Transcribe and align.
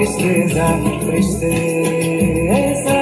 tristeza, 0.00 0.64
tristeza. 1.06 2.99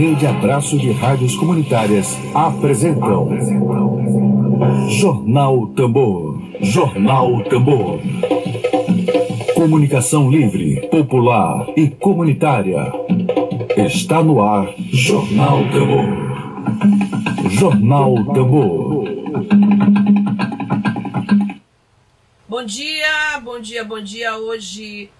Rede 0.00 0.26
Abraço 0.26 0.78
de 0.78 0.92
Rádios 0.92 1.36
Comunitárias 1.36 2.16
apresentam 2.34 3.28
Jornal 4.88 5.66
Tambor. 5.76 6.40
Jornal 6.62 7.44
Tambor. 7.44 8.00
Comunicação 9.54 10.30
livre, 10.30 10.88
popular 10.88 11.66
e 11.76 11.90
comunitária. 11.90 12.90
Está 13.76 14.22
no 14.22 14.42
ar 14.42 14.72
Jornal 14.90 15.58
Tambor. 15.70 17.50
Jornal 17.50 18.24
Tambor. 18.32 19.04
Bom 22.48 22.64
dia, 22.64 23.38
bom 23.44 23.60
dia, 23.60 23.84
bom 23.84 24.00
dia. 24.00 24.34
Hoje 24.38 25.10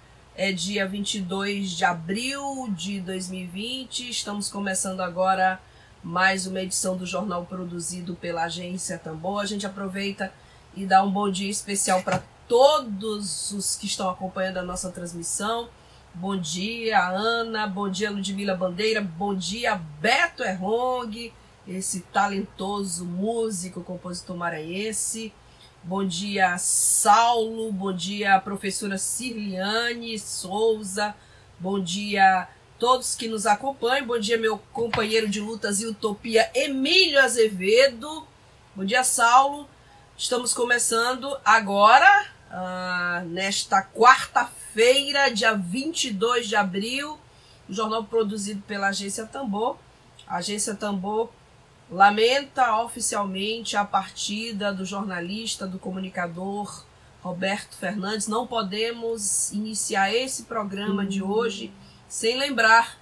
é 0.42 0.52
dia 0.52 0.88
22 0.88 1.72
de 1.72 1.84
abril 1.84 2.66
de 2.74 2.98
2020. 3.02 4.08
Estamos 4.08 4.48
começando 4.48 5.02
agora 5.02 5.60
mais 6.02 6.46
uma 6.46 6.62
edição 6.62 6.96
do 6.96 7.05
jornal 7.05 7.44
produzido 7.44 8.14
pela 8.14 8.44
agência 8.44 8.96
Tambor. 8.96 9.42
A 9.42 9.44
gente 9.44 9.66
aproveita 9.66 10.33
e 10.74 10.86
dá 10.86 11.05
um 11.05 11.11
bom 11.11 11.30
dia 11.30 11.50
especial 11.50 12.02
para 12.02 12.22
todos 12.48 13.52
os 13.52 13.77
que 13.77 13.84
estão 13.84 14.08
acompanhando 14.08 14.56
a 14.56 14.62
nossa 14.62 14.91
transmissão. 14.91 15.68
Bom 16.14 16.38
dia, 16.38 17.06
Ana. 17.06 17.66
Bom 17.66 17.91
dia, 17.91 18.11
Ludmila 18.11 18.55
Bandeira. 18.55 19.02
Bom 19.02 19.34
dia, 19.34 19.78
Beto 20.00 20.42
Errong, 20.42 21.30
esse 21.68 22.00
talentoso 22.14 23.05
músico, 23.05 23.84
compositor 23.84 24.38
maranhense. 24.38 25.34
Bom 25.83 26.06
dia, 26.06 26.59
Saulo. 26.59 27.73
Bom 27.73 27.91
dia, 27.91 28.39
professora 28.39 28.98
Cirliane 28.98 30.19
Souza. 30.19 31.14
Bom 31.59 31.83
dia, 31.83 32.47
todos 32.78 33.14
que 33.14 33.27
nos 33.27 33.47
acompanham. 33.47 34.06
Bom 34.06 34.19
dia, 34.19 34.36
meu 34.36 34.58
companheiro 34.75 35.27
de 35.27 35.41
lutas 35.41 35.81
e 35.81 35.86
utopia, 35.86 36.51
Emílio 36.55 37.19
Azevedo. 37.19 38.27
Bom 38.77 38.84
dia, 38.84 39.03
Saulo. 39.03 39.67
Estamos 40.19 40.53
começando 40.53 41.34
agora, 41.42 42.27
ah, 42.51 43.23
nesta 43.27 43.83
quarta-feira, 43.83 45.31
dia 45.31 45.55
22 45.55 46.47
de 46.47 46.56
abril, 46.56 47.19
o 47.67 47.73
jornal 47.73 48.05
produzido 48.05 48.61
pela 48.69 48.89
Agência 48.89 49.25
Tambor. 49.25 49.78
Agência 50.28 50.75
Tambor 50.75 51.31
lamenta 51.91 52.83
oficialmente 52.83 53.77
a 53.77 53.84
partida 53.84 54.73
do 54.73 54.84
jornalista, 54.84 55.67
do 55.67 55.78
comunicador 55.78 56.84
Roberto 57.20 57.77
Fernandes. 57.77 58.28
Não 58.28 58.46
podemos 58.46 59.51
iniciar 59.51 60.14
esse 60.14 60.45
programa 60.45 61.05
de 61.05 61.23
hoje 61.23 61.73
sem 62.08 62.39
lembrar 62.39 62.96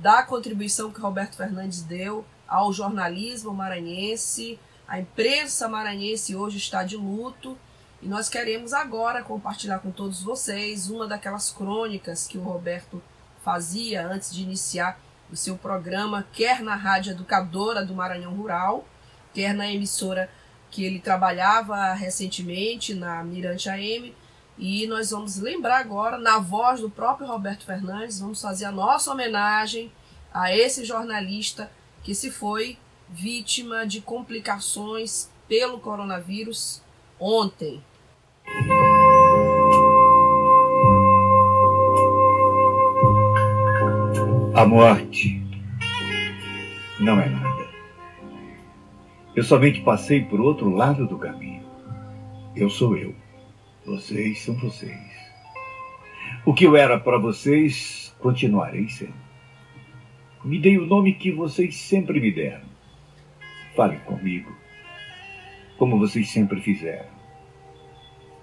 da 0.00 0.22
contribuição 0.22 0.92
que 0.92 1.00
Roberto 1.00 1.36
Fernandes 1.36 1.82
deu 1.82 2.24
ao 2.46 2.72
jornalismo 2.72 3.52
maranhense. 3.52 4.58
A 4.86 5.00
imprensa 5.00 5.68
maranhense 5.68 6.36
hoje 6.36 6.58
está 6.58 6.84
de 6.84 6.96
luto 6.96 7.58
e 8.00 8.06
nós 8.06 8.28
queremos 8.28 8.72
agora 8.72 9.22
compartilhar 9.22 9.80
com 9.80 9.90
todos 9.90 10.22
vocês 10.22 10.88
uma 10.88 11.06
daquelas 11.06 11.50
crônicas 11.50 12.28
que 12.28 12.38
o 12.38 12.42
Roberto 12.42 13.02
fazia 13.44 14.06
antes 14.06 14.32
de 14.32 14.42
iniciar 14.42 14.98
o 15.30 15.36
seu 15.36 15.56
programa, 15.56 16.26
quer 16.32 16.62
na 16.62 16.74
Rádio 16.74 17.12
Educadora 17.12 17.84
do 17.84 17.94
Maranhão 17.94 18.34
Rural, 18.34 18.86
quer 19.34 19.52
na 19.54 19.70
emissora 19.70 20.30
que 20.70 20.84
ele 20.84 20.98
trabalhava 20.98 21.92
recentemente, 21.92 22.94
na 22.94 23.22
Mirante 23.22 23.68
AM. 23.68 24.14
E 24.56 24.86
nós 24.86 25.10
vamos 25.10 25.36
lembrar 25.36 25.78
agora, 25.78 26.18
na 26.18 26.38
voz 26.38 26.80
do 26.80 26.90
próprio 26.90 27.28
Roberto 27.28 27.64
Fernandes, 27.64 28.20
vamos 28.20 28.42
fazer 28.42 28.64
a 28.64 28.72
nossa 28.72 29.12
homenagem 29.12 29.92
a 30.32 30.54
esse 30.54 30.84
jornalista 30.84 31.70
que 32.02 32.14
se 32.14 32.30
foi 32.30 32.76
vítima 33.08 33.86
de 33.86 34.00
complicações 34.00 35.30
pelo 35.48 35.78
coronavírus 35.78 36.82
ontem. 37.18 37.82
A 44.58 44.66
morte 44.66 45.40
não 46.98 47.20
é 47.20 47.28
nada. 47.28 47.68
Eu 49.36 49.44
somente 49.44 49.80
passei 49.82 50.24
por 50.24 50.40
outro 50.40 50.68
lado 50.68 51.06
do 51.06 51.16
caminho. 51.16 51.62
Eu 52.56 52.68
sou 52.68 52.96
eu. 52.96 53.14
Vocês 53.86 54.40
são 54.40 54.56
vocês. 54.56 54.98
O 56.44 56.52
que 56.52 56.64
eu 56.64 56.74
era 56.74 56.98
para 56.98 57.18
vocês, 57.18 58.12
continuarei 58.18 58.88
sendo. 58.88 59.14
Me 60.44 60.58
dei 60.58 60.76
o 60.76 60.86
nome 60.86 61.14
que 61.14 61.30
vocês 61.30 61.76
sempre 61.76 62.18
me 62.18 62.32
deram. 62.32 62.66
Falem 63.76 64.00
comigo, 64.00 64.52
como 65.78 66.00
vocês 66.00 66.30
sempre 66.30 66.60
fizeram. 66.60 67.10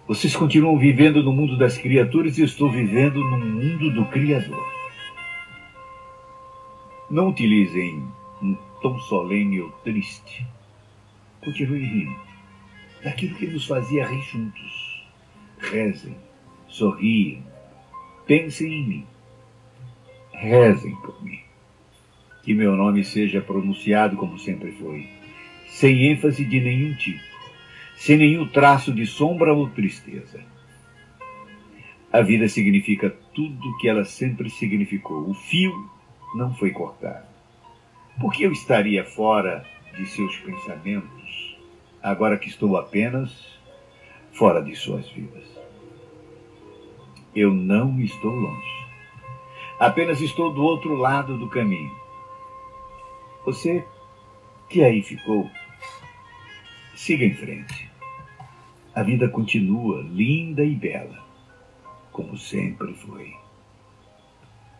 Vocês 0.08 0.34
continuam 0.34 0.78
vivendo 0.78 1.22
no 1.22 1.34
mundo 1.34 1.58
das 1.58 1.78
criaturas 1.78 2.38
e 2.38 2.42
eu 2.42 2.46
estou 2.46 2.72
vivendo 2.72 3.22
no 3.22 3.38
mundo 3.38 3.92
do 3.92 4.06
Criador. 4.06 4.75
Não 7.10 7.30
utilizem 7.30 8.04
um 8.42 8.56
tom 8.82 8.98
solene 9.00 9.62
ou 9.62 9.70
triste. 9.84 10.46
Continuem 11.44 11.84
rindo 11.84 12.26
daquilo 13.04 13.36
que 13.36 13.46
nos 13.46 13.66
fazia 13.66 14.08
rir 14.08 14.22
juntos. 14.24 15.06
Rezem, 15.60 16.16
sorriem, 16.68 17.44
pensem 18.26 18.74
em 18.74 18.88
mim. 18.88 19.08
Rezem 20.32 20.96
por 20.96 21.24
mim. 21.24 21.40
Que 22.44 22.54
meu 22.54 22.76
nome 22.76 23.04
seja 23.04 23.42
pronunciado 23.42 24.18
como 24.18 24.40
sempre 24.40 24.72
foi, 24.74 25.08
sem 25.68 26.12
ênfase 26.12 26.44
de 26.44 26.60
nenhum 26.60 26.96
tipo, 26.96 27.24
sem 27.96 28.18
nenhum 28.18 28.48
traço 28.48 28.92
de 28.92 29.06
sombra 29.06 29.54
ou 29.54 29.70
tristeza. 29.70 30.44
A 32.12 32.22
vida 32.22 32.48
significa 32.48 33.10
tudo 33.34 33.70
o 33.70 33.78
que 33.78 33.88
ela 33.88 34.06
sempre 34.06 34.50
significou. 34.50 35.30
O 35.30 35.34
fio 35.34 35.90
não 36.36 36.54
foi 36.54 36.72
cortado. 36.72 37.26
Por 38.20 38.34
que 38.34 38.44
eu 38.44 38.52
estaria 38.52 39.06
fora 39.06 39.66
de 39.96 40.06
seus 40.06 40.36
pensamentos, 40.40 41.58
agora 42.04 42.38
que 42.38 42.50
estou 42.50 42.78
apenas 42.78 43.58
fora 44.34 44.62
de 44.62 44.76
suas 44.76 45.10
vidas? 45.10 45.46
Eu 47.34 47.54
não 47.54 48.00
estou 48.02 48.32
longe. 48.32 48.86
Apenas 49.80 50.22
estou 50.22 50.54
do 50.54 50.64
outro 50.64 50.96
lado 50.96 51.38
do 51.38 51.50
caminho. 51.50 51.96
Você 53.46 53.86
que 54.70 54.84
aí 54.84 55.02
ficou, 55.02 55.50
siga 56.96 57.24
em 57.24 57.34
frente. 57.34 57.90
A 58.94 59.04
vida 59.04 59.28
continua 59.30 60.02
linda 60.02 60.64
e 60.64 60.76
bela, 60.76 61.24
como 62.12 62.38
sempre 62.38 62.94
foi. 62.94 63.34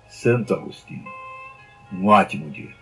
Santo 0.08 0.54
Agostinho. 0.54 1.25
Um 1.92 2.08
ótimo 2.08 2.50
dia. 2.50 2.74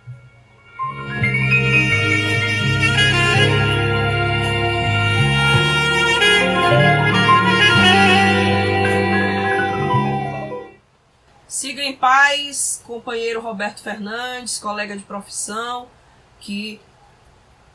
Siga 11.47 11.83
em 11.83 11.95
paz, 11.95 12.81
companheiro 12.85 13.39
Roberto 13.39 13.81
Fernandes, 13.83 14.57
colega 14.57 14.97
de 14.97 15.03
profissão, 15.03 15.87
que 16.39 16.81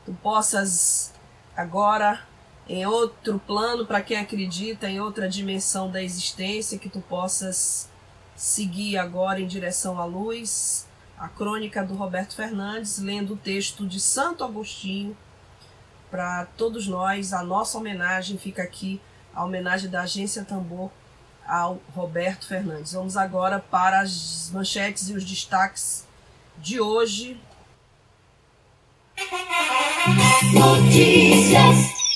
tu 0.05 0.13
possas 0.21 1.13
agora 1.55 2.27
em 2.67 2.85
outro 2.85 3.39
plano, 3.39 3.85
para 3.85 4.01
quem 4.01 4.17
acredita 4.17 4.89
em 4.89 4.99
outra 4.99 5.27
dimensão 5.29 5.89
da 5.89 6.03
existência, 6.03 6.77
que 6.77 6.89
tu 6.89 7.01
possas 7.01 7.89
seguir 8.35 8.97
agora 8.97 9.39
em 9.39 9.47
direção 9.47 9.99
à 9.99 10.05
luz. 10.05 10.88
A 11.19 11.27
crônica 11.27 11.83
do 11.83 11.95
Roberto 11.95 12.33
Fernandes, 12.33 12.97
lendo 12.97 13.33
o 13.33 13.37
texto 13.37 13.85
de 13.85 13.99
Santo 13.99 14.43
Agostinho. 14.43 15.17
Para 16.09 16.45
todos 16.57 16.87
nós, 16.87 17.33
a 17.33 17.43
nossa 17.43 17.77
homenagem 17.77 18.37
fica 18.37 18.63
aqui, 18.63 19.01
a 19.35 19.43
homenagem 19.43 19.89
da 19.89 20.01
Agência 20.03 20.45
Tambor 20.45 20.89
ao 21.45 21.81
Roberto 21.93 22.47
Fernandes. 22.47 22.93
Vamos 22.93 23.17
agora 23.17 23.59
para 23.59 23.99
as 23.99 24.49
manchetes 24.53 25.09
e 25.09 25.13
os 25.13 25.25
destaques 25.25 26.07
de 26.57 26.79
hoje. 26.79 27.39
Notícias. 30.53 32.08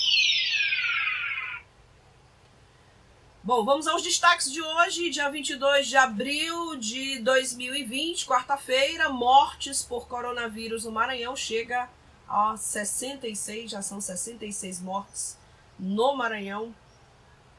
Bom, 3.45 3.65
vamos 3.65 3.87
aos 3.87 4.01
destaques 4.01 4.49
de 4.49 4.61
hoje, 4.61 5.09
dia 5.09 5.29
22 5.29 5.87
de 5.89 5.97
abril 5.97 6.77
de 6.77 7.19
2020, 7.19 8.25
quarta-feira. 8.25 9.09
Mortes 9.09 9.83
por 9.83 10.07
coronavírus 10.07 10.85
no 10.85 10.93
Maranhão 10.93 11.35
chega 11.35 11.89
a 12.25 12.55
66, 12.55 13.69
já 13.71 13.81
são 13.81 13.99
66 13.99 14.79
mortes 14.79 15.37
no 15.77 16.15
Maranhão 16.15 16.73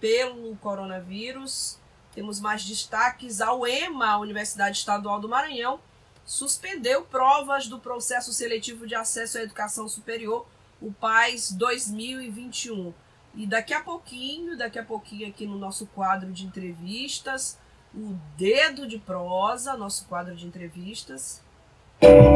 pelo 0.00 0.56
coronavírus. 0.56 1.78
Temos 2.14 2.40
mais 2.40 2.64
destaques. 2.64 3.42
A 3.42 3.52
UEMA, 3.52 4.06
a 4.06 4.18
Universidade 4.18 4.78
Estadual 4.78 5.20
do 5.20 5.28
Maranhão, 5.28 5.78
suspendeu 6.24 7.04
provas 7.04 7.68
do 7.68 7.78
processo 7.78 8.32
seletivo 8.32 8.86
de 8.86 8.94
acesso 8.94 9.36
à 9.36 9.42
educação 9.42 9.86
superior, 9.86 10.46
o 10.80 10.90
PAIS 10.90 11.52
2021. 11.52 12.94
E 13.36 13.46
daqui 13.46 13.74
a 13.74 13.80
pouquinho, 13.80 14.56
daqui 14.56 14.78
a 14.78 14.84
pouquinho 14.84 15.26
aqui 15.28 15.44
no 15.44 15.58
nosso 15.58 15.86
quadro 15.86 16.30
de 16.30 16.46
entrevistas, 16.46 17.58
o 17.92 18.14
Dedo 18.36 18.86
de 18.86 18.96
Prosa, 18.96 19.76
nosso 19.76 20.06
quadro 20.06 20.36
de 20.36 20.46
entrevistas. 20.46 21.42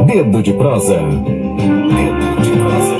Dedo 0.05 0.43
de 0.43 0.51
prosa. 0.53 0.97
Dedo 0.97 2.41
de 2.41 2.51
prosa. 2.57 2.99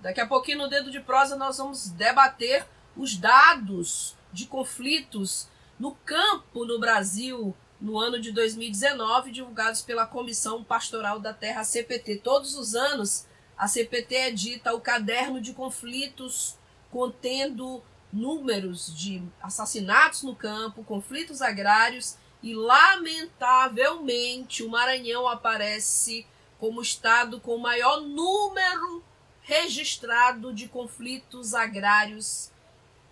Daqui 0.00 0.20
a 0.20 0.26
pouquinho 0.26 0.58
no 0.58 0.68
Dedo 0.68 0.92
de 0.92 1.00
Prosa 1.00 1.34
nós 1.34 1.58
vamos 1.58 1.88
debater 1.90 2.64
os 2.96 3.16
dados 3.16 4.14
de 4.32 4.46
conflitos 4.46 5.48
no 5.76 5.92
campo 6.04 6.64
no 6.64 6.78
Brasil 6.78 7.52
no 7.84 8.00
ano 8.00 8.18
de 8.18 8.32
2019, 8.32 9.30
divulgados 9.30 9.82
pela 9.82 10.06
Comissão 10.06 10.64
Pastoral 10.64 11.20
da 11.20 11.34
Terra 11.34 11.62
CPT. 11.62 12.22
Todos 12.24 12.56
os 12.56 12.74
anos 12.74 13.26
a 13.58 13.68
CPT 13.68 14.14
edita 14.28 14.72
o 14.72 14.80
caderno 14.80 15.38
de 15.38 15.52
conflitos 15.52 16.56
contendo 16.90 17.82
números 18.10 18.90
de 18.96 19.22
assassinatos 19.42 20.22
no 20.22 20.34
campo, 20.34 20.82
conflitos 20.82 21.42
agrários 21.42 22.16
e 22.42 22.54
lamentavelmente 22.54 24.62
o 24.62 24.70
Maranhão 24.70 25.28
aparece 25.28 26.26
como 26.58 26.80
estado 26.80 27.38
com 27.38 27.58
maior 27.58 28.00
número 28.00 29.04
registrado 29.42 30.54
de 30.54 30.68
conflitos 30.68 31.52
agrários 31.52 32.50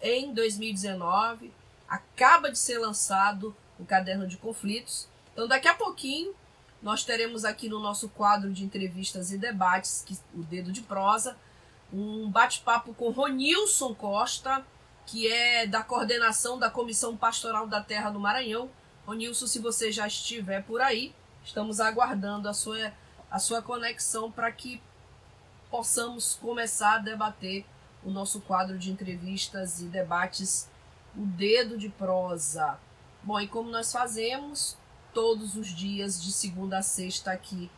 em 0.00 0.32
2019. 0.32 1.52
Acaba 1.86 2.50
de 2.50 2.58
ser 2.58 2.78
lançado 2.78 3.54
o 3.82 3.86
caderno 3.86 4.26
de 4.26 4.36
conflitos. 4.36 5.08
Então, 5.32 5.48
daqui 5.48 5.68
a 5.68 5.74
pouquinho, 5.74 6.34
nós 6.80 7.04
teremos 7.04 7.44
aqui 7.44 7.68
no 7.68 7.80
nosso 7.80 8.08
quadro 8.08 8.52
de 8.52 8.64
entrevistas 8.64 9.32
e 9.32 9.38
debates, 9.38 10.02
que, 10.06 10.18
o 10.34 10.42
Dedo 10.42 10.72
de 10.72 10.82
Prosa, 10.82 11.36
um 11.92 12.30
bate-papo 12.30 12.94
com 12.94 13.10
Ronilson 13.10 13.94
Costa, 13.94 14.64
que 15.06 15.30
é 15.30 15.66
da 15.66 15.82
coordenação 15.82 16.58
da 16.58 16.70
Comissão 16.70 17.16
Pastoral 17.16 17.66
da 17.66 17.82
Terra 17.82 18.10
do 18.10 18.20
Maranhão. 18.20 18.70
Ronilson, 19.06 19.46
se 19.46 19.58
você 19.58 19.92
já 19.92 20.06
estiver 20.06 20.64
por 20.64 20.80
aí, 20.80 21.14
estamos 21.44 21.80
aguardando 21.80 22.48
a 22.48 22.54
sua, 22.54 22.92
a 23.30 23.38
sua 23.38 23.60
conexão 23.60 24.30
para 24.30 24.50
que 24.50 24.80
possamos 25.70 26.34
começar 26.34 26.96
a 26.96 26.98
debater 26.98 27.64
o 28.04 28.10
nosso 28.10 28.40
quadro 28.40 28.78
de 28.78 28.90
entrevistas 28.90 29.80
e 29.80 29.84
debates, 29.84 30.68
o 31.16 31.24
dedo 31.24 31.78
de 31.78 31.88
prosa. 31.88 32.78
Bom, 33.22 33.40
e 33.40 33.46
como 33.46 33.70
nós 33.70 33.92
fazemos 33.92 34.76
todos 35.12 35.56
os 35.56 35.68
dias 35.68 36.22
de 36.22 36.32
segunda 36.32 36.78
a 36.78 36.82
sexta 36.82 37.32
aqui 37.32 37.70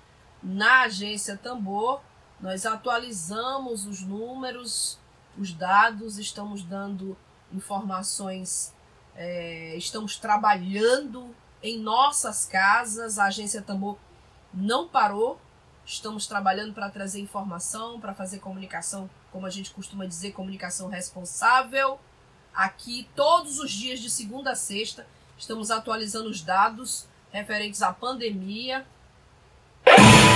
na 0.43 0.83
agência 0.83 1.37
Tambor, 1.37 2.01
nós 2.41 2.65
atualizamos 2.67 3.87
os 3.87 4.03
números, 4.03 4.99
os 5.37 5.53
dados, 5.53 6.19
estamos 6.19 6.63
dando 6.63 7.17
informações, 7.53 8.73
é, 9.15 9.77
estamos 9.77 10.17
trabalhando 10.17 11.35
em 11.63 11.79
nossas 11.79 12.47
casas, 12.47 13.19
a 13.19 13.27
agência 13.27 13.63
Tambor 13.63 13.99
não 14.53 14.89
parou, 14.89 15.41
Estamos 15.87 16.27
trabalhando 16.27 16.73
para 16.73 16.89
trazer 16.89 17.21
informação, 17.21 18.01
para 18.01 18.15
fazer 18.15 18.39
comunicação, 18.39 19.09
como 19.31 19.47
a 19.47 19.51
gente 19.51 19.71
costuma 19.71 20.07
dizer, 20.07 20.33
comunicação 20.33 20.89
responsável. 20.89 22.01
Aqui, 22.55 23.09
todos 23.15 23.59
os 23.59 23.71
dias, 23.71 24.01
de 24.01 24.09
segunda 24.09 24.53
a 24.53 24.55
sexta, 24.55 25.07
estamos 25.45 25.71
atualizando 25.71 26.29
os 26.31 26.41
dados 26.41 27.07
referentes 27.31 27.83
à 27.83 27.93
pandemia. 27.93 28.87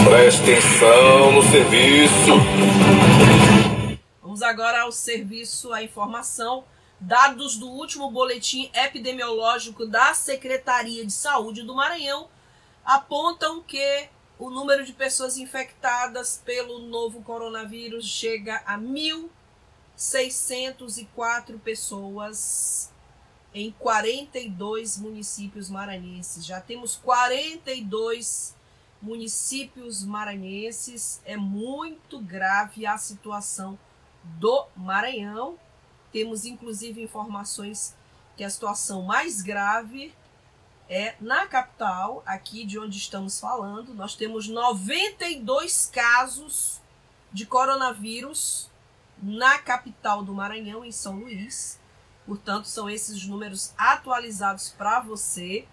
Preste 0.04 0.42
atenção 0.42 1.32
no 1.32 1.42
serviço. 1.42 2.34
Vamos 4.22 4.42
agora 4.42 4.82
ao 4.82 4.92
serviço, 4.92 5.72
à 5.72 5.82
informação. 5.82 6.62
Dados 7.00 7.56
do 7.56 7.70
último 7.70 8.10
boletim 8.10 8.70
epidemiológico 8.74 9.86
da 9.86 10.12
Secretaria 10.12 11.06
de 11.06 11.12
Saúde 11.12 11.62
do 11.62 11.74
Maranhão 11.74 12.28
apontam 12.84 13.62
que 13.62 14.08
o 14.38 14.50
número 14.50 14.84
de 14.84 14.92
pessoas 14.92 15.38
infectadas 15.38 16.42
pelo 16.44 16.80
novo 16.80 17.22
coronavírus 17.22 18.06
chega 18.06 18.62
a 18.66 18.76
1.604 18.76 21.58
pessoas 21.60 22.92
em 23.54 23.70
42 23.72 24.98
municípios 24.98 25.70
maranhenses. 25.70 26.44
Já 26.44 26.60
temos 26.60 26.96
42 26.96 28.54
municípios 29.00 30.04
maranhenses. 30.04 31.20
É 31.24 31.36
muito 31.36 32.20
grave 32.20 32.86
a 32.86 32.98
situação 32.98 33.78
do 34.22 34.66
Maranhão. 34.76 35.58
Temos 36.12 36.44
inclusive 36.44 37.02
informações 37.02 37.94
que 38.36 38.44
a 38.44 38.50
situação 38.50 39.02
mais 39.02 39.42
grave 39.42 40.14
é 40.88 41.14
na 41.20 41.46
capital, 41.46 42.22
aqui 42.24 42.64
de 42.64 42.78
onde 42.78 42.96
estamos 42.96 43.38
falando, 43.38 43.92
nós 43.92 44.14
temos 44.14 44.48
92 44.48 45.90
casos 45.92 46.80
de 47.30 47.44
coronavírus 47.44 48.70
na 49.22 49.58
capital 49.58 50.22
do 50.22 50.32
Maranhão, 50.32 50.84
em 50.84 50.92
São 50.92 51.16
Luís. 51.16 51.77
Portanto, 52.28 52.68
são 52.68 52.88
esses 52.88 53.16
os 53.16 53.26
números 53.26 53.72
atualizados 53.76 54.68
para 54.68 55.00
você. 55.00 55.66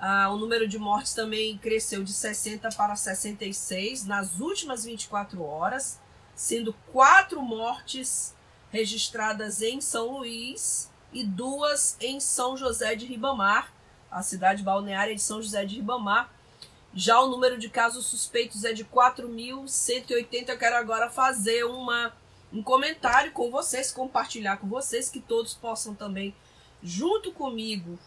Ah, 0.00 0.30
o 0.30 0.36
número 0.36 0.66
de 0.66 0.76
mortes 0.76 1.14
também 1.14 1.56
cresceu 1.58 2.02
de 2.02 2.12
60 2.12 2.70
para 2.70 2.96
66 2.96 4.04
nas 4.04 4.40
últimas 4.40 4.84
24 4.84 5.40
horas, 5.44 6.00
sendo 6.34 6.74
quatro 6.90 7.40
mortes 7.40 8.34
registradas 8.72 9.62
em 9.62 9.80
São 9.80 10.18
Luís 10.18 10.90
e 11.12 11.22
duas 11.22 11.96
em 12.00 12.18
São 12.18 12.56
José 12.56 12.96
de 12.96 13.06
Ribamar 13.06 13.70
a 14.12 14.22
cidade 14.22 14.62
balneária 14.62 15.14
de 15.14 15.22
São 15.22 15.40
José 15.40 15.64
de 15.64 15.76
Ribamar. 15.76 16.30
Já 16.94 17.18
o 17.20 17.28
número 17.28 17.56
de 17.56 17.70
casos 17.70 18.04
suspeitos 18.04 18.64
é 18.64 18.72
de 18.74 18.84
4.180. 18.84 20.50
Eu 20.50 20.58
quero 20.58 20.76
agora 20.76 21.08
fazer 21.08 21.64
uma, 21.64 22.12
um 22.52 22.62
comentário 22.62 23.32
com 23.32 23.50
vocês, 23.50 23.90
compartilhar 23.90 24.58
com 24.58 24.68
vocês, 24.68 25.08
que 25.08 25.20
todos 25.20 25.54
possam 25.54 25.94
também, 25.94 26.34
junto 26.82 27.32
comigo, 27.32 27.98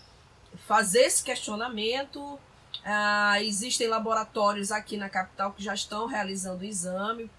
fazer 0.67 1.01
esse 1.01 1.23
questionamento. 1.23 2.39
Ah, 2.83 3.41
existem 3.41 3.87
laboratórios 3.87 4.71
aqui 4.71 4.97
na 4.97 5.09
capital 5.09 5.51
que 5.53 5.63
já 5.63 5.73
estão 5.73 6.05
realizando 6.05 6.61
o 6.61 6.65
exame, 6.65 7.29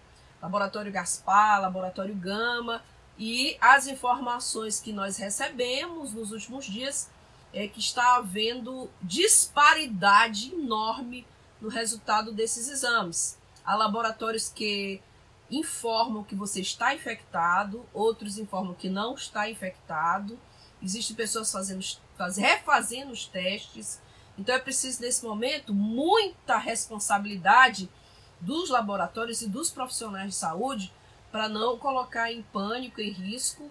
Laboratório 0.43 0.91
Gaspar, 0.91 1.61
Laboratório 1.61 2.15
Gama, 2.15 2.83
e 3.19 3.57
as 3.61 3.87
informações 3.87 4.81
que 4.81 4.93
nós 4.93 5.17
recebemos 5.17 6.13
nos 6.13 6.33
últimos 6.33 6.67
dias 6.67 7.09
é 7.55 7.67
que 7.67 7.81
está 7.81 8.17
havendo 8.17 8.91
disparidade 9.01 10.53
enorme 10.53 11.27
no 11.61 11.69
resultado 11.69 12.33
desses 12.33 12.69
exames. 12.69 13.39
Há 13.65 13.75
laboratórios 13.75 14.49
que 14.49 15.01
informam 15.50 16.25
que 16.25 16.35
você 16.35 16.61
está 16.61 16.95
infectado, 16.95 17.87
outros 17.93 18.38
informam 18.38 18.75
que 18.75 18.88
não 18.88 19.15
está 19.15 19.49
infectado. 19.49 20.38
Existem 20.83 21.17
pessoas 21.17 21.50
fazendo, 21.50 21.85
faz, 22.17 22.37
refazendo 22.37 23.12
os 23.12 23.26
testes. 23.26 24.00
Então 24.38 24.55
é 24.55 24.59
preciso, 24.59 25.00
nesse 25.00 25.25
momento, 25.25 25.73
muita 25.73 26.59
responsabilidade 26.59 27.88
dos 28.41 28.69
laboratórios 28.69 29.41
e 29.41 29.49
dos 29.49 29.71
profissionais 29.71 30.31
de 30.31 30.35
saúde 30.35 30.93
para 31.31 31.49
não 31.49 31.79
colocar 31.79 32.31
em 32.31 32.43
pânico, 32.43 33.00
em 33.00 33.11
risco, 33.11 33.71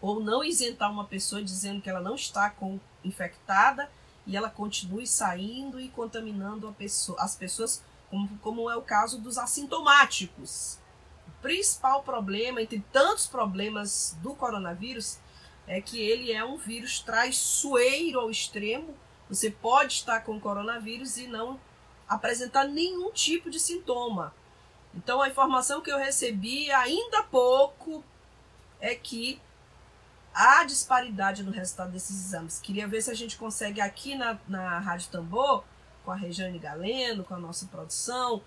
ou 0.00 0.20
não 0.20 0.44
isentar 0.44 0.90
uma 0.90 1.04
pessoa 1.04 1.42
dizendo 1.42 1.80
que 1.80 1.90
ela 1.90 2.00
não 2.00 2.14
está 2.14 2.50
com 2.50 2.78
infectada 3.04 3.90
e 4.26 4.36
ela 4.36 4.50
continue 4.50 5.06
saindo 5.06 5.80
e 5.80 5.88
contaminando 5.88 6.72
pessoa, 6.78 7.20
as 7.20 7.34
pessoas, 7.34 7.82
como, 8.10 8.38
como 8.38 8.70
é 8.70 8.76
o 8.76 8.82
caso 8.82 9.20
dos 9.20 9.38
assintomáticos. 9.38 10.78
O 11.26 11.42
principal 11.42 12.02
problema, 12.02 12.62
entre 12.62 12.84
tantos 12.92 13.26
problemas 13.26 14.16
do 14.22 14.34
coronavírus, 14.34 15.18
é 15.66 15.80
que 15.80 16.00
ele 16.00 16.32
é 16.32 16.44
um 16.44 16.56
vírus 16.56 17.00
traiçoeiro 17.00 18.20
ao 18.20 18.30
extremo. 18.30 18.94
Você 19.28 19.50
pode 19.50 19.94
estar 19.94 20.20
com 20.20 20.40
coronavírus 20.40 21.18
e 21.18 21.26
não 21.26 21.60
apresentar 22.08 22.64
nenhum 22.64 23.12
tipo 23.12 23.50
de 23.50 23.60
sintoma. 23.60 24.34
Então, 24.94 25.20
a 25.20 25.28
informação 25.28 25.82
que 25.82 25.92
eu 25.92 25.98
recebi 25.98 26.70
ainda 26.70 27.18
há 27.18 27.22
pouco 27.22 28.02
é 28.80 28.94
que 28.94 29.40
há 30.32 30.64
disparidade 30.64 31.42
no 31.42 31.50
resultado 31.50 31.92
desses 31.92 32.26
exames. 32.26 32.58
Queria 32.60 32.88
ver 32.88 33.02
se 33.02 33.10
a 33.10 33.14
gente 33.14 33.36
consegue 33.36 33.80
aqui 33.80 34.14
na, 34.14 34.38
na 34.48 34.78
Rádio 34.78 35.10
Tambor, 35.10 35.64
com 36.08 36.12
a 36.12 36.16
Regiane 36.16 36.58
Galeno, 36.58 37.22
com 37.22 37.34
a 37.34 37.38
nossa 37.38 37.66
produção, 37.66 38.40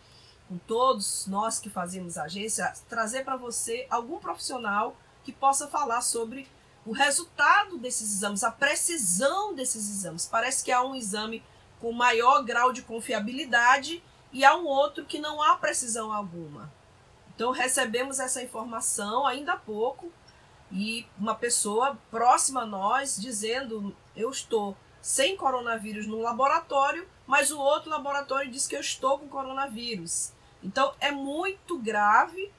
com 0.50 0.58
todos 0.58 1.28
nós 1.28 1.60
que 1.60 1.70
fazemos 1.70 2.18
agência, 2.18 2.74
trazer 2.90 3.24
para 3.24 3.36
você 3.36 3.86
algum 3.88 4.18
profissional 4.18 4.98
que 5.24 5.32
possa 5.32 5.68
falar 5.68 6.02
sobre 6.02 6.48
o 6.84 6.92
resultado 6.92 7.78
desses 7.78 8.14
exames, 8.14 8.44
a 8.44 8.50
precisão 8.50 9.54
desses 9.54 9.88
exames. 9.92 10.26
Parece 10.26 10.64
que 10.64 10.72
há 10.72 10.82
um 10.82 10.96
exame 10.96 11.44
com 11.80 11.92
maior 11.92 12.44
grau 12.44 12.74
de 12.74 12.82
confiabilidade 12.82 14.04
e 14.34 14.44
há 14.44 14.58
um 14.58 14.66
outro 14.66 15.06
que 15.06 15.20
não 15.20 15.40
há 15.40 15.56
precisão 15.56 16.12
alguma. 16.12 16.74
Então 17.36 17.52
recebemos 17.52 18.20
essa 18.20 18.42
informação 18.42 19.28
ainda 19.28 19.54
há 19.54 19.58
pouco 19.58 20.12
e 20.72 21.06
uma 21.16 21.36
pessoa 21.36 21.96
próxima 22.10 22.64
a 22.64 22.66
nós 22.66 23.18
dizendo: 23.22 23.96
eu 24.16 24.32
estou 24.32 24.76
sem 25.00 25.36
coronavírus 25.36 26.08
no 26.08 26.22
laboratório, 26.22 27.08
mas 27.32 27.50
o 27.50 27.58
outro 27.58 27.90
laboratório 27.90 28.52
diz 28.52 28.68
que 28.68 28.76
eu 28.76 28.82
estou 28.82 29.18
com 29.18 29.30
coronavírus. 29.30 30.34
Então 30.62 30.94
é 31.00 31.12
muito 31.12 31.80
grave. 31.80 32.52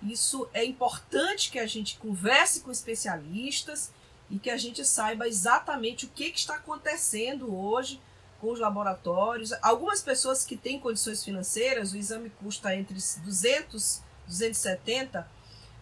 Isso 0.00 0.48
é 0.54 0.64
importante 0.64 1.50
que 1.50 1.58
a 1.58 1.66
gente 1.66 1.98
converse 1.98 2.60
com 2.60 2.70
especialistas 2.70 3.90
e 4.30 4.38
que 4.38 4.48
a 4.48 4.56
gente 4.56 4.84
saiba 4.84 5.26
exatamente 5.26 6.04
o 6.04 6.08
que, 6.10 6.30
que 6.30 6.38
está 6.38 6.54
acontecendo 6.54 7.52
hoje 7.52 8.00
com 8.40 8.52
os 8.52 8.60
laboratórios. 8.60 9.52
Algumas 9.60 10.00
pessoas 10.00 10.44
que 10.44 10.56
têm 10.56 10.78
condições 10.78 11.24
financeiras, 11.24 11.92
o 11.92 11.96
exame 11.96 12.30
custa 12.30 12.72
entre 12.76 12.94
200, 12.94 14.00
270 14.28 15.28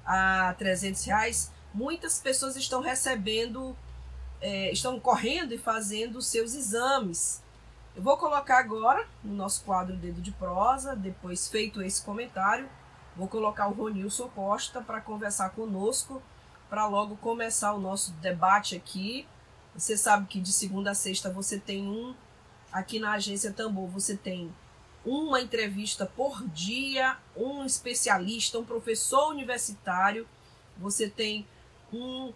a 0.07 0.55
300 0.57 1.05
reais. 1.05 1.53
Muitas 1.75 2.19
pessoas 2.19 2.57
estão 2.57 2.81
recebendo, 2.81 3.77
é, 4.41 4.73
estão 4.73 4.99
correndo 4.99 5.53
e 5.53 5.59
fazendo 5.59 6.23
seus 6.23 6.55
exames. 6.55 7.47
Eu 7.97 8.03
vou 8.03 8.17
colocar 8.17 8.59
agora 8.59 9.07
no 9.25 9.35
nosso 9.35 9.65
quadro 9.65 9.97
Dedo 9.97 10.21
de 10.21 10.31
Prosa, 10.31 10.95
depois 10.95 11.49
feito 11.49 11.83
esse 11.83 12.03
comentário, 12.03 12.69
vou 13.17 13.27
colocar 13.27 13.67
o 13.67 13.73
Ronilson 13.73 14.29
Costa 14.29 14.81
para 14.81 15.01
conversar 15.01 15.51
conosco, 15.51 16.23
para 16.71 16.87
logo 16.87 17.17
começar 17.17 17.73
o 17.73 17.81
nosso 17.81 18.13
debate 18.15 18.77
aqui. 18.77 19.27
Você 19.75 19.97
sabe 19.97 20.27
que 20.27 20.41
de 20.41 20.53
segunda 20.53 20.93
a 20.93 20.95
sexta 20.95 21.31
você 21.31 21.59
tem 21.59 21.89
um 21.89 22.15
aqui 22.71 23.01
na 23.01 23.13
agência 23.13 23.53
Tambor 23.53 23.89
você 23.89 24.17
tem 24.17 24.53
uma 25.05 25.41
entrevista 25.41 26.05
por 26.05 26.47
dia, 26.49 27.17
um 27.37 27.65
especialista, 27.65 28.59
um 28.59 28.65
professor 28.65 29.31
universitário, 29.31 30.29
você 30.77 31.09
tem 31.09 31.47
um, 31.93 32.33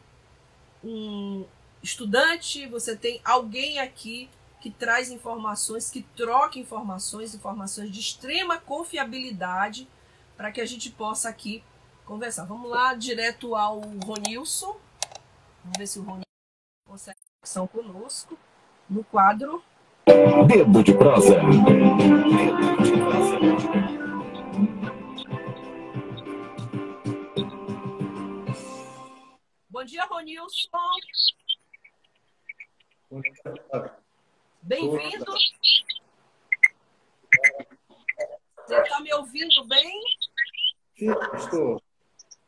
um 0.82 1.44
estudante, 1.82 2.66
você 2.66 2.96
tem 2.96 3.20
alguém 3.24 3.78
aqui 3.78 4.28
que 4.62 4.70
traz 4.70 5.10
informações, 5.10 5.90
que 5.90 6.02
troca 6.16 6.56
informações, 6.56 7.34
informações 7.34 7.90
de 7.90 7.98
extrema 7.98 8.58
confiabilidade, 8.58 9.88
para 10.36 10.52
que 10.52 10.60
a 10.60 10.66
gente 10.66 10.88
possa 10.88 11.28
aqui 11.28 11.64
conversar. 12.04 12.44
Vamos 12.44 12.70
lá, 12.70 12.94
direto 12.94 13.56
ao 13.56 13.80
Ronilson. 13.80 14.76
Vamos 15.64 15.78
ver 15.78 15.86
se 15.88 15.98
o 15.98 16.02
Ronilson 16.02 16.22
consegue 16.86 17.18
conexão 17.40 17.66
conosco 17.66 18.38
no 18.88 19.02
quadro 19.02 19.60
Dedo 20.46 20.82
de 20.84 20.94
prosa. 20.94 21.40
Bom 29.70 29.84
dia, 29.84 30.04
Ronilson. 30.06 30.68
Bem-vindo. 34.62 35.24
Você 38.64 38.80
está 38.80 39.00
me 39.00 39.12
ouvindo 39.14 39.64
bem? 39.66 40.00
Sim, 40.96 41.10
estou. 41.34 41.82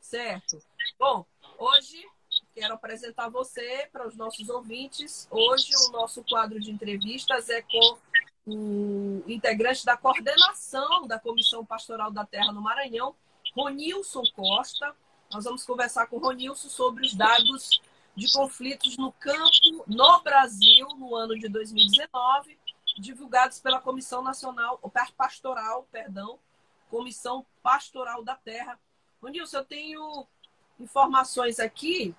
Certo. 0.00 0.62
Bom, 0.96 1.26
hoje 1.58 2.06
quero 2.54 2.74
apresentar 2.74 3.28
você 3.28 3.88
para 3.92 4.06
os 4.06 4.16
nossos 4.16 4.48
ouvintes. 4.48 5.26
Hoje 5.28 5.72
o 5.88 5.90
nosso 5.90 6.22
quadro 6.22 6.60
de 6.60 6.70
entrevistas 6.70 7.50
é 7.50 7.62
com 7.62 7.98
o 8.46 9.24
integrante 9.26 9.84
da 9.84 9.96
coordenação 9.96 11.08
da 11.08 11.18
Comissão 11.18 11.66
Pastoral 11.66 12.12
da 12.12 12.24
Terra 12.24 12.52
no 12.52 12.62
Maranhão, 12.62 13.16
Ronilson 13.56 14.22
Costa. 14.36 14.94
Nós 15.32 15.44
vamos 15.44 15.64
conversar 15.64 16.06
com 16.06 16.18
o 16.18 16.20
Ronilson 16.20 16.68
sobre 16.68 17.04
os 17.04 17.12
dados 17.12 17.82
de 18.16 18.30
conflitos 18.32 18.96
no 18.96 19.12
campo 19.12 19.84
no 19.86 20.22
Brasil 20.22 20.86
no 20.96 21.14
ano 21.16 21.38
de 21.38 21.48
2019, 21.48 22.58
divulgados 22.98 23.58
pela 23.58 23.80
Comissão 23.80 24.22
Nacional, 24.22 24.80
Pastoral, 25.16 25.88
perdão, 25.90 26.38
Comissão 26.88 27.44
Pastoral 27.62 28.22
da 28.22 28.36
Terra. 28.36 28.78
Ronilson, 29.20 29.58
eu 29.58 29.64
tenho 29.64 30.26
informações 30.78 31.58
aqui 31.58 32.14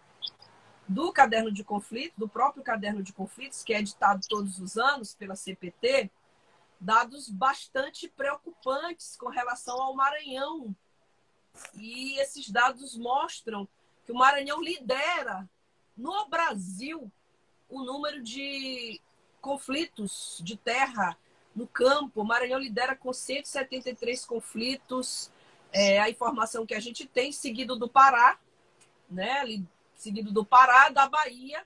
do 0.88 1.12
caderno 1.12 1.52
de 1.52 1.64
conflito, 1.64 2.14
do 2.18 2.28
próprio 2.28 2.64
caderno 2.64 3.02
de 3.02 3.14
conflitos, 3.14 3.64
que 3.64 3.74
é 3.74 3.80
editado 3.80 4.28
todos 4.28 4.60
os 4.60 4.78
anos 4.78 5.16
pela 5.16 5.36
CPT, 5.36 6.12
dados 6.80 7.30
bastante 7.30 8.10
preocupantes 8.10 9.16
com 9.16 9.30
relação 9.30 9.82
ao 9.82 9.96
Maranhão. 9.96 10.75
E 11.74 12.20
esses 12.20 12.50
dados 12.50 12.98
mostram 12.98 13.68
que 14.06 14.12
o 14.12 14.16
Maranhão 14.16 14.62
lidera 14.62 15.50
no 15.98 16.28
Brasil 16.28 17.12
o 17.70 17.84
número 17.84 18.22
de 18.22 19.02
conflitos 19.42 20.40
de 20.44 20.56
terra 20.58 21.18
no 21.56 21.68
campo. 21.68 22.22
O 22.22 22.25
Maranhão 22.25 22.60
lidera 22.60 22.96
com 22.96 23.14
173 23.14 24.25
conflitos. 24.25 25.32
É 25.72 26.00
a 26.00 26.10
informação 26.10 26.66
que 26.66 26.74
a 26.74 26.80
gente 26.80 27.06
tem, 27.06 27.32
seguido 27.32 27.75
do 27.75 27.90
Pará, 27.90 28.40
né? 29.10 29.44
seguido 29.96 30.32
do 30.32 30.46
Pará, 30.46 30.90
da 30.90 31.08
Bahia, 31.08 31.66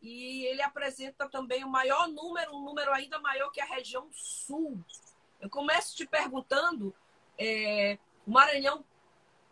e 0.00 0.44
ele 0.46 0.62
apresenta 0.62 1.28
também 1.28 1.64
o 1.64 1.68
maior 1.68 2.08
número, 2.08 2.56
um 2.56 2.64
número 2.64 2.92
ainda 2.92 3.20
maior 3.20 3.50
que 3.50 3.60
a 3.60 3.64
região 3.64 4.08
sul. 4.12 4.78
Eu 5.40 5.48
começo 5.48 5.96
te 5.96 6.06
perguntando, 6.06 6.94
é, 7.38 7.98
o 8.26 8.30
Maranhão 8.30 8.84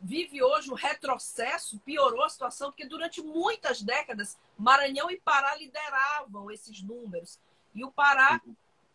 vive 0.00 0.42
hoje 0.42 0.70
um 0.70 0.74
retrocesso, 0.74 1.78
piorou 1.80 2.24
a 2.24 2.28
situação, 2.28 2.70
porque 2.70 2.86
durante 2.86 3.22
muitas 3.22 3.82
décadas 3.82 4.38
Maranhão 4.58 5.10
e 5.10 5.20
Pará 5.20 5.54
lideravam 5.56 6.50
esses 6.50 6.82
números. 6.82 7.38
E 7.74 7.84
o 7.84 7.92
Pará, 7.92 8.40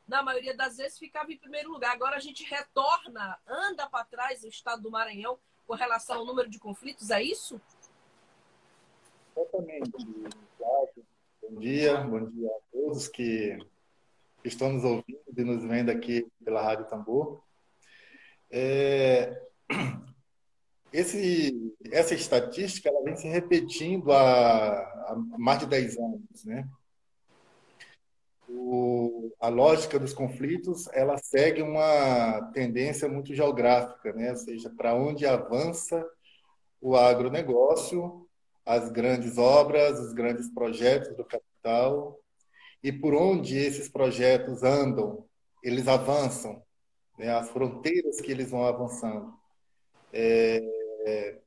na 0.08 0.24
maioria 0.24 0.56
das 0.56 0.78
vezes, 0.78 0.98
ficava 0.98 1.32
em 1.32 1.38
primeiro 1.38 1.72
lugar. 1.72 1.94
Agora 1.94 2.18
a 2.18 2.20
gente 2.20 2.44
retorna, 2.44 3.38
anda 3.48 3.88
para 3.88 4.06
trás 4.06 4.44
o 4.44 4.48
estado 4.48 4.82
do 4.82 4.92
Maranhão 4.92 5.38
com 5.68 5.76
relação 5.76 6.18
ao 6.18 6.26
número 6.26 6.50
de 6.50 6.60
conflitos, 6.60 7.10
é 7.10 7.22
isso? 7.22 7.62
Exatamente. 9.36 9.92
Bom 11.42 11.60
dia, 11.60 11.98
bom 12.02 12.26
dia 12.26 12.50
a 12.50 12.60
todos 12.72 13.08
que 13.08 13.58
estão 14.44 14.74
nos 14.74 14.84
ouvindo 14.84 15.22
e 15.38 15.44
nos 15.44 15.64
vendo 15.64 15.90
aqui 15.90 16.28
pela 16.44 16.62
Rádio 16.62 16.88
Tambor. 16.88 17.44
É, 18.50 19.44
esse, 20.96 21.76
essa 21.92 22.14
estatística 22.14 22.90
ela 22.90 23.04
vem 23.04 23.16
se 23.16 23.28
repetindo 23.28 24.12
há, 24.12 24.80
há 24.80 25.16
mais 25.38 25.60
de 25.60 25.66
10 25.66 25.98
anos. 25.98 26.46
Né? 26.46 26.68
O, 28.48 29.32
a 29.40 29.50
lógica 29.50 30.00
dos 30.00 30.14
conflitos 30.14 30.88
ela 30.94 31.18
segue 31.18 31.62
uma 31.62 32.50
tendência 32.54 33.10
muito 33.10 33.34
geográfica, 33.34 34.14
né? 34.14 34.32
ou 34.32 34.38
seja, 34.38 34.70
para 34.70 34.96
onde 34.96 35.26
avança 35.26 36.06
o 36.80 36.96
agronegócio, 36.96 38.26
as 38.66 38.90
grandes 38.90 39.38
obras, 39.38 40.00
os 40.00 40.14
grandes 40.14 40.50
projetos 40.54 41.16
do 41.16 41.26
capital 41.26 42.20
e 42.82 42.92
por 42.92 43.14
onde 43.14 43.58
esses 43.58 43.90
projetos 43.90 44.64
andam, 44.64 45.26
eles 45.64 45.88
avançam, 45.88 46.62
né, 47.18 47.30
as 47.30 47.50
fronteiras 47.50 48.22
que 48.22 48.32
eles 48.32 48.52
vão 48.52 48.64
avançando. 48.64 49.34
É, 50.14 50.62
é, 51.06 51.40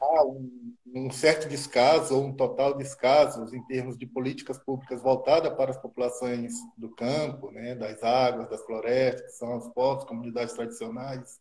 há 0.00 0.24
um, 0.24 0.74
um, 0.94 1.10
certo 1.10 1.48
descaso 1.48 2.14
ou 2.14 2.26
um 2.26 2.32
total 2.32 2.76
descaso 2.76 3.54
em 3.54 3.62
termos 3.66 3.96
de 3.96 4.06
políticas 4.06 4.58
públicas 4.58 5.02
voltadas 5.02 5.52
para 5.54 5.70
as 5.70 5.80
populações 5.80 6.52
do 6.76 6.90
campo, 6.94 7.50
né, 7.50 7.74
das 7.74 8.02
águas, 8.02 8.48
das 8.50 8.62
florestas, 8.64 9.22
que 9.22 9.38
são 9.38 9.56
os 9.56 9.68
povos, 9.68 10.04
comunidades 10.04 10.54
tradicionais. 10.54 11.40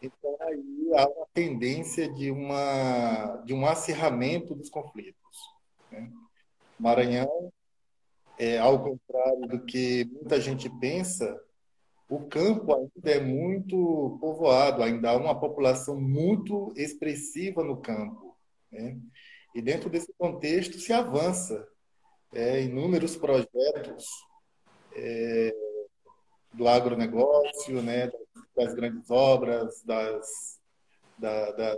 Então, 0.00 0.36
aí 0.40 0.90
há 0.94 1.08
uma 1.08 1.26
tendência 1.34 2.08
de, 2.14 2.30
uma, 2.30 3.36
de 3.44 3.52
um 3.52 3.66
acirramento 3.66 4.54
dos 4.54 4.70
conflitos. 4.70 5.18
Né? 5.90 6.10
Maranhão, 6.78 7.52
é, 8.38 8.58
ao 8.58 8.82
contrário 8.82 9.46
do 9.48 9.66
que 9.66 10.08
muita 10.12 10.40
gente 10.40 10.70
pensa, 10.80 11.38
o 12.10 12.26
campo 12.26 12.74
ainda 12.74 13.10
é 13.10 13.20
muito 13.20 14.18
povoado, 14.20 14.82
ainda 14.82 15.10
há 15.10 15.16
uma 15.16 15.38
população 15.38 15.98
muito 16.00 16.72
expressiva 16.76 17.62
no 17.62 17.76
campo. 17.76 18.36
Né? 18.72 18.98
E 19.54 19.62
dentro 19.62 19.88
desse 19.88 20.12
contexto 20.18 20.76
se 20.80 20.92
avança 20.92 21.64
é, 22.34 22.62
inúmeros 22.62 23.16
projetos 23.16 24.06
é, 24.96 25.54
do 26.52 26.66
agronegócio, 26.66 27.80
né, 27.80 28.10
das 28.56 28.74
grandes 28.74 29.08
obras, 29.08 29.80
das, 29.84 30.58
da, 31.16 31.76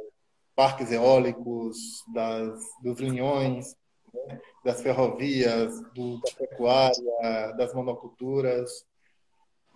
parques 0.56 0.90
eólicos, 0.90 1.76
das, 2.10 2.58
dos 2.82 2.98
linhões, 2.98 3.76
né, 4.14 4.40
das 4.64 4.80
ferrovias, 4.80 5.78
do, 5.92 6.18
da 6.22 6.30
pecuária, 6.38 7.52
das 7.58 7.74
monoculturas. 7.74 8.90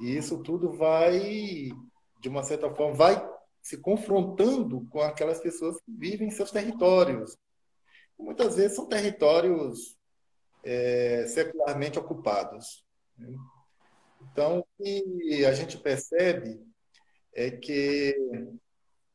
E 0.00 0.17
isso 0.17 0.43
tudo 0.43 0.73
vai, 0.73 1.71
de 2.21 2.29
uma 2.29 2.43
certa 2.43 2.73
forma, 2.75 2.95
vai 2.95 3.37
se 3.62 3.79
confrontando 3.79 4.87
com 4.91 5.00
aquelas 5.00 5.41
pessoas 5.41 5.76
que 5.81 5.91
vivem 5.91 6.29
em 6.29 6.31
seus 6.31 6.50
territórios. 6.50 7.37
Muitas 8.19 8.57
vezes 8.57 8.76
são 8.76 8.87
territórios 8.87 9.97
é, 10.62 11.26
secularmente 11.26 11.99
ocupados. 11.99 12.85
Né? 13.19 13.35
Então, 14.23 14.61
o 14.61 14.67
que 14.83 15.45
a 15.45 15.53
gente 15.53 15.79
percebe 15.79 16.61
é 17.33 17.50
que, 17.50 18.17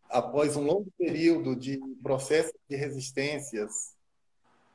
após 0.09 0.55
um 0.55 0.63
longo 0.63 0.91
período 0.97 1.55
de 1.55 1.79
processo 2.01 2.53
de 2.69 2.75
resistências 2.75 3.95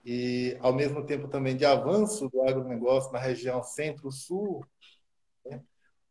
e, 0.05 0.57
ao 0.61 0.73
mesmo 0.73 1.05
tempo, 1.05 1.29
também 1.29 1.57
de 1.57 1.65
avanço 1.65 2.29
do 2.29 2.43
agronegócio 2.43 3.13
na 3.13 3.19
região 3.19 3.63
centro-sul, 3.63 4.65
né, 5.45 5.63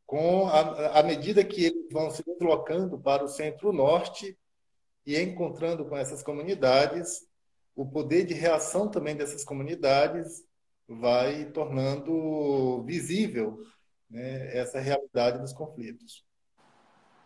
com 0.06 0.48
a, 0.48 1.00
a 1.00 1.04
medida 1.04 1.44
que 1.44 1.66
eles 1.66 1.92
vão 1.92 2.10
se 2.12 2.24
deslocando 2.24 3.00
para 3.00 3.24
o 3.24 3.28
centro-norte 3.28 4.38
e 5.06 5.20
encontrando 5.20 5.86
com 5.86 5.98
essas 5.98 6.24
comunidades, 6.24 7.28
o 7.76 7.86
poder 7.86 8.26
de 8.26 8.34
reação 8.34 8.90
também 8.90 9.16
dessas 9.16 9.44
comunidades 9.44 10.44
vai 10.88 11.46
tornando 11.52 12.84
visível 12.84 13.58
né, 14.10 14.56
essa 14.56 14.80
realidade 14.80 15.40
dos 15.40 15.52
conflitos. 15.52 16.24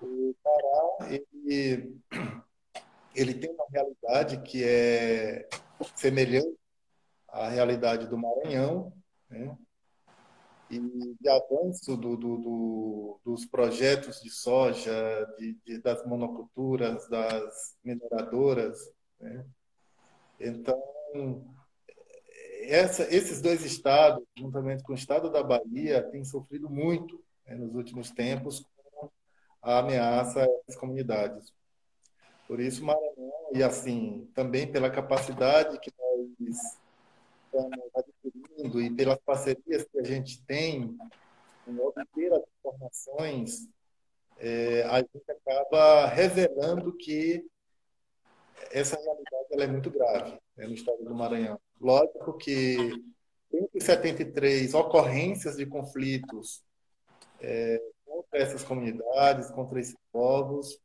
O 0.01 0.33
Pará, 0.41 1.11
ele, 1.11 1.95
ele 3.13 3.33
tem 3.33 3.51
uma 3.51 3.65
realidade 3.69 4.41
que 4.41 4.63
é 4.63 5.47
semelhante 5.95 6.57
à 7.27 7.49
realidade 7.49 8.07
do 8.07 8.17
Maranhão, 8.17 8.93
né? 9.29 9.57
E 10.69 10.79
de 11.19 11.29
avanço 11.29 11.97
do, 11.97 12.15
do, 12.15 12.37
do, 12.37 13.19
dos 13.25 13.45
projetos 13.45 14.21
de 14.21 14.29
soja, 14.29 15.25
de, 15.37 15.57
de, 15.65 15.81
das 15.81 16.05
monoculturas, 16.05 17.07
das 17.09 17.75
mineradoras. 17.83 18.77
Né? 19.19 19.45
Então, 20.39 20.79
essa, 22.61 23.03
esses 23.13 23.41
dois 23.41 23.65
estados, 23.65 24.23
juntamente 24.37 24.83
com 24.83 24.93
o 24.93 24.95
estado 24.95 25.31
da 25.31 25.41
Bahia, 25.41 26.03
têm 26.03 26.23
sofrido 26.23 26.69
muito 26.69 27.23
né, 27.45 27.55
nos 27.55 27.73
últimos 27.73 28.11
tempos 28.11 28.63
com 28.93 29.09
a 29.61 29.79
ameaça 29.79 30.47
às 30.67 30.75
comunidades. 30.75 31.51
Por 32.47 32.59
isso, 32.59 32.83
Maranhão, 32.83 33.51
e 33.53 33.63
assim, 33.63 34.29
também 34.35 34.71
pela 34.71 34.89
capacidade 34.89 35.79
que 35.79 35.91
nós 35.97 36.79
estamos 37.51 37.79
adquirindo 38.59 38.81
e 38.81 38.89
pelas 38.89 39.19
parcerias 39.19 39.85
que 39.85 39.99
a 39.99 40.03
gente 40.03 40.43
tem 40.45 40.97
em 41.67 41.79
obter 41.79 42.33
as 42.33 42.43
informações, 42.59 43.69
é, 44.37 44.83
a 44.83 44.99
gente 44.99 45.31
acaba 45.31 46.07
revelando 46.07 46.93
que 46.93 47.45
essa 48.71 48.97
realidade 48.97 49.47
ela 49.51 49.63
é 49.63 49.67
muito 49.67 49.89
grave 49.89 50.37
né, 50.55 50.67
no 50.67 50.73
estado 50.73 51.03
do 51.03 51.15
Maranhão. 51.15 51.59
Lógico 51.79 52.37
que 52.37 53.03
173 53.51 54.73
ocorrências 54.73 55.57
de 55.57 55.65
conflitos 55.65 56.63
é, 57.39 57.81
contra 58.05 58.39
essas 58.39 58.63
comunidades, 58.63 59.49
contra 59.51 59.79
esses 59.79 59.95
povos, 60.11 60.79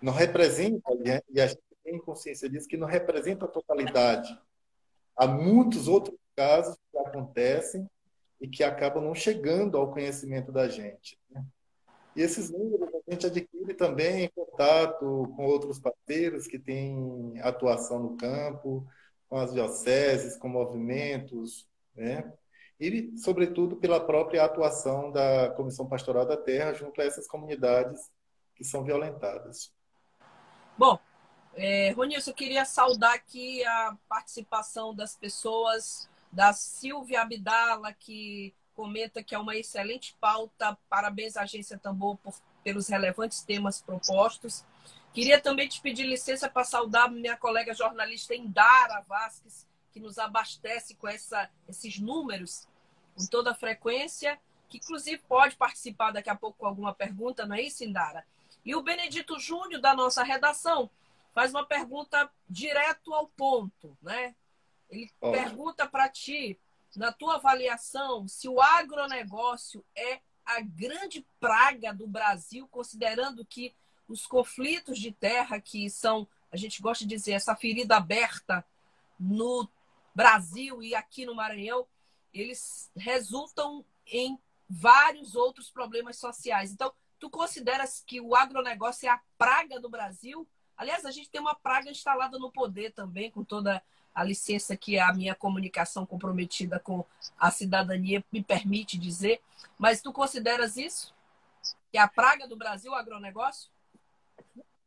não 0.00 0.12
representa, 0.12 0.90
e 1.30 1.40
a 1.40 1.46
gente 1.46 1.62
tem 1.84 1.98
consciência 1.98 2.48
disso, 2.48 2.68
que 2.68 2.76
não 2.76 2.86
representa 2.86 3.44
a 3.44 3.48
totalidade. 3.48 4.36
Há 5.16 5.26
muitos 5.26 5.86
outros 5.86 6.16
casos 6.34 6.76
que 6.92 6.98
acontecem 6.98 7.88
e 8.40 8.46
que 8.46 8.62
acabam 8.62 9.02
não 9.02 9.14
chegando 9.14 9.76
ao 9.76 9.92
conhecimento 9.92 10.52
da 10.52 10.68
gente. 10.68 11.18
Né? 11.30 11.44
E 12.14 12.20
esses 12.22 12.50
números 12.50 12.88
a 12.94 13.10
gente 13.10 13.26
adquire 13.26 13.74
também 13.74 14.24
em 14.24 14.28
contato 14.28 15.32
com 15.34 15.46
outros 15.46 15.80
parceiros 15.80 16.46
que 16.46 16.58
têm 16.58 17.40
atuação 17.40 17.98
no 17.98 18.16
campo, 18.16 18.86
com 19.28 19.38
as 19.38 19.52
dioceses, 19.52 20.36
com 20.36 20.48
movimentos, 20.48 21.66
né? 21.94 22.30
e, 22.78 23.16
sobretudo, 23.16 23.76
pela 23.76 24.04
própria 24.04 24.44
atuação 24.44 25.10
da 25.10 25.50
Comissão 25.50 25.88
Pastoral 25.88 26.26
da 26.26 26.36
Terra 26.36 26.74
junto 26.74 27.00
a 27.00 27.04
essas 27.04 27.26
comunidades 27.26 28.10
que 28.56 28.64
são 28.64 28.84
violentadas. 28.84 29.72
Bom, 30.76 30.98
é, 31.54 31.90
Ronilson, 31.92 32.30
eu 32.30 32.34
queria 32.34 32.64
saudar 32.64 33.14
aqui 33.14 33.64
a 33.64 33.96
participação 34.08 34.94
das 34.94 35.16
pessoas, 35.16 36.08
da 36.32 36.52
Silvia 36.52 37.22
Abdala, 37.22 37.92
que 37.92 38.54
comenta 38.74 39.22
que 39.22 39.34
é 39.34 39.38
uma 39.38 39.54
excelente 39.54 40.16
pauta. 40.18 40.76
Parabéns 40.88 41.36
à 41.36 41.42
Agência 41.42 41.78
Tambor 41.78 42.16
por, 42.16 42.34
pelos 42.64 42.88
relevantes 42.88 43.42
temas 43.42 43.80
propostos. 43.80 44.64
Queria 45.12 45.40
também 45.40 45.68
te 45.68 45.80
pedir 45.80 46.04
licença 46.04 46.48
para 46.48 46.64
saudar 46.64 47.10
minha 47.10 47.36
colega 47.36 47.74
jornalista 47.74 48.34
Indara 48.34 49.04
Vasques, 49.06 49.66
que 49.92 50.00
nos 50.00 50.18
abastece 50.18 50.94
com 50.94 51.06
essa, 51.06 51.50
esses 51.68 51.98
números 51.98 52.66
com 53.14 53.26
toda 53.26 53.50
a 53.50 53.54
frequência, 53.54 54.40
que 54.70 54.78
inclusive 54.78 55.22
pode 55.28 55.54
participar 55.56 56.12
daqui 56.12 56.30
a 56.30 56.34
pouco 56.34 56.60
com 56.60 56.66
alguma 56.66 56.94
pergunta, 56.94 57.44
não 57.44 57.54
é 57.54 57.60
isso, 57.60 57.84
Indara? 57.84 58.24
E 58.64 58.74
o 58.74 58.82
Benedito 58.82 59.38
Júnior, 59.38 59.82
da 59.82 59.94
nossa 59.94 60.22
redação, 60.22 60.88
faz 61.34 61.50
uma 61.50 61.66
pergunta 61.66 62.30
direto 62.48 63.12
ao 63.12 63.26
ponto, 63.28 63.94
né? 64.00 64.34
Ele 64.92 65.10
pergunta 65.20 65.88
para 65.88 66.08
ti, 66.08 66.60
na 66.94 67.10
tua 67.10 67.36
avaliação, 67.36 68.28
se 68.28 68.46
o 68.48 68.60
agronegócio 68.60 69.84
é 69.96 70.20
a 70.44 70.60
grande 70.60 71.26
praga 71.40 71.94
do 71.94 72.06
Brasil, 72.06 72.68
considerando 72.68 73.44
que 73.44 73.74
os 74.06 74.26
conflitos 74.26 74.98
de 74.98 75.10
terra 75.10 75.58
que 75.58 75.88
são, 75.88 76.28
a 76.50 76.56
gente 76.56 76.82
gosta 76.82 77.04
de 77.04 77.14
dizer, 77.14 77.32
essa 77.32 77.56
ferida 77.56 77.96
aberta 77.96 78.64
no 79.18 79.66
Brasil 80.14 80.82
e 80.82 80.94
aqui 80.94 81.24
no 81.24 81.34
Maranhão, 81.34 81.86
eles 82.34 82.90
resultam 82.94 83.84
em 84.06 84.38
vários 84.68 85.34
outros 85.34 85.70
problemas 85.70 86.18
sociais. 86.18 86.70
Então, 86.70 86.92
tu 87.18 87.30
consideras 87.30 88.02
que 88.06 88.20
o 88.20 88.34
agronegócio 88.34 89.06
é 89.06 89.10
a 89.10 89.20
praga 89.38 89.80
do 89.80 89.88
Brasil? 89.88 90.46
Aliás, 90.76 91.04
a 91.04 91.10
gente 91.10 91.30
tem 91.30 91.40
uma 91.40 91.54
praga 91.54 91.90
instalada 91.90 92.38
no 92.38 92.50
poder 92.50 92.92
também, 92.92 93.30
com 93.30 93.44
toda 93.44 93.82
a 94.14 94.22
licença 94.22 94.76
que 94.76 94.98
a 94.98 95.12
minha 95.12 95.34
comunicação 95.34 96.04
comprometida 96.04 96.78
com 96.78 97.04
a 97.38 97.50
cidadania 97.50 98.24
me 98.30 98.42
permite 98.42 98.98
dizer. 98.98 99.40
Mas 99.78 100.02
tu 100.02 100.12
consideras 100.12 100.76
isso? 100.76 101.14
Que 101.90 101.98
é 101.98 102.00
a 102.00 102.08
praga 102.08 102.46
do 102.46 102.56
Brasil, 102.56 102.92
o 102.92 102.94
agronegócio? 102.94 103.70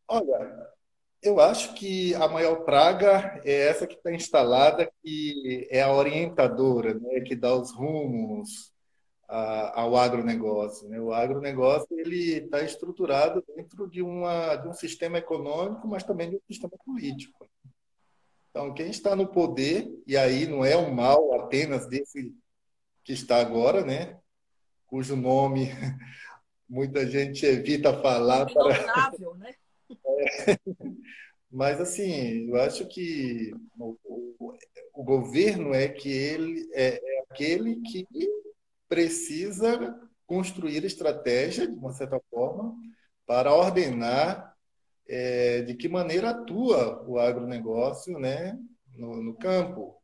Olha, 0.07 0.69
eu 1.21 1.39
acho 1.39 1.73
que 1.73 2.13
a 2.15 2.27
maior 2.27 2.63
praga 2.65 3.41
é 3.43 3.67
essa 3.67 3.87
que 3.87 3.95
está 3.95 4.11
instalada, 4.11 4.91
que 5.03 5.67
é 5.71 5.81
a 5.81 5.91
orientadora, 5.91 6.93
né, 6.93 7.21
que 7.21 7.35
dá 7.35 7.55
os 7.55 7.71
rumos 7.71 8.74
a, 9.27 9.81
ao 9.81 9.95
agronegócio. 9.95 10.87
Né? 10.89 10.99
O 10.99 11.13
agronegócio 11.13 11.87
ele 11.99 12.37
está 12.37 12.61
estruturado 12.61 13.43
dentro 13.55 13.89
de, 13.89 14.01
uma, 14.01 14.55
de 14.55 14.67
um 14.67 14.73
sistema 14.73 15.17
econômico, 15.17 15.87
mas 15.87 16.03
também 16.03 16.29
de 16.29 16.35
um 16.35 16.41
sistema 16.47 16.73
político. 16.85 17.47
Então, 18.49 18.73
quem 18.73 18.89
está 18.89 19.15
no 19.15 19.27
poder, 19.27 19.89
e 20.07 20.15
aí 20.15 20.47
não 20.47 20.63
é 20.63 20.77
um 20.77 20.93
mal 20.93 21.33
apenas 21.33 21.87
desse 21.87 22.33
que 23.03 23.13
está 23.13 23.39
agora, 23.39 23.83
né? 23.83 24.17
cujo 24.87 25.15
nome 25.15 25.69
muita 26.69 27.05
gente 27.05 27.45
evita 27.45 28.01
falar 28.01 28.45
para. 28.45 29.35
Né? 29.35 29.55
Mas 31.51 31.79
assim, 31.79 32.49
eu 32.49 32.55
acho 32.61 32.87
que 32.87 33.53
o, 33.77 33.97
o, 34.03 34.57
o 34.93 35.03
governo 35.03 35.73
é 35.73 35.87
que 35.87 36.09
ele 36.09 36.67
é, 36.73 36.99
é 37.03 37.23
aquele 37.29 37.81
que 37.81 38.07
precisa 38.87 39.99
construir 40.25 40.83
estratégia, 40.83 41.67
de 41.67 41.77
uma 41.77 41.93
certa 41.93 42.19
forma, 42.29 42.75
para 43.25 43.53
ordenar 43.53 44.55
é, 45.07 45.61
de 45.61 45.75
que 45.75 45.87
maneira 45.87 46.31
atua 46.31 47.03
o 47.07 47.19
agronegócio 47.19 48.17
né, 48.19 48.57
no, 48.95 49.21
no 49.21 49.35
campo. 49.35 50.01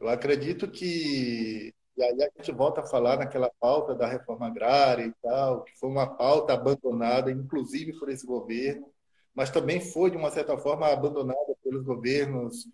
Eu 0.00 0.08
acredito 0.08 0.70
que, 0.70 1.72
e 1.96 2.02
aí 2.02 2.22
a 2.22 2.30
gente 2.36 2.52
volta 2.52 2.82
a 2.82 2.86
falar 2.86 3.18
naquela 3.18 3.50
pauta 3.58 3.94
da 3.94 4.06
reforma 4.06 4.46
agrária 4.46 5.06
e 5.06 5.12
tal, 5.22 5.64
que 5.64 5.72
foi 5.78 5.88
uma 5.88 6.14
pauta 6.16 6.52
abandonada, 6.52 7.30
inclusive 7.30 7.98
por 7.98 8.10
esse 8.10 8.26
governo, 8.26 8.92
mas 9.34 9.50
também 9.50 9.80
foi, 9.80 10.10
de 10.10 10.16
uma 10.16 10.30
certa 10.30 10.56
forma, 10.58 10.86
abandonada 10.86 11.56
pelos 11.62 11.84
governos 11.84 12.66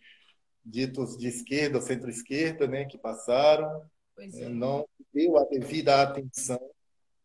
ditos 0.65 1.17
de 1.17 1.29
esquerda, 1.29 1.81
centro-esquerda, 1.81 2.67
né, 2.67 2.85
que 2.85 2.99
passaram, 2.99 3.83
é. 4.21 4.49
não 4.49 4.87
deu 5.13 5.37
a 5.37 5.45
devida 5.45 6.03
atenção 6.03 6.61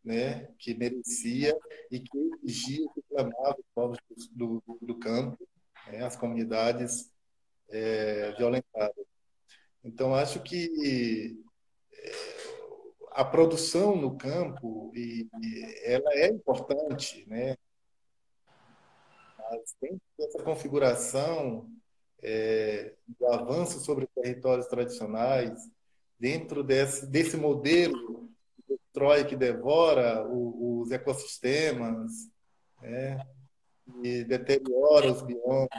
né, 0.04 0.48
que 0.60 0.76
merecia 0.76 1.58
e 1.90 2.00
que 2.00 2.18
exigia, 2.44 2.88
que 2.94 3.02
clamava 3.10 3.56
os 3.58 3.66
povos 3.74 3.98
do, 4.32 4.64
do, 4.82 5.00
campo, 5.00 5.48
né, 5.88 6.06
as 6.06 6.16
comunidades 6.16 7.12
é, 7.70 8.32
violentadas. 8.34 9.06
Então, 9.84 10.14
acho 10.14 10.42
que 10.44 11.44
é, 11.92 12.12
a 13.12 13.26
produção 13.26 13.96
no 13.96 14.16
campo 14.16 14.92
e, 14.94 15.28
e 15.42 15.82
ela 15.84 16.14
é 16.14 16.28
importante, 16.28 17.28
né? 17.28 17.58
Mas 19.40 19.76
tem 19.80 20.00
essa 20.20 20.44
configuração 20.44 21.70
é, 22.22 22.94
do 23.08 23.28
avanço 23.28 23.80
sobre 23.80 24.08
territórios 24.08 24.68
tradicionais, 24.68 25.70
dentro 26.20 26.64
desse, 26.64 27.06
desse 27.08 27.38
modelo 27.38 28.30
que 28.56 28.64
destrói, 28.76 29.26
que 29.26 29.36
devora 29.36 30.26
o, 30.28 30.82
os 30.82 30.92
ecossistemas, 30.92 32.12
né, 32.82 33.26
e 34.04 34.24
deteriora 34.24 35.12
os 35.12 35.22
biomas, 35.22 35.70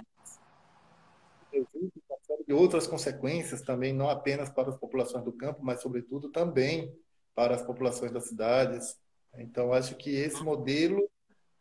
existe 1.53 2.03
uma 2.09 2.18
série 2.27 2.44
de 2.44 2.53
outras 2.53 2.87
consequências 2.87 3.62
também, 3.62 3.92
não 3.92 4.09
apenas 4.09 4.51
para 4.51 4.68
as 4.68 4.77
populações 4.77 5.25
do 5.25 5.33
campo, 5.33 5.61
mas, 5.62 5.81
sobretudo, 5.81 6.31
também 6.31 6.94
para 7.35 7.55
as 7.55 7.62
populações 7.62 8.12
das 8.12 8.29
cidades. 8.29 8.99
Então, 9.35 9.72
acho 9.72 9.96
que 9.96 10.11
esse 10.11 10.42
modelo 10.42 11.09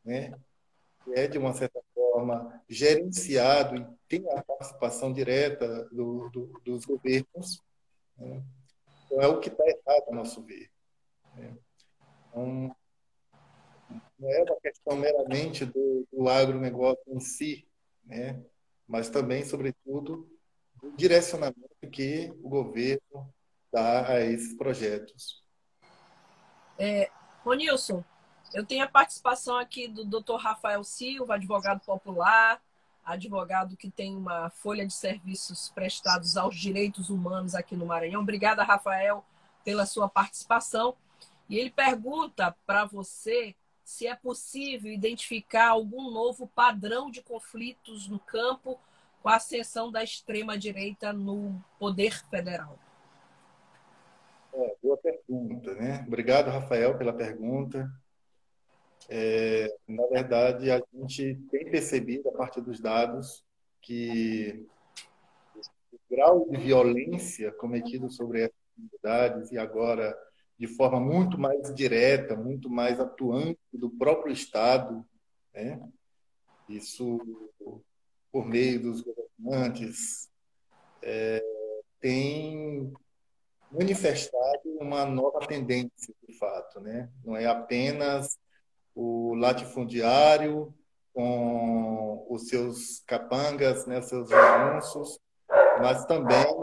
né, 0.03 0.31
é, 1.13 1.27
de 1.27 1.37
uma 1.37 1.53
certa 1.53 1.81
forma, 1.93 2.61
gerenciado 2.69 3.75
e 3.75 3.85
tem 4.07 4.29
a 4.31 4.43
participação 4.43 5.11
direta 5.11 5.85
do, 5.91 6.29
do, 6.29 6.61
dos 6.63 6.85
governos, 6.85 7.61
né? 8.17 8.43
Então 9.05 9.21
é 9.21 9.27
o 9.27 9.39
que 9.39 9.49
está 9.49 9.63
errado, 9.63 10.09
a 10.09 10.15
nosso 10.15 10.41
ver. 10.43 10.69
Né? 11.35 11.57
Então, 12.29 12.75
não 14.17 14.31
é 14.31 14.43
uma 14.43 14.59
questão 14.59 14.95
meramente 14.97 15.65
do, 15.65 16.07
do 16.11 16.27
agronegócio 16.27 17.03
em 17.07 17.19
si, 17.19 17.67
né? 18.03 18.43
mas 18.87 19.09
também, 19.09 19.43
sobretudo, 19.45 20.29
do 20.81 20.91
direcionamento 20.95 21.89
que 21.91 22.33
o 22.43 22.49
governo 22.49 23.33
dá 23.71 24.07
a 24.07 24.21
esses 24.21 24.55
projetos. 24.55 25.43
É, 26.77 27.09
Ronilson, 27.43 28.03
eu 28.53 28.65
tenho 28.65 28.83
a 28.83 28.87
participação 28.87 29.57
aqui 29.57 29.87
do 29.87 30.05
Dr. 30.05 30.35
Rafael 30.35 30.83
Silva, 30.83 31.35
advogado 31.35 31.81
popular, 31.85 32.61
advogado 33.05 33.77
que 33.77 33.89
tem 33.89 34.15
uma 34.15 34.49
folha 34.49 34.85
de 34.85 34.93
serviços 34.93 35.69
prestados 35.69 36.35
aos 36.35 36.55
direitos 36.55 37.09
humanos 37.09 37.53
aqui 37.53 37.75
no 37.75 37.85
Maranhão. 37.85 38.21
Obrigada, 38.21 38.63
Rafael, 38.63 39.23
pela 39.63 39.85
sua 39.85 40.09
participação. 40.09 40.95
E 41.47 41.57
ele 41.57 41.69
pergunta 41.69 42.55
para 42.65 42.85
você 42.85 43.55
se 43.83 44.07
é 44.07 44.15
possível 44.15 44.91
identificar 44.91 45.69
algum 45.69 46.09
novo 46.09 46.47
padrão 46.47 47.11
de 47.11 47.21
conflitos 47.21 48.07
no 48.07 48.17
campo 48.17 48.79
com 49.21 49.29
a 49.29 49.35
ascensão 49.35 49.91
da 49.91 50.03
extrema-direita 50.03 51.13
no 51.13 51.63
poder 51.77 52.19
federal. 52.29 52.79
É, 54.53 54.75
boa 54.81 54.97
pergunta, 54.97 55.73
né? 55.75 56.03
Obrigado, 56.07 56.49
Rafael, 56.49 56.97
pela 56.97 57.13
pergunta. 57.13 57.91
É, 59.09 59.73
na 59.87 60.05
verdade, 60.07 60.71
a 60.71 60.81
gente 60.93 61.35
tem 61.51 61.69
percebido, 61.69 62.29
a 62.29 62.31
partir 62.31 62.61
dos 62.61 62.79
dados, 62.79 63.43
que 63.81 64.65
o 65.91 65.99
grau 66.09 66.47
de 66.49 66.57
violência 66.57 67.51
cometido 67.51 68.09
sobre 68.09 68.43
essas 68.43 68.55
comunidades, 68.75 69.51
e 69.51 69.57
agora 69.57 70.17
de 70.57 70.67
forma 70.67 70.99
muito 70.99 71.37
mais 71.37 71.73
direta, 71.73 72.35
muito 72.35 72.69
mais 72.69 72.99
atuante 72.99 73.59
do 73.73 73.89
próprio 73.89 74.31
Estado, 74.31 75.05
né? 75.53 75.79
isso 76.69 77.19
por 78.31 78.45
meio 78.45 78.81
dos 78.81 79.01
governantes, 79.01 80.29
é, 81.01 81.43
tem 81.99 82.91
manifestado 83.71 84.61
uma 84.79 85.05
nova 85.05 85.39
tendência, 85.45 86.13
de 86.27 86.37
fato. 86.37 86.79
Né? 86.79 87.09
Não 87.23 87.35
é 87.35 87.45
apenas 87.45 88.37
o 88.95 89.35
latifundiário 89.35 90.73
com 91.13 92.25
os 92.29 92.47
seus 92.47 93.03
capangas, 93.05 93.85
né, 93.85 94.01
seus 94.01 94.31
anúncios, 94.31 95.19
mas 95.79 96.05
também 96.05 96.59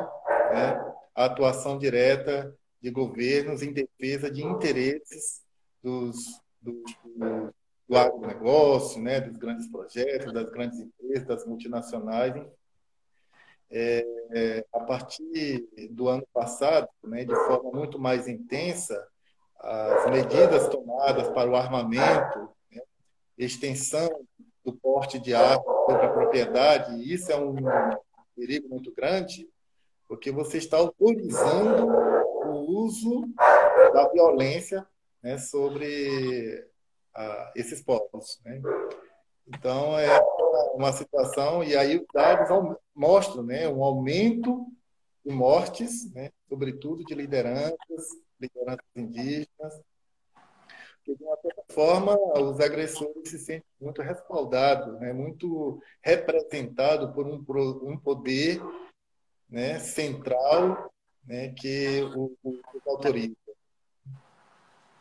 né, 0.53 0.95
a 1.15 1.27
atuação 1.27 1.79
direta 1.79 2.55
de 2.81 2.91
governos 2.91 3.63
em 3.63 3.73
defesa 3.73 4.31
de 4.31 4.43
interesses 4.43 5.43
dos, 5.83 6.17
do, 6.61 6.83
do, 7.15 7.55
do 7.89 7.97
agronegócio, 7.97 9.01
né, 9.01 9.21
dos 9.21 9.37
grandes 9.37 9.71
projetos, 9.71 10.33
das 10.33 10.51
grandes 10.51 10.81
empresas, 10.81 11.27
das 11.27 11.47
multinacionais. 11.47 12.35
É, 13.71 14.05
é, 14.35 14.67
a 14.71 14.81
partir 14.81 15.67
do 15.91 16.09
ano 16.09 16.27
passado, 16.33 16.89
né, 17.05 17.25
de 17.25 17.35
forma 17.47 17.71
muito 17.71 17.99
mais 17.99 18.29
intensa, 18.29 19.07
as 19.63 20.11
medidas 20.11 20.69
tomadas 20.69 21.29
para 21.29 21.49
o 21.49 21.55
armamento, 21.55 22.51
né, 22.71 22.83
extensão 23.39 24.11
do 24.65 24.75
porte 24.75 25.19
de 25.19 25.35
arma 25.35 25.63
sobre 25.87 26.07
a 26.07 26.13
propriedade, 26.13 27.13
isso 27.13 27.31
é 27.31 27.37
um 27.37 27.55
perigo 28.37 28.69
muito 28.69 28.93
grande, 28.93 29.49
porque 30.09 30.31
você 30.31 30.59
está 30.59 30.79
autorizando 30.79 31.87
o 31.87 32.85
uso 32.85 33.29
da 33.95 34.09
violência 34.09 34.87
né, 35.23 35.39
sobre 35.39 36.67
ah, 37.15 37.53
esses 37.55 37.81
povos. 37.81 38.41
Né? 38.45 38.61
Então, 39.47 39.99
é 39.99 40.21
uma 40.75 40.93
situação, 40.93 41.63
e 41.63 41.77
aí 41.77 41.99
os 41.99 42.07
dados 42.13 42.77
mostram 42.95 43.43
né, 43.43 43.69
um 43.69 43.83
aumento 43.83 44.67
de 45.25 45.33
mortes, 45.33 46.13
né, 46.13 46.31
sobretudo 46.49 47.05
de 47.05 47.15
lideranças, 47.15 48.09
lideranças 48.43 48.85
indígenas, 48.97 49.81
que 51.05 51.15
de 51.15 51.25
uma 51.25 51.37
certa 51.37 51.63
forma 51.71 52.17
os 52.41 52.61
agressores 52.61 53.29
se 53.29 53.39
sentem 53.39 53.69
muito 53.81 54.03
respaldados, 54.03 54.99
né, 55.01 55.13
muito 55.13 55.81
representados 56.03 57.15
por 57.15 57.27
um, 57.27 57.45
um 57.89 57.99
poder 57.99 58.61
né, 59.49 59.79
central 59.79 60.93
né, 61.25 61.53
que 61.53 62.03
o, 62.15 62.37
o, 62.43 62.51
o 62.51 62.91
autoriza. 62.91 63.37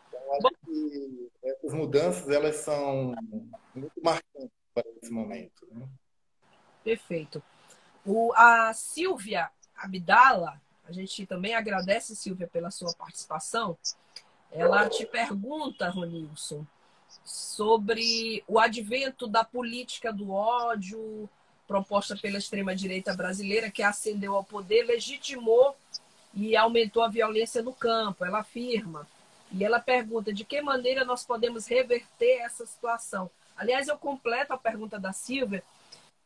Então, 0.07 0.33
acho 0.33 0.65
que 0.65 1.31
essas 1.43 1.73
mudanças 1.73 2.29
elas 2.29 2.57
são 2.57 3.13
muito 3.73 4.01
marcantes 4.03 4.51
para 4.73 4.87
esse 5.01 5.11
momento. 5.11 5.67
Né? 5.71 5.87
Perfeito. 6.83 7.41
O, 8.05 8.33
a 8.35 8.73
Silvia 8.73 9.51
Abdala, 9.75 10.61
a 10.91 10.93
gente 10.93 11.25
também 11.25 11.55
agradece, 11.55 12.15
Silvia, 12.15 12.47
pela 12.47 12.69
sua 12.69 12.93
participação. 12.93 13.77
Ela 14.51 14.89
te 14.89 15.05
pergunta, 15.05 15.89
Ronilson, 15.89 16.65
sobre 17.23 18.43
o 18.45 18.59
advento 18.59 19.25
da 19.25 19.43
política 19.43 20.11
do 20.11 20.31
ódio 20.31 21.29
proposta 21.65 22.17
pela 22.17 22.37
extrema-direita 22.37 23.13
brasileira, 23.13 23.71
que 23.71 23.81
ascendeu 23.81 24.35
ao 24.35 24.43
poder, 24.43 24.83
legitimou 24.83 25.73
e 26.33 26.57
aumentou 26.57 27.01
a 27.01 27.07
violência 27.07 27.61
no 27.61 27.73
campo. 27.73 28.25
Ela 28.25 28.39
afirma. 28.39 29.07
E 29.53 29.63
ela 29.63 29.79
pergunta 29.79 30.33
de 30.33 30.43
que 30.43 30.61
maneira 30.61 31.05
nós 31.05 31.25
podemos 31.25 31.67
reverter 31.67 32.39
essa 32.41 32.65
situação. 32.65 33.29
Aliás, 33.55 33.87
eu 33.87 33.97
completo 33.97 34.51
a 34.51 34.57
pergunta 34.57 34.99
da 34.99 35.13
Silvia 35.13 35.63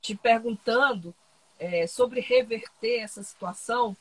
te 0.01 0.15
perguntando 0.15 1.13
é, 1.59 1.85
sobre 1.85 2.19
reverter 2.19 2.99
essa 2.99 3.21
situação, 3.23 3.95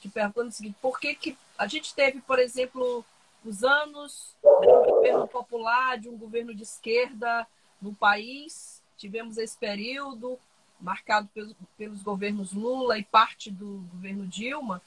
te 0.00 0.08
perguntando 0.08 0.48
o 0.48 0.52
seguinte, 0.52 0.76
por 0.80 0.98
que, 1.00 1.14
que 1.14 1.36
a 1.56 1.66
gente 1.66 1.94
teve, 1.94 2.20
por 2.20 2.38
exemplo, 2.38 3.04
os 3.44 3.64
anos 3.64 4.36
de 4.42 4.68
um 4.68 4.84
governo 4.84 5.28
popular, 5.28 5.98
de 5.98 6.08
um 6.08 6.16
governo 6.16 6.54
de 6.54 6.62
esquerda 6.62 7.46
no 7.80 7.94
país. 7.94 8.82
Tivemos 8.96 9.38
esse 9.38 9.56
período 9.56 10.38
marcado 10.80 11.28
pelos, 11.28 11.54
pelos 11.76 12.02
governos 12.02 12.52
Lula 12.52 12.98
e 12.98 13.04
parte 13.04 13.50
do 13.50 13.86
governo 13.92 14.26
Dilma. 14.26 14.82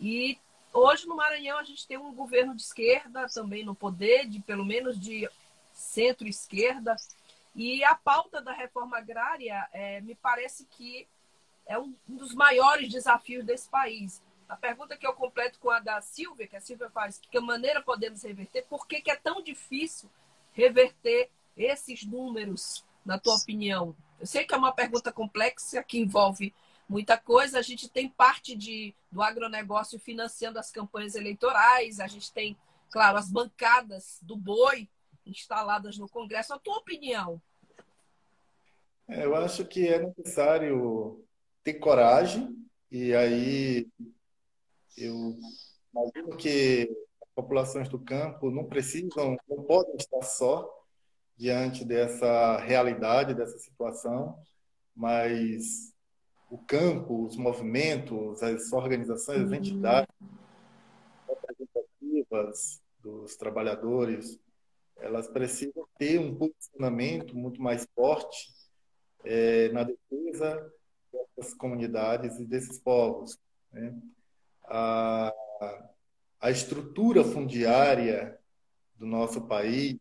E 0.00 0.38
hoje 0.72 1.06
no 1.06 1.16
Maranhão 1.16 1.58
a 1.58 1.64
gente 1.64 1.86
tem 1.86 1.96
um 1.96 2.14
governo 2.14 2.54
de 2.54 2.62
esquerda 2.62 3.26
também 3.28 3.64
no 3.64 3.74
poder, 3.74 4.28
de 4.28 4.40
pelo 4.40 4.64
menos 4.64 4.98
de 4.98 5.28
centro-esquerda. 5.72 6.96
E 7.54 7.84
a 7.84 7.94
pauta 7.94 8.40
da 8.40 8.52
reforma 8.52 8.98
agrária 8.98 9.68
é, 9.72 10.00
me 10.00 10.14
parece 10.14 10.64
que 10.66 11.06
é 11.66 11.78
um 11.78 11.94
dos 12.08 12.34
maiores 12.34 12.90
desafios 12.90 13.44
desse 13.44 13.68
país. 13.68 14.22
A 14.52 14.56
pergunta 14.56 14.98
que 14.98 15.06
eu 15.06 15.14
completo 15.14 15.58
com 15.58 15.70
a 15.70 15.80
da 15.80 15.98
Silvia, 16.02 16.46
que 16.46 16.54
a 16.54 16.60
Silvia 16.60 16.90
faz, 16.90 17.18
que 17.18 17.40
maneira 17.40 17.80
podemos 17.80 18.22
reverter? 18.22 18.66
Por 18.68 18.86
que, 18.86 19.00
que 19.00 19.10
é 19.10 19.16
tão 19.16 19.42
difícil 19.42 20.10
reverter 20.52 21.30
esses 21.56 22.04
números, 22.04 22.84
na 23.02 23.18
tua 23.18 23.34
opinião? 23.34 23.96
Eu 24.20 24.26
sei 24.26 24.44
que 24.44 24.52
é 24.52 24.56
uma 24.58 24.70
pergunta 24.70 25.10
complexa, 25.10 25.82
que 25.82 25.98
envolve 25.98 26.54
muita 26.86 27.16
coisa. 27.16 27.58
A 27.58 27.62
gente 27.62 27.88
tem 27.88 28.10
parte 28.10 28.54
de, 28.54 28.94
do 29.10 29.22
agronegócio 29.22 29.98
financiando 29.98 30.58
as 30.58 30.70
campanhas 30.70 31.14
eleitorais, 31.14 31.98
a 31.98 32.06
gente 32.06 32.30
tem, 32.30 32.54
claro, 32.90 33.16
as 33.16 33.30
bancadas 33.30 34.18
do 34.20 34.36
boi 34.36 34.86
instaladas 35.24 35.96
no 35.96 36.10
Congresso. 36.10 36.52
A 36.52 36.58
tua 36.58 36.76
opinião? 36.76 37.40
É, 39.08 39.24
eu 39.24 39.34
acho 39.34 39.64
que 39.64 39.88
é 39.88 39.98
necessário 39.98 41.24
ter 41.64 41.74
coragem, 41.74 42.54
e 42.90 43.14
aí 43.14 43.88
eu 44.96 45.36
imagino 45.92 46.36
que 46.36 46.88
as 47.22 47.28
populações 47.34 47.88
do 47.88 47.98
campo 47.98 48.50
não 48.50 48.64
precisam, 48.64 49.36
não 49.48 49.62
podem 49.64 49.96
estar 49.96 50.22
só 50.22 50.68
diante 51.36 51.84
dessa 51.84 52.58
realidade, 52.58 53.34
dessa 53.34 53.58
situação, 53.58 54.38
mas 54.94 55.92
o 56.50 56.58
campo, 56.58 57.24
os 57.26 57.36
movimentos, 57.36 58.42
as 58.42 58.72
organizações, 58.72 59.40
as 59.40 59.52
entidades 59.52 60.14
representativas 61.26 62.82
dos 63.00 63.36
trabalhadores, 63.36 64.38
elas 64.98 65.26
precisam 65.28 65.86
ter 65.98 66.18
um 66.18 66.34
posicionamento 66.34 67.36
muito 67.36 67.60
mais 67.60 67.86
forte 67.94 68.52
é, 69.24 69.68
na 69.70 69.82
defesa 69.82 70.72
dessas 71.12 71.54
comunidades 71.54 72.38
e 72.38 72.44
desses 72.44 72.78
povos. 72.78 73.38
Né? 73.72 73.98
A, 74.74 75.34
a 76.40 76.50
estrutura 76.50 77.22
fundiária 77.22 78.38
do 78.96 79.04
nosso 79.04 79.42
país, 79.42 79.98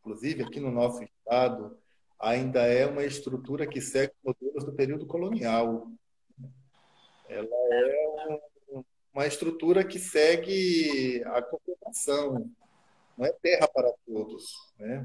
inclusive 0.00 0.42
aqui 0.42 0.58
no 0.58 0.70
nosso 0.70 1.02
estado, 1.04 1.76
ainda 2.18 2.62
é 2.66 2.86
uma 2.86 3.04
estrutura 3.04 3.66
que 3.66 3.82
segue 3.82 4.14
modelos 4.24 4.64
do 4.64 4.72
período 4.72 5.06
colonial. 5.06 5.88
Ela 7.28 7.46
é 7.46 8.40
uma 9.12 9.26
estrutura 9.26 9.84
que 9.84 9.98
segue 9.98 11.22
a 11.26 11.42
confederação, 11.42 12.50
não 13.18 13.26
é 13.26 13.32
terra 13.32 13.68
para 13.68 13.92
todos, 14.06 14.72
né? 14.78 15.04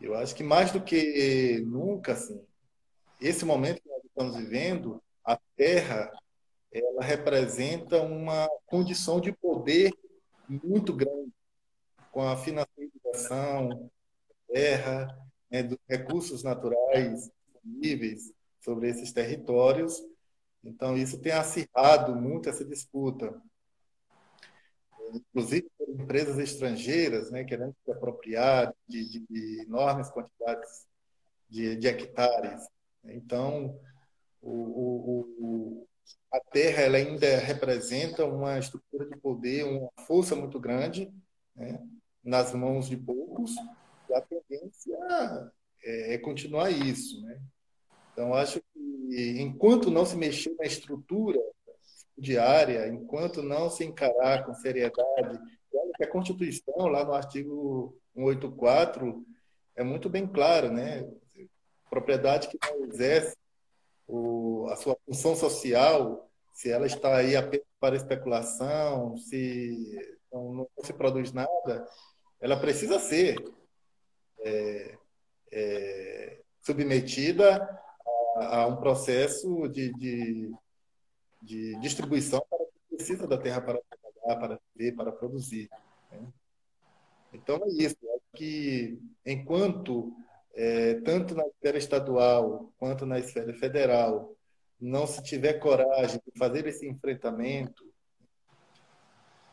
Eu 0.00 0.14
acho 0.14 0.34
que 0.34 0.42
mais 0.42 0.72
do 0.72 0.80
que 0.80 1.60
nunca, 1.66 2.12
assim, 2.12 2.42
esse 3.20 3.44
momento 3.44 3.82
que 3.82 3.88
nós 3.88 4.04
estamos 4.04 4.36
vivendo, 4.36 5.02
a 5.24 5.36
terra, 5.56 6.10
ela 6.72 7.02
representa 7.02 8.00
uma 8.02 8.48
condição 8.66 9.20
de 9.20 9.32
poder 9.32 9.92
muito 10.48 10.92
grande, 10.92 11.32
com 12.10 12.22
a 12.22 12.36
financiarização 12.36 13.90
terra, 14.48 15.08
né, 15.50 15.62
dos 15.62 15.78
recursos 15.88 16.42
naturais 16.42 17.30
disponíveis 17.46 18.32
sobre 18.60 18.88
esses 18.88 19.12
territórios. 19.12 20.02
Então, 20.64 20.96
isso 20.96 21.18
tem 21.20 21.32
acirrado 21.32 22.14
muito 22.14 22.48
essa 22.48 22.64
disputa. 22.64 23.40
Inclusive 25.12 25.70
empresas 25.88 26.38
estrangeiras, 26.38 27.30
né, 27.30 27.44
querendo 27.44 27.74
se 27.84 27.90
apropriar 27.90 28.74
de, 28.86 29.04
de, 29.04 29.26
de 29.28 29.62
enormes 29.62 30.10
quantidades 30.10 30.86
de, 31.48 31.76
de 31.76 31.88
hectares. 31.88 32.68
Então, 33.04 33.78
o, 34.40 34.50
o, 34.50 35.87
a 36.30 36.40
Terra 36.40 36.82
ela 36.82 36.98
ainda 36.98 37.38
representa 37.38 38.24
uma 38.24 38.58
estrutura 38.58 39.06
de 39.06 39.16
poder, 39.16 39.64
uma 39.64 39.90
força 40.06 40.36
muito 40.36 40.60
grande 40.60 41.12
né, 41.54 41.82
nas 42.22 42.52
mãos 42.52 42.88
de 42.88 42.96
poucos, 42.96 43.52
e 44.08 44.14
a 44.14 44.20
tendência 44.20 44.96
é, 45.82 46.14
é 46.14 46.18
continuar 46.18 46.70
isso. 46.70 47.20
Né? 47.22 47.40
Então, 48.12 48.34
acho 48.34 48.60
que 48.72 49.40
enquanto 49.40 49.90
não 49.90 50.04
se 50.04 50.16
mexer 50.16 50.54
na 50.58 50.66
estrutura 50.66 51.40
diária, 52.16 52.88
enquanto 52.88 53.42
não 53.42 53.70
se 53.70 53.84
encarar 53.84 54.44
com 54.44 54.54
seriedade, 54.54 55.38
olha 55.72 55.92
que 55.96 56.04
a 56.04 56.10
Constituição, 56.10 56.88
lá 56.88 57.04
no 57.04 57.14
artigo 57.14 57.96
184, 58.14 59.24
é 59.76 59.84
muito 59.84 60.10
bem 60.10 60.26
claro, 60.26 60.70
né? 60.70 61.08
propriedade 61.88 62.48
que 62.48 62.58
não 62.70 62.84
exerce 62.84 63.36
o, 64.08 64.66
a 64.70 64.76
sua 64.76 64.96
função 65.04 65.36
social, 65.36 66.28
se 66.54 66.70
ela 66.70 66.86
está 66.86 67.16
aí 67.16 67.36
apenas 67.36 67.66
para 67.78 67.94
especulação, 67.94 69.16
se 69.18 70.16
não, 70.32 70.54
não 70.54 70.68
se 70.82 70.92
produz 70.94 71.32
nada, 71.32 71.86
ela 72.40 72.58
precisa 72.58 72.98
ser 72.98 73.36
é, 74.40 74.98
é, 75.52 76.40
submetida 76.62 77.62
a, 78.36 78.62
a, 78.62 78.66
um 78.66 78.76
processo 78.76 79.68
de, 79.68 79.92
de, 79.94 80.52
de, 81.42 81.78
distribuição 81.80 82.44
para 82.48 82.58
quem 82.58 82.96
precisa 82.96 83.26
da 83.26 83.38
terra 83.38 83.60
para 83.60 83.80
trabalhar, 83.80 84.40
para 84.40 84.60
viver, 84.74 84.96
para 84.96 85.12
produzir. 85.12 85.68
Né? 86.10 86.26
Então 87.32 87.60
é 87.64 87.68
isso. 87.82 87.96
Que 88.34 89.00
enquanto 89.24 90.12
é, 90.60 90.94
tanto 91.02 91.36
na 91.36 91.46
esfera 91.46 91.78
estadual 91.78 92.72
quanto 92.78 93.06
na 93.06 93.20
esfera 93.20 93.54
federal, 93.54 94.36
não 94.80 95.06
se 95.06 95.22
tiver 95.22 95.54
coragem 95.60 96.20
de 96.26 96.36
fazer 96.36 96.66
esse 96.66 96.84
enfrentamento, 96.84 97.84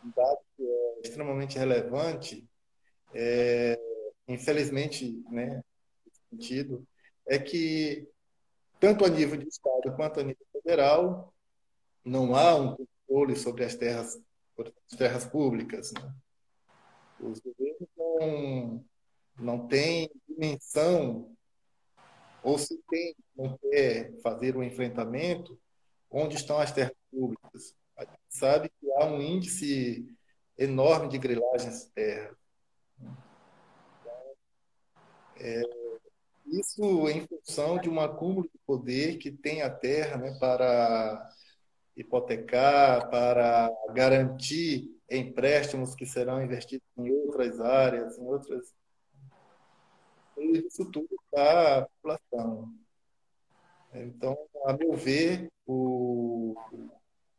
um 0.03 0.09
dado 0.15 0.39
que 0.57 0.63
é 0.63 1.01
extremamente 1.03 1.59
relevante, 1.59 2.43
é, 3.13 3.79
infelizmente, 4.27 5.23
né, 5.29 5.61
sentido, 6.31 6.83
é 7.27 7.37
que 7.37 8.09
tanto 8.79 9.05
a 9.05 9.07
nível 9.07 9.37
de 9.37 9.47
Estado 9.47 9.95
quanto 9.95 10.19
a 10.19 10.23
nível 10.23 10.45
federal, 10.51 11.31
não 12.03 12.35
há 12.35 12.55
um 12.55 12.75
controle 12.75 13.35
sobre 13.35 13.63
as 13.63 13.75
terras, 13.75 14.19
as 14.57 14.97
terras 14.97 15.25
públicas. 15.25 15.91
Né? 15.93 16.15
Os 17.19 17.39
governos 17.39 17.89
não, 17.95 18.85
não 19.37 19.67
têm 19.67 20.09
dimensão, 20.27 21.35
ou 22.43 22.57
se 22.57 22.77
tem, 22.89 23.15
não 23.35 23.57
quer 23.57 24.13
fazer 24.21 24.55
um 24.55 24.63
enfrentamento, 24.63 25.59
onde 26.09 26.35
estão 26.35 26.59
as 26.59 26.71
terras 26.71 26.95
públicas. 27.11 27.75
A 27.97 28.05
gente 28.05 28.19
sabe 28.29 28.69
que 28.79 28.91
há 28.93 29.05
um 29.05 29.21
índice 29.21 30.07
enorme 30.57 31.09
de 31.09 31.17
grilagens 31.17 31.85
de 31.85 31.91
terra. 31.91 32.37
É, 35.37 35.61
isso 36.45 37.09
em 37.09 37.25
função 37.27 37.77
de 37.77 37.89
um 37.89 37.99
acúmulo 37.99 38.43
de 38.43 38.57
poder 38.65 39.17
que 39.17 39.31
tem 39.31 39.61
a 39.61 39.69
terra 39.69 40.17
né, 40.17 40.37
para 40.39 41.29
hipotecar, 41.97 43.09
para 43.09 43.71
garantir 43.93 44.91
empréstimos 45.09 45.95
que 45.95 46.05
serão 46.05 46.43
investidos 46.43 46.87
em 46.97 47.11
outras 47.11 47.59
áreas, 47.59 48.17
em 48.17 48.25
outras 48.25 48.73
isso 50.41 50.85
tudo 50.91 51.09
para 51.31 51.79
a 51.79 51.85
população. 51.85 52.73
Então, 53.93 54.37
a 54.65 54.73
meu 54.73 54.93
ver, 54.93 55.49
o, 55.65 56.55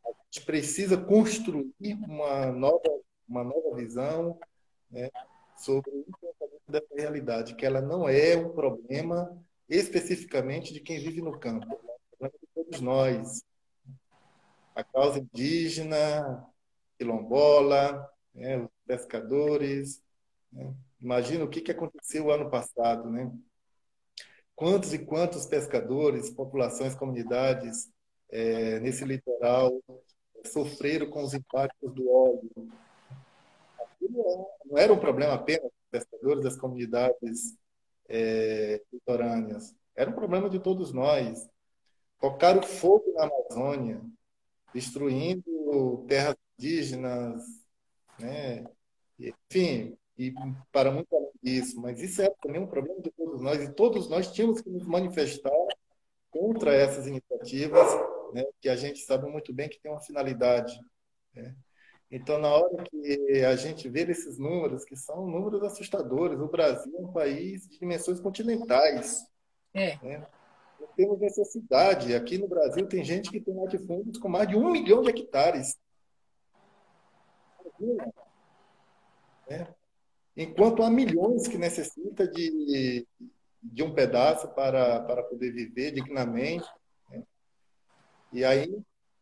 a 0.05 0.09
gente 0.25 0.45
precisa 0.45 0.97
construir 0.97 1.93
uma 2.07 2.51
nova, 2.51 2.99
uma 3.27 3.43
nova 3.43 3.75
visão 3.75 4.39
né, 4.89 5.09
sobre 5.57 5.91
o 5.91 6.05
enfrentamento 6.07 6.63
dessa 6.67 6.95
realidade, 6.95 7.55
que 7.55 7.65
ela 7.65 7.81
não 7.81 8.09
é 8.09 8.35
um 8.35 8.49
problema 8.53 9.37
especificamente 9.69 10.73
de 10.73 10.79
quem 10.79 10.99
vive 10.99 11.21
no 11.21 11.37
campo, 11.37 11.65
é 11.65 11.75
um 11.75 12.09
problema 12.09 12.39
de 12.41 12.47
todos 12.55 12.81
nós. 12.81 13.43
A 14.73 14.83
causa 14.83 15.19
indígena, 15.19 16.45
quilombola, 16.97 18.09
né, 18.33 18.57
os 18.57 18.69
pescadores, 18.85 20.01
né, 20.51 20.73
Imagina 21.01 21.45
o 21.45 21.49
que, 21.49 21.61
que 21.61 21.71
aconteceu 21.71 22.31
ano 22.31 22.49
passado, 22.49 23.09
né? 23.09 23.31
Quantos 24.55 24.93
e 24.93 24.99
quantos 24.99 25.45
pescadores, 25.45 26.31
populações, 26.31 26.95
comunidades 26.95 27.91
é, 28.29 28.79
nesse 28.79 29.05
litoral 29.05 29.71
sofreram 30.45 31.09
com 31.09 31.23
os 31.23 31.33
impactos 31.33 31.93
do 31.93 32.09
óleo. 32.09 32.49
não 34.65 34.77
era 34.77 34.91
um 34.91 34.99
problema 34.99 35.33
apenas 35.33 35.63
dos 35.63 35.87
pescadores 35.91 36.43
das 36.43 36.55
comunidades 36.55 37.55
é, 38.09 38.81
litorâneas, 38.91 39.75
era 39.95 40.09
um 40.09 40.13
problema 40.13 40.49
de 40.49 40.59
todos 40.59 40.93
nós. 40.93 41.47
Tocaram 42.19 42.63
fogo 42.63 43.13
na 43.13 43.25
Amazônia, 43.25 44.01
destruindo 44.73 46.05
terras 46.07 46.35
indígenas, 46.57 47.43
né? 48.19 48.65
enfim, 49.19 49.97
e 50.17 50.33
para 50.71 50.91
muito 50.91 51.15
além 51.15 51.31
disso. 51.41 51.79
Mas 51.79 52.01
isso 52.01 52.21
é 52.21 52.29
também 52.41 52.61
um 52.61 52.67
problema 52.67 53.01
de 53.01 53.11
todos 53.11 53.41
nós, 53.41 53.61
e 53.61 53.73
todos 53.73 54.09
nós 54.09 54.31
tínhamos 54.31 54.61
que 54.61 54.69
nos 54.69 54.85
manifestar 54.85 55.51
contra 56.29 56.73
essas 56.73 57.07
iniciativas, 57.07 57.87
né? 58.33 58.43
que 58.59 58.69
a 58.69 58.75
gente 58.75 58.99
sabe 58.99 59.29
muito 59.29 59.53
bem 59.53 59.69
que 59.69 59.79
tem 59.79 59.91
uma 59.91 60.01
finalidade. 60.01 60.79
Né? 61.33 61.55
Então, 62.09 62.39
na 62.39 62.49
hora 62.49 62.83
que 62.83 63.43
a 63.45 63.55
gente 63.55 63.89
vê 63.89 64.01
esses 64.09 64.37
números, 64.37 64.85
que 64.85 64.95
são 64.95 65.27
números 65.27 65.63
assustadores, 65.63 66.39
o 66.39 66.47
Brasil 66.47 66.93
é 66.97 67.01
um 67.01 67.11
país 67.11 67.67
de 67.67 67.79
dimensões 67.79 68.19
continentais. 68.19 69.25
É. 69.73 69.97
Né? 70.01 70.27
Não 70.79 70.87
temos 70.95 71.19
necessidade. 71.19 72.15
Aqui 72.15 72.37
no 72.37 72.47
Brasil 72.47 72.87
tem 72.87 73.03
gente 73.03 73.29
que 73.29 73.41
tem 73.41 73.55
latifúndios 73.55 74.17
com 74.17 74.29
mais 74.29 74.47
de 74.47 74.55
um 74.55 74.71
milhão 74.71 75.01
de 75.01 75.09
hectares. 75.09 75.77
Né? 79.49 79.67
Enquanto 80.37 80.83
há 80.83 80.89
milhões 80.89 81.47
que 81.47 81.57
necessita 81.57 82.27
de, 82.27 83.07
de 83.61 83.83
um 83.83 83.93
pedaço 83.93 84.47
para, 84.49 85.01
para 85.01 85.23
poder 85.23 85.51
viver 85.51 85.91
dignamente. 85.91 86.67
Né? 87.09 87.23
E 88.31 88.45
aí 88.45 88.71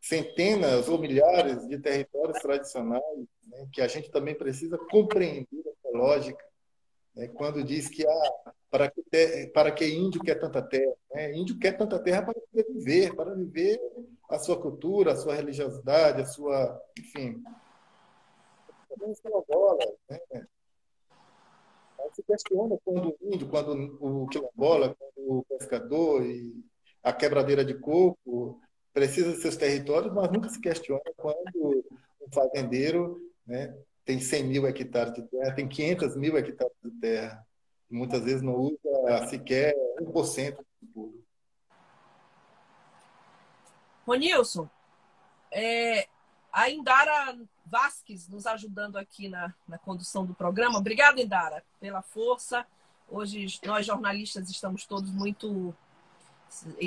centenas 0.01 0.88
ou 0.88 0.99
milhares 0.99 1.67
de 1.67 1.80
territórios 1.80 2.39
tradicionais, 2.39 3.28
né, 3.47 3.67
que 3.71 3.82
a 3.82 3.88
gente 3.88 4.12
também 4.12 4.36
precisa 4.36 4.78
compreender 4.78 5.47
essa 5.62 5.97
lógica, 5.97 6.45
né, 7.15 7.28
quando 7.30 7.63
diz 7.63 7.89
que 7.89 8.06
ah, 8.06 8.54
para, 8.69 8.91
que 8.91 9.01
ter, 9.10 9.51
para 9.51 9.71
que 9.71 9.88
índio 9.88 10.21
quer 10.21 10.36
tanta 10.36 10.62
terra? 10.62 10.93
Né? 11.12 11.34
Índio 11.34 11.58
quer 11.58 11.75
tanta 11.75 11.97
terra 11.97 12.21
para 12.21 12.34
poder 12.36 12.71
viver, 12.71 13.15
para 13.15 13.34
viver 13.34 13.80
a 14.30 14.38
sua 14.38 14.62
cultura, 14.62 15.13
a 15.13 15.15
sua 15.15 15.34
religiosidade, 15.34 16.21
a 16.21 16.25
sua, 16.25 16.80
enfim, 16.99 17.41
quilombola, 19.21 19.86
né? 20.10 20.47
Se 22.15 22.23
questiona 22.23 22.78
quando 22.84 23.10
o 23.10 23.34
índio, 23.34 23.49
quando 23.49 23.97
o 23.99 24.25
quilombola, 24.28 24.95
quando 24.95 25.39
o 25.39 25.43
pescador 25.43 26.25
e 26.25 26.63
a 27.04 27.12
quebradeira 27.12 27.65
de 27.65 27.73
coco 27.73 28.62
precisa 28.93 29.34
de 29.34 29.41
seus 29.41 29.58
territórios, 29.58 30.13
mas 30.13 30.32
nunca 30.32 30.47
se 30.47 30.60
questiona 30.62 31.04
quando 31.17 31.84
um 32.21 32.32
fazendeiro 32.34 33.19
né, 33.45 33.75
tem 34.06 34.19
100 34.19 34.43
mil 34.45 34.65
hectares 34.65 35.13
de 35.13 35.23
terra, 35.23 35.54
tem 35.54 35.67
500 35.67 36.15
mil 36.15 36.38
hectares 36.38 36.73
de 36.82 36.91
terra, 37.01 37.45
muitas 37.89 38.23
vezes 38.23 38.41
não 38.41 38.56
usa 38.56 39.28
sequer 39.28 39.75
1% 39.99 40.56
do 40.56 40.65
tudo. 40.93 41.25
Ronilson, 44.08 44.69
é, 45.51 46.08
a 46.56 46.70
Indara 46.70 47.38
Vasques 47.65 48.30
nos 48.30 48.48
ajudando 48.48 48.96
aqui 48.96 49.28
na, 49.28 49.54
na 49.68 49.78
condução 49.78 50.26
do 50.26 50.34
programa. 50.34 50.80
Obrigada, 50.80 51.22
Indara, 51.22 51.62
pela 51.82 52.02
força. 52.02 52.65
Hoje 53.10 53.60
nós 53.65 53.86
jornalistas 53.86 54.50
estamos 54.50 54.86
todos 54.86 55.12
muito 55.12 55.76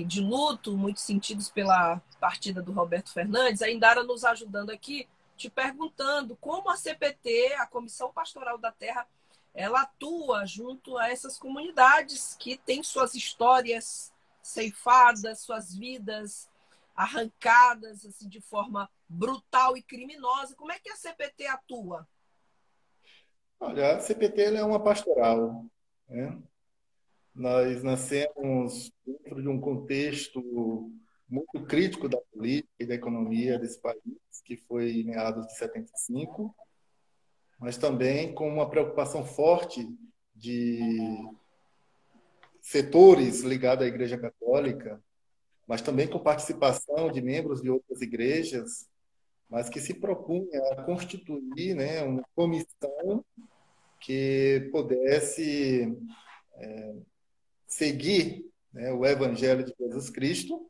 de 0.06 0.22
luto, 0.22 0.74
muitos 0.74 1.02
sentidos 1.02 1.50
pela 1.50 2.00
partida 2.18 2.62
do 2.62 2.72
Roberto 2.72 3.12
Fernandes, 3.12 3.60
a 3.60 3.70
Indara 3.70 4.02
nos 4.02 4.24
ajudando 4.24 4.70
aqui, 4.70 5.06
te 5.36 5.50
perguntando 5.50 6.34
como 6.36 6.70
a 6.70 6.76
CPT, 6.76 7.52
a 7.58 7.66
Comissão 7.66 8.10
Pastoral 8.10 8.56
da 8.56 8.72
Terra, 8.72 9.06
ela 9.54 9.82
atua 9.82 10.46
junto 10.46 10.96
a 10.96 11.10
essas 11.10 11.38
comunidades 11.38 12.34
que 12.38 12.56
têm 12.56 12.82
suas 12.82 13.14
histórias 13.14 14.10
ceifadas, 14.42 15.40
suas 15.40 15.74
vidas 15.74 16.48
arrancadas 16.96 18.06
assim, 18.06 18.28
de 18.30 18.40
forma 18.40 18.88
brutal 19.08 19.76
e 19.76 19.82
criminosa. 19.82 20.54
Como 20.54 20.72
é 20.72 20.78
que 20.78 20.90
a 20.90 20.96
CPT 20.96 21.46
atua? 21.46 22.06
Olha, 23.60 23.96
a 23.96 24.00
CPT 24.00 24.42
é 24.42 24.64
uma 24.64 24.82
pastoral. 24.82 25.64
Né? 26.08 26.40
Nós 27.34 27.82
nascemos 27.82 28.92
dentro 29.04 29.42
de 29.42 29.48
um 29.48 29.60
contexto 29.60 30.92
muito 31.28 31.66
crítico 31.66 32.08
da 32.08 32.18
política 32.32 32.72
e 32.80 32.86
da 32.86 32.94
economia 32.94 33.58
desse 33.58 33.80
país, 33.80 34.00
que 34.44 34.56
foi 34.56 35.00
em 35.00 35.04
meados 35.04 35.46
de 35.46 35.56
75, 35.56 36.54
mas 37.58 37.76
também 37.76 38.32
com 38.34 38.48
uma 38.48 38.68
preocupação 38.68 39.24
forte 39.24 39.86
de 40.34 40.80
setores 42.62 43.40
ligados 43.40 43.84
à 43.84 43.88
Igreja 43.88 44.16
Católica, 44.16 45.02
mas 45.66 45.82
também 45.82 46.08
com 46.08 46.18
participação 46.18 47.10
de 47.10 47.20
membros 47.20 47.60
de 47.60 47.68
outras 47.68 48.00
igrejas, 48.00 48.88
mas 49.48 49.68
que 49.68 49.80
se 49.80 49.94
propunha 49.94 50.60
a 50.72 50.82
constituir 50.82 51.74
né, 51.74 52.02
uma 52.02 52.22
comissão 52.34 53.24
que 54.00 54.68
pudesse 54.70 55.96
é, 56.54 56.94
seguir 57.66 58.46
né, 58.72 58.92
o 58.92 59.04
Evangelho 59.04 59.64
de 59.64 59.74
Jesus 59.78 60.10
Cristo, 60.10 60.68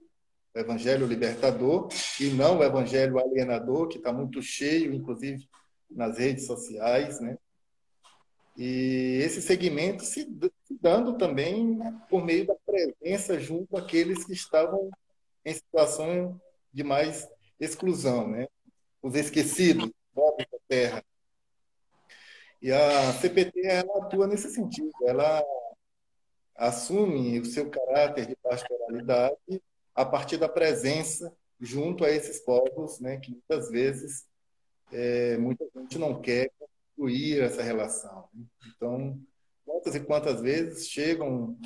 o 0.55 0.59
Evangelho 0.59 1.07
libertador, 1.07 1.89
e 2.21 2.31
não 2.31 2.59
o 2.59 2.65
Evangelho 2.65 3.19
alienador, 3.19 3.89
que 3.89 3.99
está 3.99 4.13
muito 4.13 4.41
cheio, 4.41 4.95
inclusive 4.95 5.49
nas 5.91 6.19
redes 6.19 6.47
sociais. 6.47 7.21
Né? 7.21 7.37
E 8.57 9.21
esse 9.23 9.43
segmento 9.43 10.05
se 10.05 10.27
dando 10.81 11.17
também 11.19 11.79
por 12.09 12.25
meio 12.25 12.47
da 12.47 12.55
presença 12.55 13.39
junto 13.39 13.77
àqueles 13.77 14.25
que 14.25 14.33
estavam 14.33 14.91
em 15.45 15.55
situação 15.55 16.41
de 16.73 16.85
mais 16.85 17.29
exclusão, 17.61 18.29
né? 18.29 18.47
Os 19.03 19.15
esquecidos, 19.15 19.91
pobres 20.15 20.47
da 20.51 20.59
terra. 20.69 21.05
E 22.61 22.73
a 22.73 23.13
CPT 23.15 23.67
ela 23.67 24.05
atua 24.05 24.27
nesse 24.27 24.51
sentido, 24.51 24.91
ela 25.03 25.45
assume 26.57 27.39
o 27.39 27.45
seu 27.45 27.71
caráter 27.71 28.27
de 28.27 28.37
pastoralidade 28.37 29.63
a 29.95 30.05
partir 30.05 30.37
da 30.37 30.49
presença 30.49 31.33
junto 31.61 32.05
a 32.05 32.11
esses 32.11 32.41
povos, 32.41 33.01
né, 33.01 33.19
que 33.19 33.31
muitas 33.31 33.71
vezes 33.71 34.27
é, 34.93 35.37
muita 35.37 35.65
gente 35.77 35.99
não 35.99 36.21
quer 36.21 36.51
construir 36.59 37.41
essa 37.41 37.63
relação. 37.63 38.29
Então, 38.67 39.21
quantas 39.65 39.95
e 39.95 40.01
quantas 40.01 40.41
vezes 40.41 40.89
chegam 40.89 41.57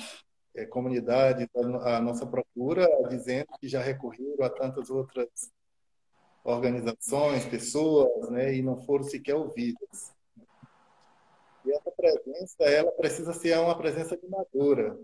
é, 0.55 0.65
comunidades 0.65 1.47
à 1.83 1.99
nossa 1.99 2.25
procura 2.25 2.87
dizendo 3.09 3.47
que 3.59 3.67
já 3.67 3.81
recorreram 3.81 4.43
a 4.43 4.49
tantas 4.49 4.89
outras 4.89 5.51
organizações, 6.43 7.45
pessoas, 7.45 8.29
né, 8.29 8.53
e 8.53 8.61
não 8.61 8.81
foram 8.83 9.03
sequer 9.03 9.35
ouvidas. 9.35 10.13
E 11.65 11.71
essa 11.71 11.91
presença, 11.91 12.63
ela 12.63 12.91
precisa 12.91 13.33
ser 13.33 13.57
uma 13.57 13.77
presença 13.77 14.15
animadora. 14.15 14.99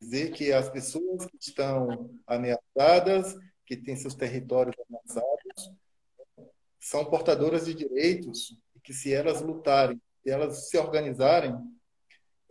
Dizer 0.00 0.30
que 0.32 0.52
as 0.52 0.68
pessoas 0.68 1.26
que 1.26 1.36
estão 1.40 2.10
ameaçadas, 2.26 3.34
que 3.64 3.76
têm 3.76 3.96
seus 3.96 4.14
territórios 4.14 4.76
ameaçados, 4.88 5.72
são 6.78 7.04
portadoras 7.04 7.66
de 7.66 7.74
direitos 7.74 8.56
e 8.76 8.80
que 8.80 8.92
se 8.92 9.12
elas 9.12 9.40
lutarem, 9.40 10.00
se 10.22 10.30
elas 10.30 10.68
se 10.68 10.78
organizarem, 10.78 11.56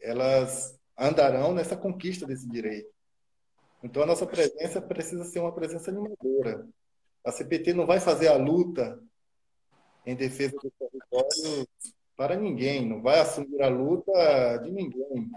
elas 0.01 0.77
andarão 0.97 1.53
nessa 1.53 1.77
conquista 1.77 2.25
desse 2.25 2.49
direito. 2.49 2.93
Então 3.81 4.03
a 4.03 4.05
nossa 4.05 4.25
presença 4.25 4.81
precisa 4.81 5.23
ser 5.23 5.39
uma 5.39 5.53
presença 5.53 5.91
animadora. 5.91 6.67
A 7.25 7.31
CPT 7.31 7.73
não 7.73 7.85
vai 7.85 7.99
fazer 7.99 8.27
a 8.27 8.37
luta 8.37 9.01
em 10.05 10.15
defesa 10.15 10.55
do 10.55 10.71
território 10.71 11.67
para 12.15 12.35
ninguém, 12.35 12.87
não 12.87 13.01
vai 13.01 13.19
assumir 13.19 13.61
a 13.61 13.67
luta 13.67 14.57
de 14.63 14.71
ninguém. 14.71 15.31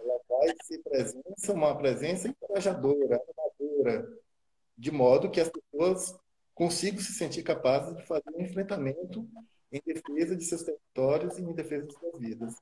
Ela 0.00 0.20
vai 0.28 0.54
ser 0.62 0.78
presença, 0.78 1.52
uma 1.52 1.76
presença 1.76 2.28
encorajadora, 2.28 3.22
animadora, 3.60 4.18
de 4.76 4.90
modo 4.90 5.30
que 5.30 5.40
as 5.40 5.50
pessoas 5.50 6.18
consigam 6.54 7.00
se 7.00 7.12
sentir 7.12 7.42
capazes 7.42 7.96
de 7.96 8.06
fazer 8.06 8.30
um 8.34 8.40
enfrentamento 8.40 9.28
em 9.70 9.80
defesa 9.84 10.36
de 10.36 10.44
seus 10.44 10.62
territórios 10.62 11.38
e 11.38 11.42
em 11.42 11.52
defesa 11.52 11.86
de 11.86 11.94
suas 11.94 12.18
vidas. 12.18 12.56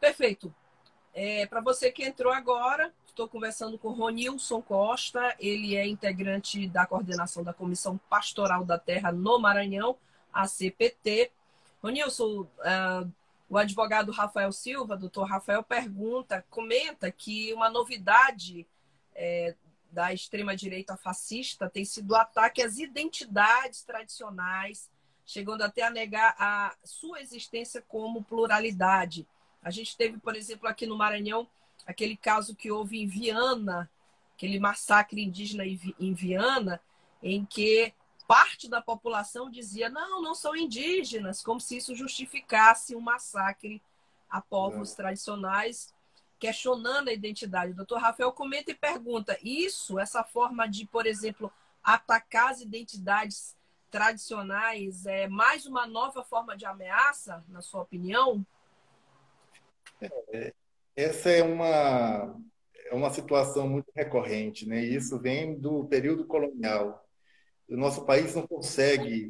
Perfeito. 0.00 0.54
É, 1.18 1.46
Para 1.46 1.62
você 1.62 1.90
que 1.90 2.04
entrou 2.04 2.30
agora, 2.30 2.92
estou 3.06 3.26
conversando 3.26 3.78
com 3.78 3.88
Ronilson 3.88 4.60
Costa, 4.60 5.34
ele 5.40 5.74
é 5.74 5.86
integrante 5.86 6.68
da 6.68 6.84
coordenação 6.84 7.42
da 7.42 7.54
Comissão 7.54 7.96
Pastoral 8.10 8.66
da 8.66 8.78
Terra 8.78 9.10
no 9.10 9.38
Maranhão, 9.38 9.96
a 10.30 10.46
CPT. 10.46 11.32
Ronilson, 11.82 12.42
uh, 12.42 13.10
o 13.48 13.56
advogado 13.56 14.12
Rafael 14.12 14.52
Silva, 14.52 14.94
doutor 14.94 15.24
Rafael, 15.24 15.62
pergunta, 15.62 16.44
comenta 16.50 17.10
que 17.10 17.50
uma 17.54 17.70
novidade 17.70 18.66
é, 19.14 19.54
da 19.90 20.12
extrema-direita 20.12 20.98
fascista 20.98 21.70
tem 21.70 21.86
sido 21.86 22.10
o 22.10 22.16
ataque 22.16 22.60
às 22.60 22.76
identidades 22.76 23.82
tradicionais 23.84 24.90
chegando 25.26 25.62
até 25.62 25.82
a 25.82 25.90
negar 25.90 26.36
a 26.38 26.74
sua 26.84 27.20
existência 27.20 27.82
como 27.88 28.22
pluralidade. 28.22 29.26
A 29.66 29.70
gente 29.72 29.96
teve, 29.96 30.16
por 30.18 30.36
exemplo, 30.36 30.68
aqui 30.68 30.86
no 30.86 30.96
Maranhão, 30.96 31.44
aquele 31.84 32.16
caso 32.16 32.54
que 32.54 32.70
houve 32.70 33.02
em 33.02 33.06
Viana, 33.08 33.90
aquele 34.32 34.60
massacre 34.60 35.20
indígena 35.20 35.64
em 35.66 36.14
Viana, 36.14 36.80
em 37.20 37.44
que 37.44 37.92
parte 38.28 38.70
da 38.70 38.80
população 38.80 39.50
dizia: 39.50 39.90
não, 39.90 40.22
não 40.22 40.36
são 40.36 40.54
indígenas, 40.54 41.42
como 41.42 41.60
se 41.60 41.78
isso 41.78 41.96
justificasse 41.96 42.94
um 42.94 43.00
massacre 43.00 43.82
a 44.30 44.40
povos 44.40 44.92
é. 44.92 44.94
tradicionais, 44.94 45.92
questionando 46.38 47.08
a 47.08 47.12
identidade. 47.12 47.72
O 47.72 47.76
doutor 47.76 48.00
Rafael 48.00 48.30
comenta 48.30 48.70
e 48.70 48.74
pergunta: 48.74 49.36
isso, 49.42 49.98
essa 49.98 50.22
forma 50.22 50.68
de, 50.68 50.86
por 50.86 51.08
exemplo, 51.08 51.52
atacar 51.82 52.52
as 52.52 52.60
identidades 52.60 53.56
tradicionais, 53.90 55.06
é 55.06 55.26
mais 55.26 55.66
uma 55.66 55.88
nova 55.88 56.22
forma 56.22 56.56
de 56.56 56.64
ameaça, 56.64 57.44
na 57.48 57.60
sua 57.60 57.82
opinião? 57.82 58.46
É, 60.00 60.52
essa 60.94 61.30
é 61.30 61.42
uma, 61.42 62.38
é 62.86 62.94
uma 62.94 63.10
situação 63.10 63.68
muito 63.68 63.90
recorrente, 63.94 64.66
né? 64.68 64.82
Isso 64.84 65.18
vem 65.18 65.58
do 65.58 65.86
período 65.86 66.26
colonial 66.26 67.06
o 67.68 67.76
nosso 67.76 68.04
país 68.04 68.34
não 68.34 68.46
consegue 68.46 69.28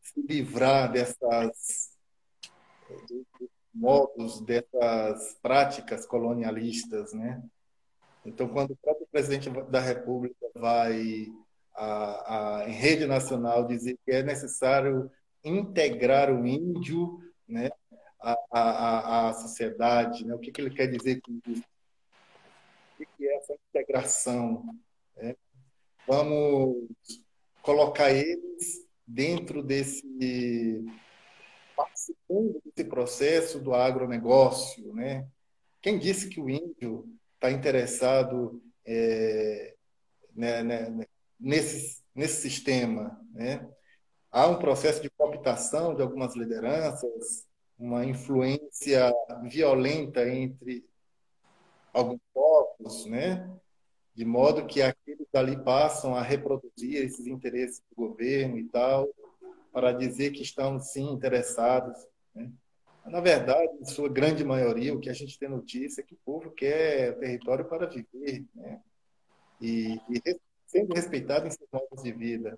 se 0.00 0.20
livrar 0.22 0.90
dessas 0.90 1.90
modos, 3.74 4.40
dessas 4.42 5.34
práticas 5.42 6.06
colonialistas, 6.06 7.12
né? 7.12 7.42
Então, 8.24 8.48
quando 8.48 8.72
o 8.72 8.76
próprio 8.76 9.06
presidente 9.10 9.50
da 9.68 9.80
República 9.80 10.46
vai 10.54 11.26
a, 11.74 12.60
a, 12.60 12.68
em 12.68 12.72
rede 12.72 13.06
nacional 13.06 13.66
dizer 13.66 13.98
que 14.04 14.12
é 14.12 14.22
necessário 14.22 15.10
integrar 15.42 16.30
o 16.30 16.46
índio, 16.46 17.18
né, 17.48 17.70
à, 18.22 18.36
à, 18.50 19.28
à 19.28 19.32
sociedade, 19.34 20.24
né? 20.24 20.34
O 20.34 20.38
que, 20.38 20.50
que 20.50 20.60
ele 20.60 20.74
quer 20.74 20.86
dizer 20.86 21.20
com 21.20 21.38
isso? 21.46 21.62
O 21.62 22.96
que, 22.98 23.06
que 23.16 23.26
é 23.26 23.36
essa 23.36 23.54
integração? 23.68 24.64
Né? 25.16 25.36
Vamos 26.06 26.88
colocar 27.62 28.10
eles 28.10 28.86
dentro 29.06 29.62
desse 29.62 30.84
participando 31.76 32.60
desse 32.64 32.88
processo 32.88 33.58
do 33.58 33.74
agronegócio, 33.74 34.94
né? 34.94 35.26
Quem 35.80 35.98
disse 35.98 36.28
que 36.28 36.40
o 36.40 36.48
índio 36.48 37.08
está 37.34 37.50
interessado 37.50 38.62
é, 38.84 39.74
né, 40.34 40.62
né, 40.62 41.06
nesse 41.40 42.02
nesse 42.14 42.42
sistema, 42.42 43.18
né? 43.32 43.68
Há 44.30 44.46
um 44.46 44.58
processo 44.58 45.02
de 45.02 45.10
cooptação 45.10 45.94
de 45.94 46.02
algumas 46.02 46.34
lideranças, 46.34 47.46
uma 47.82 48.04
influência 48.04 49.12
violenta 49.42 50.28
entre 50.28 50.86
alguns 51.92 52.20
povos, 52.32 53.06
né? 53.06 53.50
de 54.14 54.24
modo 54.24 54.66
que 54.66 54.80
aqueles 54.80 55.26
ali 55.34 55.60
passam 55.64 56.14
a 56.14 56.22
reproduzir 56.22 57.02
esses 57.02 57.26
interesses 57.26 57.82
do 57.90 57.96
governo 57.96 58.56
e 58.56 58.68
tal, 58.68 59.08
para 59.72 59.90
dizer 59.90 60.30
que 60.30 60.42
estão 60.42 60.78
sim 60.78 61.10
interessados. 61.10 61.98
Né? 62.32 62.52
Na 63.04 63.20
verdade, 63.20 63.72
em 63.80 63.84
sua 63.84 64.08
grande 64.08 64.44
maioria, 64.44 64.94
o 64.94 65.00
que 65.00 65.10
a 65.10 65.14
gente 65.14 65.36
tem 65.36 65.48
notícia 65.48 66.02
é 66.02 66.04
que 66.04 66.14
o 66.14 66.20
povo 66.24 66.52
quer 66.52 67.18
território 67.18 67.64
para 67.64 67.88
viver, 67.88 68.44
né? 68.54 68.80
e, 69.60 70.00
e 70.08 70.40
sendo 70.66 70.94
respeitado 70.94 71.48
em 71.48 71.50
seus 71.50 71.68
modos 71.72 72.00
de 72.00 72.12
vida. 72.12 72.56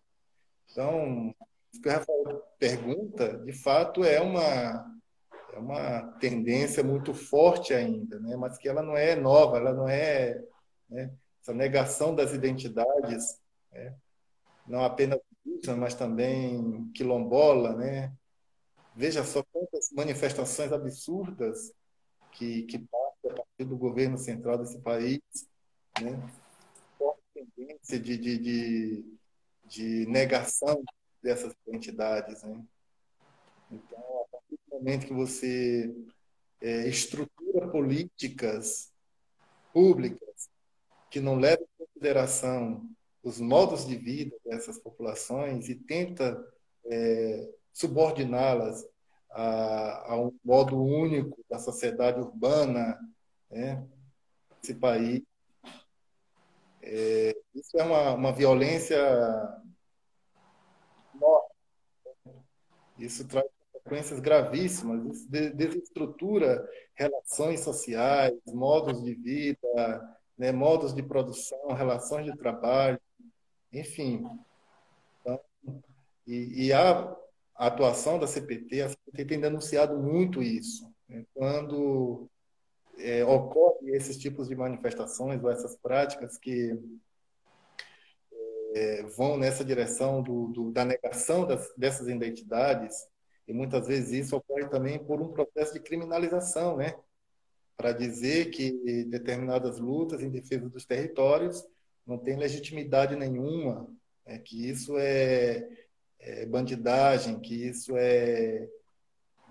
Então, 0.71 1.31
o 1.75 1.81
que 1.81 1.89
o 1.89 1.93
Rafael 1.93 2.43
pergunta, 2.59 3.39
de 3.39 3.53
fato, 3.55 4.05
é 4.05 4.21
uma 4.21 4.94
é 5.55 5.59
uma 5.59 6.03
tendência 6.19 6.83
muito 6.83 7.15
forte 7.15 7.73
ainda, 7.73 8.19
né? 8.19 8.37
mas 8.37 8.59
que 8.59 8.69
ela 8.69 8.83
não 8.83 8.97
é 8.97 9.15
nova, 9.15 9.57
ela 9.57 9.73
não 9.73 9.89
é 9.89 10.43
né? 10.89 11.13
essa 11.41 11.55
negação 11.55 12.15
das 12.15 12.33
identidades, 12.33 13.41
né? 13.71 13.95
não 14.67 14.85
apenas 14.85 15.21
indígena, 15.47 15.77
mas 15.77 15.95
também 15.95 16.91
quilombola, 16.95 17.75
né? 17.75 18.13
Veja 18.97 19.25
só 19.25 19.43
quantas 19.53 19.91
manifestações 19.93 20.73
absurdas 20.73 21.73
que, 22.33 22.63
que 22.63 22.79
passam 22.79 23.31
a 23.31 23.35
partir 23.35 23.65
do 23.65 23.77
governo 23.77 24.17
central 24.17 24.59
desse 24.59 24.81
país, 24.81 25.21
né? 26.01 26.19
Forte 26.99 27.21
tendência 27.35 27.99
de, 27.99 28.17
de, 28.17 28.39
de, 28.39 29.19
de 29.67 30.07
negação 30.07 30.83
dessas 31.23 31.55
identidades, 31.67 32.43
né? 32.43 32.65
Então, 33.71 34.14
momento 34.75 35.07
que 35.07 35.13
você 35.13 35.95
é, 36.61 36.89
estrutura 36.89 37.69
políticas 37.69 38.93
públicas 39.73 40.49
que 41.11 41.21
não 41.21 41.37
leva 41.37 41.63
em 41.63 41.85
consideração 41.87 42.89
os 43.23 43.41
modos 43.41 43.87
de 43.87 43.97
vida 43.97 44.37
dessas 44.45 44.79
populações 44.79 45.69
e 45.69 45.75
tenta 45.75 46.37
é, 46.87 47.49
subordiná-las 47.73 48.87
a, 49.31 50.13
a, 50.13 50.21
um 50.21 50.37
modo 50.45 50.81
único 50.83 51.43
da 51.49 51.59
sociedade 51.59 52.21
urbana 52.21 52.99
né, 53.51 53.87
país. 54.81 55.23
É, 56.83 57.37
isso 57.55 57.79
é 57.79 57.83
uma, 57.83 58.13
uma 58.13 58.33
violência 58.33 58.97
enorme. 61.15 61.55
Isso 62.99 63.27
traz 63.27 63.54
consequências 63.85 64.19
gravíssimas, 64.19 65.27
desestrutura 65.27 66.67
relações 66.95 67.61
sociais, 67.61 68.35
modos 68.47 69.03
de 69.03 69.15
vida, 69.15 70.17
né, 70.39 70.51
modos 70.51 70.95
de 70.95 71.03
produção, 71.03 71.69
relações 71.75 72.25
de 72.25 72.37
trabalho, 72.37 72.99
enfim. 73.73 74.25
Então, 75.21 75.39
e, 76.27 76.67
e 76.67 76.73
a, 76.73 77.15
atuação 77.57 78.19
da 78.19 78.27
CPT, 78.27 78.83
a 78.83 78.89
CPT 78.89 79.25
tem 79.27 79.41
denunciado 79.41 79.97
muito 79.97 80.43
isso. 80.43 80.91
Né, 81.09 81.25
quando 81.35 82.29
é, 82.99 83.25
ocorre 83.25 83.91
esses 83.91 84.17
tipos 84.17 84.49
de 84.49 84.57
manifestações 84.57 85.43
ou 85.43 85.51
essas 85.51 85.77
práticas 85.77 86.39
que 86.39 86.73
é, 88.75 89.03
vão 89.17 89.37
nessa 89.37 89.65
direção 89.65 90.23
do, 90.23 90.49
do, 90.49 90.73
da 90.73 90.85
negação 90.85 91.47
das, 91.47 91.73
dessas 91.77 92.09
identidades, 92.09 93.07
e 93.47 93.53
muitas 93.53 93.87
vezes 93.87 94.27
isso 94.27 94.37
ocorre 94.37 94.69
também 94.69 94.99
por 94.99 95.21
um 95.21 95.33
processo 95.33 95.75
de 95.75 95.81
criminalização, 95.81 96.77
né? 96.77 96.95
para 97.77 97.93
dizer 97.93 98.51
que 98.51 99.05
determinadas 99.05 99.79
lutas 99.79 100.23
em 100.23 100.31
defesa 100.31 100.69
dos 100.69 100.85
territórios 100.85 101.65
não 102.07 102.19
têm 102.19 102.37
legitimidade 102.37 103.17
nenhuma, 103.17 103.89
é, 104.27 104.39
que 104.39 104.69
isso 104.69 104.97
é, 104.99 105.69
é, 106.21 106.47
bandidagem, 106.47 107.41
que 107.41 107.55
isso 107.55 107.97
é, 107.97 108.69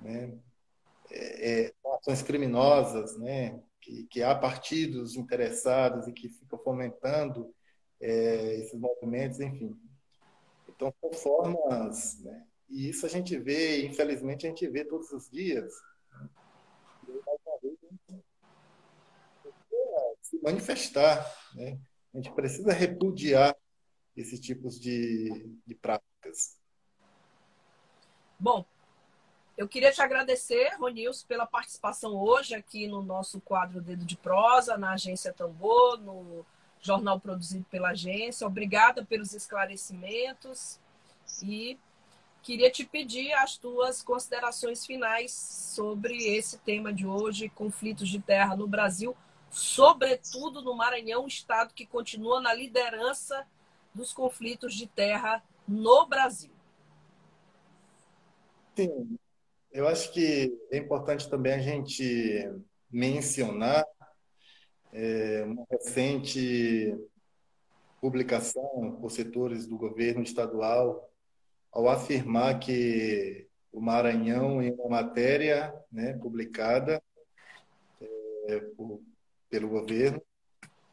né, 0.01 0.33
é, 1.11 1.65
é 1.65 1.73
ações 1.97 2.21
criminosas, 2.21 3.17
né, 3.17 3.61
que, 3.81 4.05
que, 4.05 4.23
há 4.23 4.33
partidos 4.33 5.15
interessados 5.15 6.07
e 6.07 6.13
que 6.13 6.29
ficam 6.29 6.59
fomentando 6.59 7.53
é, 7.99 8.55
esses 8.55 8.79
movimentos, 8.79 9.39
enfim. 9.39 9.77
Então, 10.69 10.93
são 11.01 11.13
formas, 11.13 12.19
né, 12.21 12.45
e 12.69 12.89
isso 12.89 13.05
a 13.05 13.09
gente 13.09 13.37
vê, 13.37 13.85
infelizmente, 13.85 14.45
a 14.45 14.49
gente 14.49 14.67
vê 14.67 14.83
todos 14.83 15.11
os 15.11 15.29
dias, 15.29 15.73
se 20.21 20.41
manifestar. 20.41 21.25
Né? 21.53 21.79
A 22.13 22.17
gente 22.17 22.31
precisa 22.31 22.73
repudiar 22.73 23.55
esses 24.15 24.39
tipos 24.39 24.79
de, 24.79 25.57
de 25.65 25.75
práticas. 25.75 26.57
Bom, 28.39 28.65
eu 29.55 29.67
queria 29.67 29.91
te 29.91 30.01
agradecer, 30.01 30.75
Ronils, 30.79 31.23
pela 31.23 31.45
participação 31.45 32.15
hoje 32.15 32.55
aqui 32.55 32.87
no 32.87 33.01
nosso 33.03 33.39
quadro 33.39 33.81
Dedo 33.81 34.05
de 34.05 34.17
Prosa, 34.17 34.77
na 34.77 34.93
Agência 34.93 35.31
Tambor, 35.31 35.99
no 35.99 36.45
jornal 36.81 37.19
produzido 37.19 37.65
pela 37.69 37.91
agência. 37.91 38.45
Obrigada 38.45 39.05
pelos 39.05 39.33
esclarecimentos 39.33 40.79
e 41.41 41.77
queria 42.43 42.69
te 42.69 42.85
pedir 42.85 43.31
as 43.33 43.57
tuas 43.57 44.03
considerações 44.03 44.85
finais 44.85 45.31
sobre 45.31 46.35
esse 46.35 46.59
tema 46.59 46.93
de 46.93 47.07
hoje, 47.07 47.47
conflitos 47.47 48.09
de 48.09 48.19
terra 48.19 48.55
no 48.55 48.67
Brasil, 48.67 49.15
sobretudo 49.49 50.61
no 50.61 50.75
Maranhão, 50.75 51.25
estado 51.25 51.73
que 51.73 51.85
continua 51.85 52.41
na 52.41 52.53
liderança 52.53 53.47
dos 53.95 54.11
conflitos 54.11 54.75
de 54.75 54.87
terra 54.87 55.41
no 55.65 56.05
Brasil. 56.05 56.51
Sim, 58.75 59.17
eu 59.71 59.87
acho 59.87 60.11
que 60.11 60.53
é 60.69 60.77
importante 60.77 61.29
também 61.29 61.53
a 61.53 61.59
gente 61.59 62.51
mencionar 62.91 63.85
é, 64.91 65.43
uma 65.45 65.65
recente 65.71 66.93
publicação 68.01 68.97
por 68.99 69.09
setores 69.09 69.65
do 69.65 69.77
governo 69.77 70.23
estadual 70.23 71.12
ao 71.73 71.89
afirmar 71.89 72.59
que 72.59 73.47
o 73.71 73.81
Maranhão, 73.81 74.61
em 74.61 74.71
uma 74.71 75.01
matéria 75.01 75.73
né, 75.91 76.13
publicada 76.13 77.01
é, 78.47 78.59
por, 78.77 79.01
pelo 79.49 79.67
governo, 79.67 80.21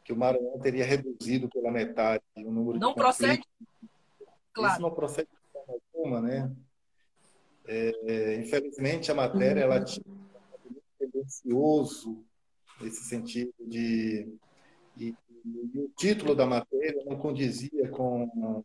que 0.03 0.11
o 0.11 0.17
Maranhão 0.17 0.59
teria 0.59 0.83
reduzido 0.83 1.47
pela 1.47 1.71
metade 1.71 2.23
o 2.35 2.51
número 2.51 2.79
Não 2.79 2.89
de 2.89 2.95
procede? 2.95 3.43
Claro. 4.51 4.73
Isso 4.73 4.81
não 4.81 4.91
procede 4.91 5.29
de 5.29 5.53
forma 5.53 5.79
alguma, 5.93 6.21
né? 6.21 6.51
É, 7.67 8.35
infelizmente, 8.35 9.11
a 9.11 9.15
matéria 9.15 9.61
ela 9.61 9.83
tinha 9.83 10.03
um 10.07 10.81
tendencioso 10.97 12.25
nesse 12.81 13.03
sentido 13.03 13.53
de 13.59 14.35
e, 14.97 15.15
e, 15.45 15.79
o 15.79 15.91
título 15.95 16.35
da 16.35 16.45
matéria 16.45 17.03
não 17.05 17.17
condizia 17.17 17.87
com 17.89 18.63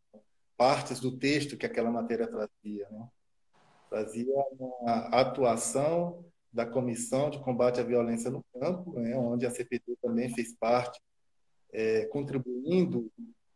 partes 0.57 1.01
do 1.01 1.17
texto 1.17 1.57
que 1.57 1.67
aquela 1.67 1.91
matéria 1.91 2.27
trazia, 2.27 2.89
né? 2.91 3.09
Trazia 3.89 4.35
uma 4.59 5.09
atuação 5.13 6.25
da 6.57 6.65
Comissão 6.65 7.29
de 7.29 7.39
Combate 7.41 7.81
à 7.81 7.85
Violência 7.85 8.31
no 8.31 8.43
Campo, 8.59 8.99
né, 8.99 9.15
onde 9.15 9.45
a 9.45 9.51
CPT 9.51 9.97
também 10.01 10.35
fez 10.35 10.57
parte, 10.57 10.99
é, 11.71 12.07
contribuindo 12.07 13.13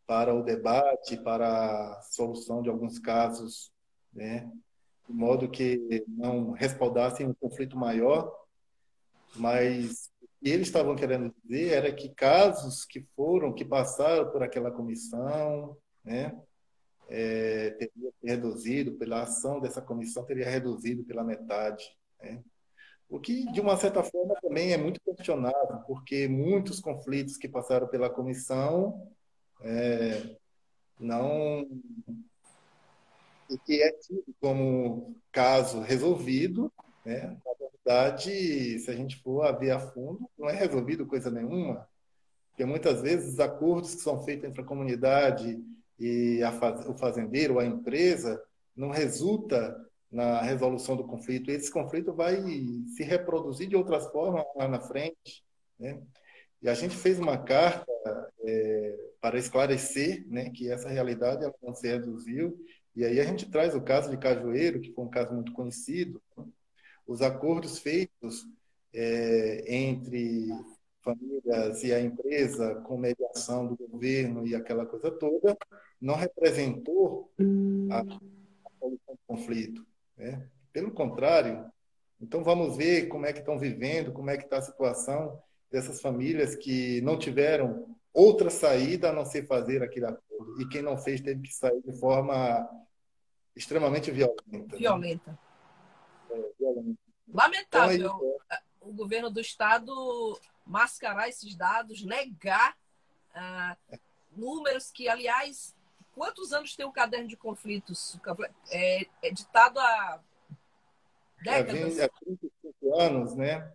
para 0.07 0.35
o 0.35 0.43
debate, 0.43 1.17
para 1.17 1.49
a 1.49 2.03
solução 2.03 2.61
de 2.61 2.69
alguns 2.69 2.99
casos, 2.99 3.73
né, 4.13 4.51
de 5.09 5.15
modo 5.15 5.49
que 5.49 6.05
não 6.07 6.51
respaldassem 6.51 7.27
um 7.27 7.33
conflito 7.33 7.75
maior, 7.75 8.31
mas 9.35 10.11
o 10.21 10.27
que 10.27 10.51
eles 10.51 10.67
estavam 10.67 10.95
querendo 10.95 11.35
dizer 11.43 11.73
era 11.73 11.93
que 11.93 12.11
casos 12.11 12.85
que 12.85 13.01
foram, 13.17 13.55
que 13.55 13.65
passaram 13.65 14.31
por 14.31 14.43
aquela 14.43 14.71
comissão, 14.71 15.75
né, 16.05 16.39
é, 17.11 17.71
teria 17.71 18.13
reduzido, 18.23 18.93
pela 18.93 19.23
ação 19.23 19.61
dessa 19.61 19.83
comissão, 19.83 20.25
teria 20.25 20.49
reduzido 20.49 21.03
pela 21.03 21.25
metade. 21.25 21.85
Né? 22.23 22.41
O 23.09 23.19
que, 23.19 23.51
de 23.51 23.61
uma 23.61 23.77
certa 23.77 24.05
forma, 24.05 24.37
também 24.41 24.73
é 24.73 24.77
muito 24.77 25.01
questionável, 25.01 25.81
porque 25.89 26.29
muitos 26.29 26.79
conflitos 26.79 27.37
que 27.37 27.49
passaram 27.49 27.89
pela 27.89 28.09
comissão 28.09 29.11
é, 29.61 30.37
não. 31.01 31.67
e 33.51 33.59
que 33.67 33.83
é 33.83 33.91
tido 33.91 34.25
como 34.41 35.17
caso 35.33 35.81
resolvido, 35.81 36.73
né? 37.05 37.37
na 37.45 37.69
verdade, 37.69 38.79
se 38.79 38.89
a 38.89 38.95
gente 38.95 39.17
for 39.17 39.43
a 39.45 39.51
ver 39.51 39.73
a 39.73 39.81
fundo, 39.81 40.31
não 40.39 40.49
é 40.49 40.53
resolvido 40.53 41.07
coisa 41.07 41.29
nenhuma, 41.29 41.89
porque 42.51 42.65
muitas 42.65 43.03
vezes 43.03 43.33
os 43.33 43.41
acordos 43.41 43.97
que 43.97 44.03
são 44.03 44.23
feitos 44.23 44.49
entre 44.49 44.61
a 44.61 44.65
comunidade 44.65 45.61
e 46.01 46.43
a, 46.43 46.51
o 46.89 46.95
fazendeiro, 46.95 47.59
a 47.59 47.65
empresa, 47.65 48.43
não 48.75 48.89
resulta 48.89 49.77
na 50.11 50.41
resolução 50.41 50.97
do 50.97 51.07
conflito. 51.07 51.51
Esse 51.51 51.71
conflito 51.71 52.15
vai 52.15 52.41
se 52.89 53.03
reproduzir 53.05 53.69
de 53.69 53.77
outras 53.77 54.07
formas 54.11 54.45
lá 54.57 54.67
na 54.67 54.81
frente. 54.81 55.45
Né? 55.79 56.03
E 56.63 56.69
a 56.69 56.75
gente 56.75 56.97
fez 56.97 57.19
uma 57.19 57.39
carta 57.39 57.87
é, 58.43 58.99
para 59.21 59.39
esclarecer 59.39 60.27
né, 60.27 60.51
que 60.51 60.71
essa 60.71 60.89
realidade 60.89 61.49
não 61.63 61.75
se 61.75 61.87
reduziu. 61.87 62.59
E 62.97 63.05
aí 63.05 63.21
a 63.21 63.25
gente 63.25 63.49
traz 63.51 63.75
o 63.75 63.83
caso 63.83 64.11
de 64.11 64.17
Cajueiro, 64.17 64.81
que 64.81 64.93
foi 64.93 65.05
um 65.05 65.11
caso 65.11 65.35
muito 65.35 65.53
conhecido. 65.53 66.21
Né? 66.37 66.45
Os 67.07 67.23
acordos 67.23 67.79
feitos 67.79 68.47
é, 68.93 69.65
entre 69.69 70.49
famílias 71.03 71.83
e 71.83 71.93
a 71.93 72.01
empresa, 72.01 72.77
com 72.83 72.97
mediação 72.97 73.67
do 73.67 73.77
governo 73.77 74.47
e 74.47 74.55
aquela 74.55 74.87
coisa 74.87 75.11
toda, 75.11 75.57
não 76.01 76.15
representou 76.15 77.33
a, 77.91 78.05
solução 78.79 79.15
do 79.15 79.21
conflito. 79.27 79.87
Né? 80.17 80.49
Pelo 80.73 80.91
contrário, 80.91 81.71
então 82.21 82.43
vamos 82.45 82.77
ver 82.77 83.09
como 83.09 83.27
é 83.27 83.33
que 83.33 83.41
estão 83.41 83.59
vivendo, 83.59 84.13
como 84.13 84.31
é 84.31 84.37
que 84.37 84.45
está 84.45 84.59
a 84.59 84.63
situação 84.63 85.41
dessas 85.71 86.01
famílias 86.01 86.55
que 86.55 87.01
não 87.03 87.19
tiveram 87.19 87.97
outra 88.13 88.51
saída 88.51 89.11
a 89.11 89.13
não 89.13 89.25
ser 89.25 89.47
fazer 89.47 89.83
aquele 89.83 90.07
acordo. 90.07 90.61
E 90.61 90.69
quem 90.69 90.83
não 90.83 90.99
fez 90.99 91.21
teve 91.21 91.43
que 91.43 91.55
sair 91.55 91.81
de 91.83 91.99
forma 91.99 92.69
extremamente 93.55 94.11
violenta. 94.11 94.77
Violenta. 94.77 95.31
Né? 95.31 95.39
É, 96.31 96.51
violenta. 96.59 96.99
Lamentável 97.33 97.97
então, 97.97 98.37
é... 98.51 98.59
o 98.81 98.93
governo 98.93 99.31
do 99.31 99.41
Estado 99.41 99.93
mascarar 100.71 101.29
esses 101.29 101.57
dados, 101.57 102.05
negar 102.05 102.77
ah, 103.35 103.77
números 104.37 104.91
que, 104.91 105.09
aliás, 105.09 105.75
quantos 106.15 106.53
anos 106.53 106.77
tem 106.77 106.87
o 106.87 106.93
caderno 106.93 107.27
de 107.27 107.37
conflitos? 107.37 108.19
É, 108.71 109.07
é 109.23 109.31
ditado 109.33 109.81
há 109.81 110.21
décadas? 111.43 111.99
É, 111.99 112.05
há 112.05 112.09
35 112.09 113.01
anos, 113.01 113.35
né? 113.35 113.73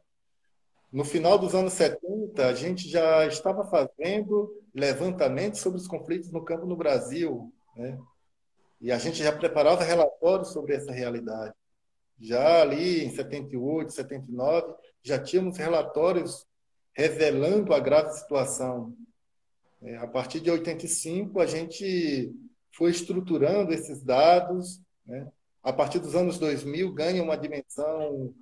No 0.92 1.04
final 1.04 1.38
dos 1.38 1.54
anos 1.54 1.74
70, 1.74 2.48
a 2.48 2.54
gente 2.54 2.88
já 2.88 3.28
estava 3.28 3.66
fazendo 3.66 4.64
levantamento 4.74 5.58
sobre 5.58 5.80
os 5.80 5.88
conflitos 5.88 6.32
no 6.32 6.46
campo 6.46 6.66
no 6.66 6.78
Brasil, 6.78 7.54
né? 7.76 8.00
E 8.80 8.92
a 8.92 8.98
gente 8.98 9.22
já 9.22 9.36
preparava 9.36 9.84
relatórios 9.84 10.54
sobre 10.54 10.76
essa 10.76 10.92
realidade. 10.92 11.54
Já 12.20 12.62
ali 12.62 13.04
em 13.04 13.14
78, 13.14 13.92
79, 13.92 14.76
já 15.04 15.20
tínhamos 15.20 15.58
relatórios 15.58 16.48
revelando 16.96 17.74
a 17.74 17.80
grave 17.80 18.12
situação. 18.14 18.96
É, 19.82 19.98
a 19.98 20.08
partir 20.08 20.40
de 20.40 20.50
85, 20.50 21.40
a 21.40 21.46
gente 21.46 22.34
foi 22.72 22.92
estruturando 22.92 23.74
esses 23.74 24.02
dados. 24.02 24.82
Né? 25.06 25.30
A 25.62 25.74
partir 25.74 26.00
dos 26.00 26.16
anos 26.16 26.40
2000, 26.40 26.92
ganha 26.94 27.22
uma 27.22 27.38
dimensão 27.38 28.34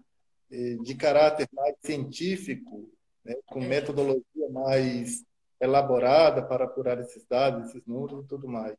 é, 0.51 0.75
de 0.75 0.95
caráter 0.95 1.49
mais 1.51 1.75
científico, 1.83 2.89
né? 3.25 3.35
com 3.47 3.59
metodologia 3.59 4.49
mais 4.51 5.25
elaborada 5.59 6.43
para 6.43 6.65
apurar 6.65 6.99
esses 6.99 7.25
dados, 7.25 7.69
esses 7.69 7.85
números 7.87 8.25
e 8.25 8.27
tudo 8.27 8.47
mais. 8.47 8.75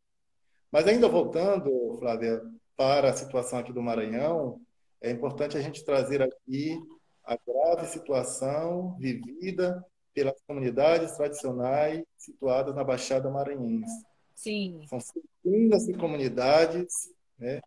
Mas 0.71 0.87
ainda 0.87 1.09
voltando, 1.09 1.97
Flávia, 1.99 2.43
para 2.77 3.11
a 3.11 3.15
situação 3.15 3.59
aqui 3.59 3.73
do 3.73 3.83
Maranhão, 3.83 4.61
é 5.01 5.11
importante 5.11 5.57
a 5.57 5.61
gente 5.61 5.85
trazer 5.85 6.21
aqui 6.23 6.79
a 7.25 7.37
grave 7.37 7.87
situação 7.87 8.97
vivida 8.99 9.85
pelas 10.13 10.41
comunidades 10.47 11.13
tradicionais 11.17 12.05
situadas 12.17 12.75
na 12.75 12.85
Baixada 12.85 13.31
Maranhense. 13.31 14.05
Sim. 14.35 14.83
São 14.89 15.01
centenas 15.01 15.87
de 15.87 15.95
comunidades 15.95 17.11
né, 17.39 17.61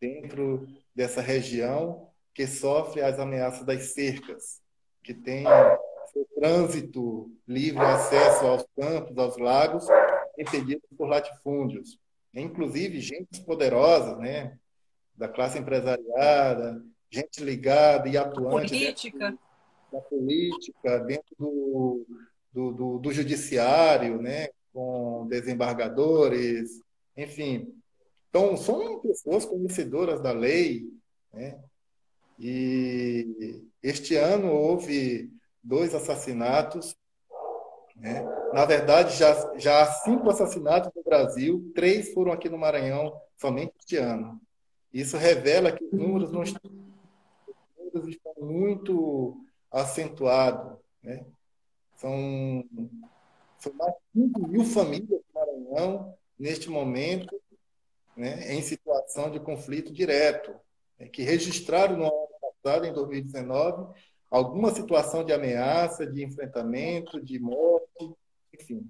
dentro 0.00 0.66
dessa 0.94 1.20
região 1.20 2.08
que 2.34 2.46
sofrem 2.46 3.04
as 3.04 3.18
ameaças 3.18 3.64
das 3.66 3.92
cercas, 3.92 4.60
que 5.02 5.12
têm 5.12 5.44
seu 6.12 6.26
trânsito 6.34 7.30
livre 7.46 7.80
acesso 7.80 8.46
aos 8.46 8.66
campos, 8.76 9.16
aos 9.18 9.36
lagos, 9.36 9.86
impedido 10.38 10.82
por 10.96 11.08
latifúndios. 11.08 11.98
Inclusive, 12.34 13.00
gente 13.00 13.42
poderosa, 13.44 14.16
né, 14.16 14.58
da 15.14 15.28
classe 15.28 15.58
empresariada, 15.58 16.82
gente 17.12 17.44
ligada 17.44 18.08
e 18.08 18.16
atuante 18.16 18.70
política. 18.70 19.38
da 19.92 20.00
política, 20.00 20.98
dentro 21.00 21.36
do, 21.38 22.06
do, 22.52 22.72
do, 22.72 22.98
do, 22.98 23.12
judiciário, 23.12 24.20
né? 24.20 24.48
com 24.72 25.26
desembargadores, 25.28 26.80
enfim. 27.14 27.74
Então, 28.30 28.56
são 28.56 29.00
pessoas 29.00 29.44
conhecedoras 29.44 30.22
da 30.22 30.32
lei. 30.32 30.88
Né? 31.34 31.62
E 32.38 33.62
este 33.82 34.16
ano 34.16 34.50
houve 34.50 35.30
dois 35.62 35.94
assassinatos. 35.94 36.96
Né? 37.94 38.24
Na 38.54 38.64
verdade, 38.64 39.18
já, 39.18 39.58
já 39.58 39.82
há 39.82 39.86
cinco 39.86 40.30
assassinatos 40.30 40.90
no 40.96 41.02
Brasil, 41.02 41.70
três 41.74 42.14
foram 42.14 42.32
aqui 42.32 42.48
no 42.48 42.56
Maranhão 42.56 43.14
somente 43.36 43.74
este 43.78 43.98
ano. 43.98 44.40
Isso 44.92 45.18
revela 45.18 45.72
que 45.72 45.84
os 45.84 45.92
números 45.92 46.32
não 46.32 46.42
estão 46.42 46.70
estão 48.08 48.34
muito 48.38 49.44
acentuados. 49.70 50.78
Né? 51.02 51.24
São, 51.96 52.64
são 53.58 53.72
mais 53.74 53.94
de 54.14 54.22
5 54.22 54.48
mil 54.48 54.64
famílias 54.64 55.08
do 55.08 55.24
Maranhão, 55.34 56.14
neste 56.38 56.68
momento, 56.68 57.40
né, 58.16 58.52
em 58.52 58.62
situação 58.62 59.30
de 59.30 59.40
conflito 59.40 59.92
direto, 59.92 60.54
né, 60.98 61.08
que 61.08 61.22
registraram 61.22 61.96
no 61.96 62.04
ano 62.04 62.28
passado, 62.40 62.84
em 62.84 62.92
2019, 62.92 63.94
alguma 64.30 64.74
situação 64.74 65.24
de 65.24 65.32
ameaça, 65.32 66.06
de 66.06 66.24
enfrentamento, 66.24 67.22
de 67.22 67.38
morte, 67.38 68.14
enfim. 68.52 68.86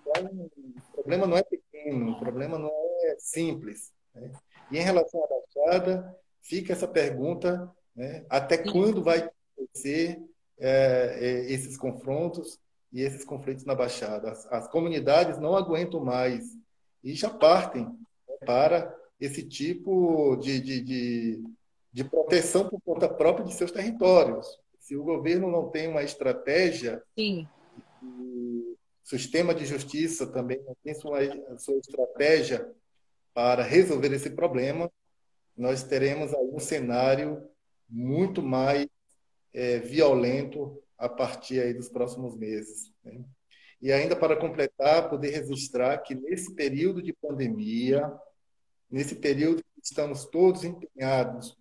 Então, 0.00 0.48
o 0.88 0.92
problema 0.92 1.26
não 1.26 1.36
é 1.36 1.42
pequeno, 1.42 2.12
o 2.12 2.18
problema 2.18 2.58
não 2.58 2.70
é 3.04 3.16
simples. 3.18 3.92
Né? 4.14 4.30
E 4.70 4.78
em 4.78 4.82
relação 4.82 5.22
à 5.24 5.26
Baixada, 5.26 6.16
fica 6.42 6.72
essa 6.72 6.86
pergunta 6.86 7.70
né? 7.94 8.24
Até 8.28 8.58
quando 8.58 9.02
vai 9.02 9.28
acontecer 9.56 10.22
é, 10.58 11.18
é, 11.20 11.52
esses 11.52 11.76
confrontos 11.76 12.58
e 12.92 13.02
esses 13.02 13.24
conflitos 13.24 13.64
na 13.64 13.74
Baixada? 13.74 14.30
As, 14.30 14.46
as, 14.46 14.68
comunidades 14.68 15.38
não 15.38 15.56
aguentam 15.56 16.04
mais 16.04 16.56
e 17.02 17.14
já 17.14 17.30
partem 17.30 17.84
né, 17.84 18.36
para 18.46 18.94
esse 19.20 19.42
tipo 19.42 20.36
de, 20.36 20.60
de, 20.60 20.80
de, 20.80 21.44
de 21.92 22.04
proteção 22.04 22.68
por 22.68 22.80
conta 22.80 23.08
própria 23.08 23.44
de 23.44 23.54
seus 23.54 23.70
territórios. 23.70 24.46
Se 24.78 24.96
o 24.96 25.04
governo 25.04 25.50
não 25.50 25.68
tem 25.68 25.88
uma 25.88 26.02
estratégia, 26.02 27.02
Sim. 27.18 27.46
o 28.02 28.76
sistema 29.04 29.54
de 29.54 29.66
justiça 29.66 30.26
também 30.26 30.62
não 30.64 30.74
tem 30.82 30.94
sua, 30.94 31.18
sua 31.58 31.76
estratégia 31.76 32.66
para 33.34 33.62
resolver 33.62 34.12
esse 34.12 34.30
problema, 34.30 34.90
nós 35.56 35.82
teremos 35.82 36.32
aí 36.32 36.50
um 36.52 36.58
cenário 36.58 37.49
muito 37.90 38.42
mais 38.42 38.86
é, 39.52 39.78
violento 39.78 40.80
a 40.96 41.08
partir 41.08 41.60
aí 41.60 41.74
dos 41.74 41.88
próximos 41.88 42.36
meses. 42.36 42.92
Né? 43.02 43.24
E 43.80 43.90
ainda 43.92 44.14
para 44.14 44.36
completar, 44.36 45.08
poder 45.08 45.30
registrar 45.30 45.98
que 45.98 46.14
nesse 46.14 46.54
período 46.54 47.02
de 47.02 47.12
pandemia, 47.12 48.12
nesse 48.90 49.14
período 49.14 49.62
que 49.62 49.80
estamos 49.82 50.26
todos 50.26 50.64
empenhados 50.64 51.56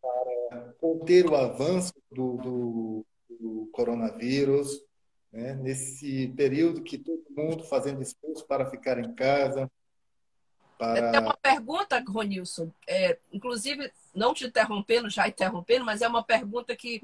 para 0.00 0.72
conter 0.80 1.26
o 1.26 1.34
avanço 1.34 1.92
do, 2.10 2.36
do, 2.36 3.06
do 3.28 3.70
coronavírus, 3.72 4.80
né? 5.32 5.54
nesse 5.54 6.28
período 6.36 6.82
que 6.82 6.96
todo 6.96 7.24
mundo 7.36 7.64
fazendo 7.64 8.00
esforço 8.00 8.46
para 8.46 8.70
ficar 8.70 8.98
em 8.98 9.14
casa, 9.14 9.70
para... 10.78 11.10
Tem 11.10 11.20
uma 11.20 11.36
pergunta, 11.36 12.02
Ronilson, 12.06 12.70
é, 12.86 13.18
inclusive, 13.32 13.92
não 14.14 14.34
te 14.34 14.46
interrompendo, 14.46 15.08
já 15.08 15.28
interrompendo, 15.28 15.84
mas 15.84 16.02
é 16.02 16.08
uma 16.08 16.22
pergunta 16.22 16.74
que 16.74 17.02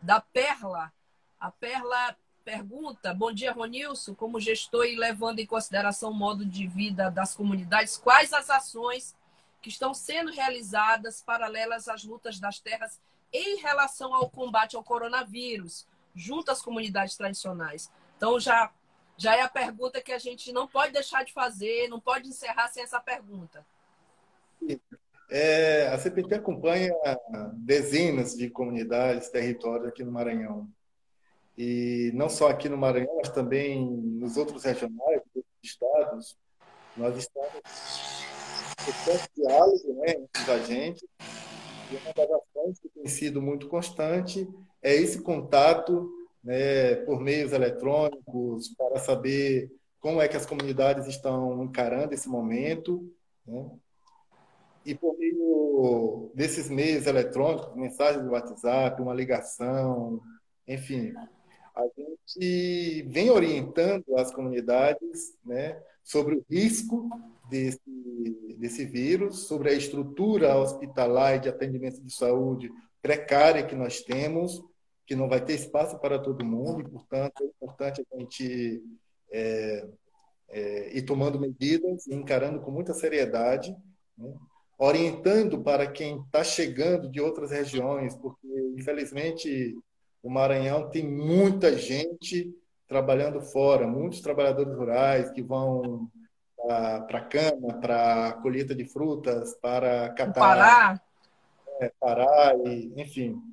da 0.00 0.20
Perla. 0.20 0.92
A 1.38 1.50
Perla 1.50 2.16
pergunta: 2.44 3.14
Bom 3.14 3.32
dia, 3.32 3.52
Ronilson. 3.52 4.14
Como 4.14 4.40
gestor 4.40 4.86
e 4.86 4.96
levando 4.96 5.38
em 5.38 5.46
consideração 5.46 6.10
o 6.10 6.14
modo 6.14 6.44
de 6.44 6.66
vida 6.66 7.10
das 7.10 7.34
comunidades, 7.34 7.96
quais 7.96 8.32
as 8.32 8.50
ações 8.50 9.14
que 9.62 9.68
estão 9.68 9.92
sendo 9.92 10.30
realizadas 10.30 11.22
paralelas 11.22 11.88
às 11.88 12.02
lutas 12.04 12.40
das 12.40 12.58
terras 12.58 12.98
em 13.32 13.60
relação 13.60 14.14
ao 14.14 14.28
combate 14.28 14.74
ao 14.74 14.82
coronavírus, 14.82 15.86
junto 16.14 16.50
às 16.50 16.62
comunidades 16.62 17.16
tradicionais? 17.16 17.90
Então, 18.16 18.40
já 18.40 18.70
já 19.20 19.36
é 19.36 19.42
a 19.42 19.48
pergunta 19.48 20.00
que 20.00 20.12
a 20.12 20.18
gente 20.18 20.50
não 20.50 20.66
pode 20.66 20.94
deixar 20.94 21.22
de 21.24 21.32
fazer, 21.32 21.88
não 21.88 22.00
pode 22.00 22.26
encerrar 22.26 22.68
sem 22.68 22.82
essa 22.82 22.98
pergunta. 22.98 23.64
É, 25.30 25.88
a 25.88 25.98
CPT 25.98 26.36
acompanha 26.36 26.90
dezenas 27.52 28.34
de 28.34 28.48
comunidades, 28.48 29.28
territórios 29.28 29.88
aqui 29.88 30.02
no 30.02 30.10
Maranhão. 30.10 30.66
E 31.56 32.10
não 32.14 32.30
só 32.30 32.48
aqui 32.48 32.66
no 32.70 32.78
Maranhão, 32.78 33.14
mas 33.16 33.28
também 33.28 33.84
nos 33.84 34.38
outros 34.38 34.64
regionais, 34.64 35.20
nos 35.26 35.36
outros 35.36 35.54
estados, 35.62 36.38
nós 36.96 37.16
estamos 37.18 37.62
em 39.36 39.42
diálogo 39.42 39.94
né, 40.00 40.12
entre 40.12 40.42
os 40.42 40.48
agentes. 40.48 41.04
E 41.92 41.96
uma 41.96 42.14
das 42.14 42.30
ações 42.30 42.78
que 42.78 42.88
tem 42.88 43.06
sido 43.06 43.42
muito 43.42 43.68
constante 43.68 44.48
é 44.82 44.94
esse 44.94 45.20
contato 45.20 46.10
né, 46.42 46.96
por 46.96 47.20
meios 47.20 47.52
eletrônicos, 47.52 48.68
para 48.76 48.98
saber 48.98 49.70
como 50.00 50.20
é 50.20 50.28
que 50.28 50.36
as 50.36 50.46
comunidades 50.46 51.06
estão 51.06 51.62
encarando 51.62 52.14
esse 52.14 52.28
momento. 52.28 53.12
Né? 53.46 53.70
E 54.84 54.94
por 54.94 55.16
meio 55.18 56.30
desses 56.34 56.70
meios 56.70 57.06
eletrônicos, 57.06 57.76
mensagens 57.76 58.24
do 58.24 58.30
WhatsApp, 58.30 59.00
uma 59.02 59.14
ligação, 59.14 60.20
enfim, 60.66 61.12
a 61.74 61.84
gente 61.96 63.02
vem 63.08 63.30
orientando 63.30 64.16
as 64.16 64.32
comunidades 64.32 65.38
né, 65.44 65.80
sobre 66.02 66.36
o 66.36 66.44
risco 66.48 67.08
desse, 67.48 68.56
desse 68.58 68.84
vírus, 68.84 69.46
sobre 69.46 69.70
a 69.70 69.74
estrutura 69.74 70.56
hospitalar 70.56 71.36
e 71.36 71.40
de 71.40 71.48
atendimento 71.48 72.00
de 72.00 72.12
saúde 72.12 72.70
precária 73.02 73.64
que 73.64 73.74
nós 73.74 74.02
temos, 74.02 74.62
que 75.10 75.16
não 75.16 75.28
vai 75.28 75.44
ter 75.44 75.54
espaço 75.54 75.98
para 75.98 76.20
todo 76.20 76.44
mundo, 76.44 76.82
e, 76.82 76.88
portanto, 76.88 77.42
é 77.42 77.46
importante 77.46 78.06
a 78.14 78.16
gente 78.16 78.80
é, 79.32 79.88
é, 80.50 80.96
ir 80.96 81.02
tomando 81.02 81.40
medidas 81.40 82.06
e 82.06 82.14
encarando 82.14 82.60
com 82.60 82.70
muita 82.70 82.94
seriedade, 82.94 83.76
né? 84.16 84.32
orientando 84.78 85.64
para 85.64 85.84
quem 85.88 86.20
está 86.20 86.44
chegando 86.44 87.10
de 87.10 87.20
outras 87.20 87.50
regiões, 87.50 88.14
porque, 88.14 88.46
infelizmente, 88.78 89.76
o 90.22 90.30
Maranhão 90.30 90.88
tem 90.88 91.04
muita 91.04 91.76
gente 91.76 92.48
trabalhando 92.86 93.40
fora, 93.40 93.88
muitos 93.88 94.20
trabalhadores 94.20 94.76
rurais 94.76 95.28
que 95.32 95.42
vão 95.42 96.08
para 96.56 97.18
a 97.18 97.24
cana, 97.24 97.80
para 97.80 98.28
a 98.28 98.32
colheita 98.34 98.76
de 98.76 98.84
frutas, 98.84 99.54
para 99.56 100.10
catar. 100.10 100.40
Pará. 100.40 101.02
É, 101.80 101.92
Pará, 101.98 102.54
e, 102.64 102.92
enfim. 102.96 103.49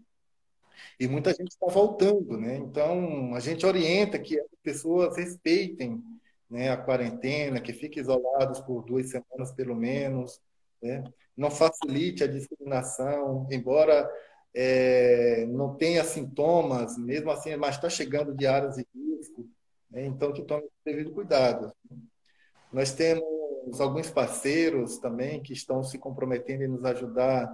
E 1.00 1.08
muita 1.08 1.32
gente 1.32 1.50
está 1.50 1.68
voltando, 1.68 2.38
né? 2.38 2.58
Então, 2.58 3.36
a 3.36 3.40
gente 3.40 3.66
orienta 3.66 4.18
que 4.18 4.40
as 4.40 4.48
pessoas 4.64 5.16
respeitem 5.16 6.04
né, 6.50 6.72
a 6.72 6.78
quarentena, 6.78 7.62
que 7.62 7.74
fiquem 7.74 8.02
isolados 8.02 8.60
por 8.62 8.84
duas 8.84 9.10
semanas 9.10 9.52
pelo 9.52 9.76
menos, 9.76 10.40
né? 10.82 11.04
não 11.36 11.52
facilite 11.52 12.24
a 12.24 12.28
discriminação, 12.28 13.48
embora 13.52 14.10
é, 14.54 15.46
não 15.48 15.76
tenha 15.76 16.04
sintomas, 16.04 16.98
mesmo 16.98 17.30
assim, 17.30 17.56
mas 17.56 17.76
está 17.76 17.90
chegando 17.90 18.34
de 18.34 18.48
áreas 18.48 18.76
de 18.76 18.88
risco, 18.96 19.48
né? 19.92 20.06
então 20.06 20.34
que 20.34 20.42
tome 20.42 20.68
devido 20.84 21.12
cuidado. 21.12 21.72
Nós 22.72 22.92
temos 22.92 23.80
alguns 23.80 24.10
parceiros 24.10 24.98
também 24.98 25.42
que 25.42 25.54
estão 25.54 25.84
se 25.84 25.98
comprometendo 26.00 26.64
em 26.64 26.68
nos 26.68 26.84
ajudar 26.86 27.48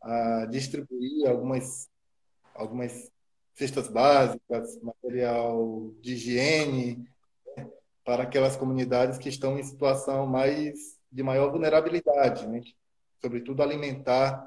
a 0.00 0.46
distribuir 0.46 1.28
algumas 1.28 1.88
algumas 2.58 3.10
cestas 3.54 3.88
básicas, 3.88 4.80
material 4.82 5.92
de 6.00 6.12
higiene, 6.12 7.08
né, 7.56 7.68
para 8.04 8.24
aquelas 8.24 8.56
comunidades 8.56 9.18
que 9.18 9.28
estão 9.28 9.58
em 9.58 9.62
situação 9.62 10.26
mais 10.26 10.98
de 11.10 11.22
maior 11.22 11.50
vulnerabilidade, 11.50 12.46
né, 12.46 12.60
sobretudo 13.20 13.62
alimentar, 13.62 14.46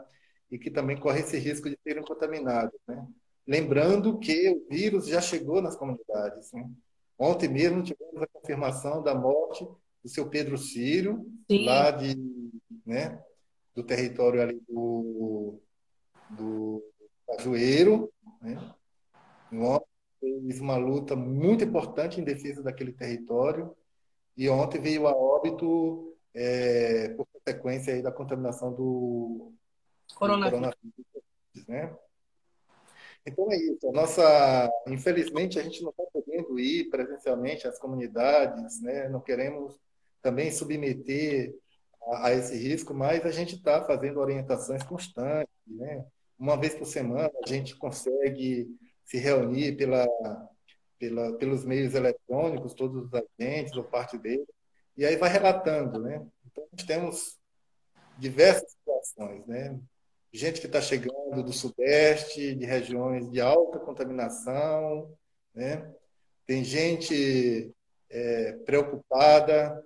e 0.49 0.59
que 0.59 0.69
também 0.69 0.97
corre 0.97 1.21
esse 1.21 1.37
risco 1.37 1.69
de 1.69 1.77
serem 1.81 2.03
contaminados. 2.03 2.77
Né. 2.87 3.05
Lembrando 3.47 4.19
que 4.19 4.49
o 4.49 4.67
vírus 4.69 5.07
já 5.07 5.21
chegou 5.21 5.61
nas 5.61 5.77
comunidades. 5.77 6.51
Né. 6.51 6.69
Ontem 7.17 7.47
mesmo 7.47 7.83
tivemos 7.83 8.21
a 8.21 8.27
confirmação 8.27 9.01
da 9.01 9.15
morte 9.15 9.65
do 10.03 10.09
seu 10.09 10.29
Pedro 10.29 10.57
Círio, 10.57 11.25
Sim. 11.49 11.65
lá 11.65 11.91
de, 11.91 12.15
né, 12.85 13.23
do 13.73 13.83
território 13.83 14.41
ali 14.41 14.61
do, 14.67 15.61
do 16.29 16.90
Cajueiro, 17.37 18.11
né? 18.41 18.73
Homem 19.51 19.81
fez 20.19 20.59
uma 20.59 20.77
luta 20.77 21.15
muito 21.15 21.63
importante 21.63 22.19
em 22.19 22.23
defesa 22.23 22.63
daquele 22.63 22.93
território 22.93 23.75
e 24.37 24.49
ontem 24.49 24.79
veio 24.79 25.07
a 25.07 25.11
óbito 25.15 26.15
é, 26.33 27.09
por 27.09 27.27
consequência 27.27 28.01
da 28.01 28.11
contaminação 28.11 28.73
do 28.73 29.53
coronavírus, 30.15 30.51
do 30.51 30.71
coronavírus 30.71 31.67
né? 31.67 31.95
Então 33.25 33.51
é 33.51 33.57
isso. 33.57 33.87
A 33.87 33.91
nossa, 33.91 34.71
infelizmente, 34.87 35.59
a 35.59 35.63
gente 35.63 35.83
não 35.83 35.91
está 35.91 36.03
podendo 36.11 36.59
ir 36.59 36.89
presencialmente 36.89 37.67
às 37.67 37.77
comunidades, 37.77 38.81
né? 38.81 39.09
Não 39.09 39.21
queremos 39.21 39.79
também 40.21 40.51
submeter 40.51 41.55
a, 42.03 42.27
a 42.27 42.33
esse 42.33 42.57
risco, 42.57 42.93
mas 42.93 43.25
a 43.25 43.31
gente 43.31 43.55
está 43.55 43.83
fazendo 43.83 44.19
orientações 44.19 44.83
constantes, 44.83 45.53
né? 45.67 46.05
Uma 46.41 46.57
vez 46.57 46.73
por 46.73 46.85
semana 46.85 47.31
a 47.43 47.47
gente 47.47 47.75
consegue 47.75 48.67
se 49.05 49.17
reunir 49.17 49.77
pela, 49.77 50.07
pela, 50.97 51.37
pelos 51.37 51.63
meios 51.63 51.93
eletrônicos, 51.93 52.73
todos 52.73 53.05
os 53.05 53.11
agentes 53.13 53.75
ou 53.75 53.83
parte 53.83 54.17
deles, 54.17 54.47
e 54.97 55.05
aí 55.05 55.15
vai 55.17 55.29
relatando, 55.29 55.99
né? 55.99 56.25
Então, 56.47 56.65
nós 56.71 56.83
temos 56.83 57.39
diversas 58.17 58.71
situações, 58.71 59.45
né? 59.45 59.79
Gente 60.33 60.59
que 60.59 60.65
está 60.65 60.81
chegando 60.81 61.43
do 61.43 61.53
Sudeste, 61.53 62.55
de 62.55 62.65
regiões 62.65 63.29
de 63.29 63.39
alta 63.39 63.77
contaminação, 63.77 65.13
né? 65.53 65.93
Tem 66.47 66.63
gente 66.63 67.71
é, 68.09 68.53
preocupada 68.65 69.85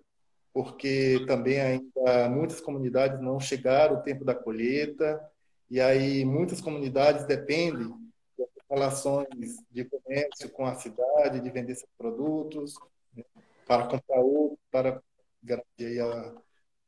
porque 0.54 1.26
também 1.28 1.60
ainda 1.60 2.30
muitas 2.30 2.62
comunidades 2.62 3.20
não 3.20 3.42
chegaram 3.42 3.98
o 3.98 4.04
tempo 4.04 4.24
da 4.24 4.34
colheita, 4.34 5.22
e 5.70 5.82
aí 5.82 6.24
muitas 6.26 6.62
comunidades 6.62 7.26
dependem 7.26 7.90
das 8.38 8.48
relações 8.70 9.64
de 9.72 9.86
comércio 9.86 10.50
com 10.52 10.66
a 10.66 10.76
cidade, 10.76 11.40
de 11.40 11.50
vender 11.50 11.76
seus 11.76 11.92
produtos, 11.98 12.76
né, 13.14 13.24
para 13.66 13.88
comprar 13.88 14.20
outro, 14.20 14.60
para 14.72 15.02
garantir 15.42 16.02
a 16.02 16.36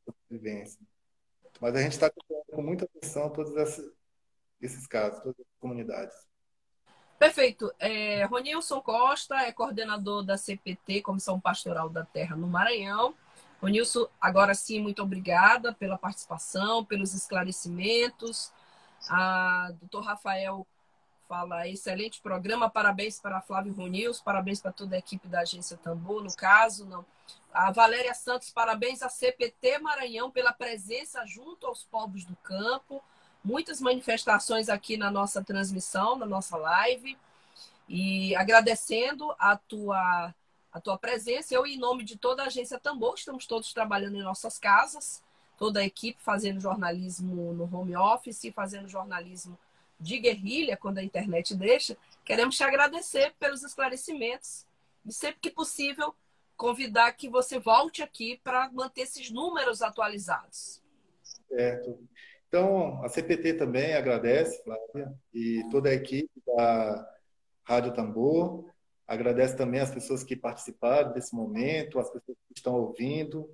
sobrevivência. 0.05 0.79
Mas 1.59 1.75
a 1.75 1.81
gente 1.81 1.93
está 1.93 2.11
com 2.51 2.61
muita 2.61 2.85
atenção 2.85 3.29
todos 3.29 3.55
esses, 3.55 3.91
esses 4.61 4.87
casos, 4.87 5.19
todas 5.21 5.39
as 5.39 5.59
comunidades. 5.59 6.15
Perfeito. 7.17 7.73
É, 7.79 8.25
Ronilson 8.25 8.79
Costa 8.79 9.35
é 9.37 9.51
coordenador 9.51 10.23
da 10.23 10.37
CPT, 10.37 11.01
Comissão 11.01 11.39
Pastoral 11.39 11.89
da 11.89 12.05
Terra 12.05 12.35
no 12.35 12.47
Maranhão. 12.47 13.15
O 13.59 13.67
Nilson, 13.67 14.07
agora 14.21 14.53
sim, 14.53 14.79
muito 14.79 15.01
obrigada 15.01 15.73
pela 15.73 15.97
participação, 15.97 16.85
pelos 16.85 17.15
esclarecimentos. 17.15 18.53
A 19.09 19.71
doutor 19.79 20.01
Rafael 20.03 20.65
fala, 21.27 21.67
excelente 21.67 22.21
programa, 22.21 22.69
parabéns 22.69 23.19
para 23.19 23.41
Flávio 23.41 23.73
Ronils, 23.73 24.21
parabéns 24.21 24.61
para 24.61 24.71
toda 24.71 24.95
a 24.95 24.99
equipe 24.99 25.27
da 25.27 25.41
Agência 25.41 25.77
Tambor, 25.77 26.23
no 26.23 26.33
caso. 26.35 26.85
Não. 26.85 27.05
A 27.53 27.71
Valéria 27.71 28.13
Santos, 28.13 28.49
parabéns 28.49 29.01
à 29.01 29.09
CPT 29.09 29.79
Maranhão 29.79 30.31
pela 30.31 30.53
presença 30.53 31.25
junto 31.25 31.67
aos 31.67 31.83
povos 31.83 32.23
do 32.23 32.35
campo. 32.37 33.03
Muitas 33.43 33.81
manifestações 33.81 34.69
aqui 34.69 34.95
na 34.97 35.11
nossa 35.11 35.43
transmissão, 35.43 36.17
na 36.17 36.25
nossa 36.25 36.55
live. 36.57 37.17
E 37.89 38.35
agradecendo 38.35 39.33
a 39.39 39.55
tua 39.55 40.33
a 40.71 40.81
tua 40.81 40.97
presença. 40.97 41.53
Eu, 41.53 41.65
em 41.65 41.77
nome 41.77 42.03
de 42.03 42.17
toda 42.17 42.43
a 42.43 42.47
agência 42.47 42.79
Tambor, 42.79 43.15
estamos 43.15 43.45
todos 43.45 43.73
trabalhando 43.73 44.15
em 44.15 44.23
nossas 44.23 44.57
casas, 44.57 45.23
toda 45.57 45.79
a 45.79 45.85
equipe 45.85 46.21
fazendo 46.21 46.59
jornalismo 46.59 47.53
no 47.53 47.63
home 47.75 47.95
office, 47.95 48.51
fazendo 48.53 48.87
jornalismo 48.87 49.57
de 49.99 50.19
guerrilha, 50.19 50.77
quando 50.77 50.99
a 50.99 51.03
internet 51.03 51.55
deixa. 51.55 51.97
Queremos 52.23 52.55
te 52.55 52.63
agradecer 52.63 53.33
pelos 53.39 53.63
esclarecimentos 53.63 54.65
e, 55.05 55.11
sempre 55.11 55.39
que 55.41 55.49
possível, 55.49 56.13
convidar 56.55 57.11
que 57.13 57.29
você 57.29 57.59
volte 57.59 58.01
aqui 58.03 58.39
para 58.43 58.69
manter 58.71 59.01
esses 59.01 59.31
números 59.31 59.81
atualizados. 59.81 60.81
Certo. 61.47 61.99
Então, 62.47 63.03
a 63.03 63.09
CPT 63.09 63.55
também 63.55 63.93
agradece, 63.93 64.63
Flávia, 64.63 65.13
e 65.33 65.63
toda 65.69 65.89
a 65.89 65.93
equipe 65.93 66.31
da 66.45 67.13
Rádio 67.63 67.93
Tambor. 67.93 68.65
Agradece 69.05 69.55
também 69.55 69.79
as 69.79 69.91
pessoas 69.91 70.23
que 70.23 70.35
participaram 70.35 71.13
desse 71.13 71.35
momento, 71.35 71.99
as 71.99 72.09
pessoas 72.09 72.37
que 72.47 72.53
estão 72.55 72.75
ouvindo. 72.75 73.49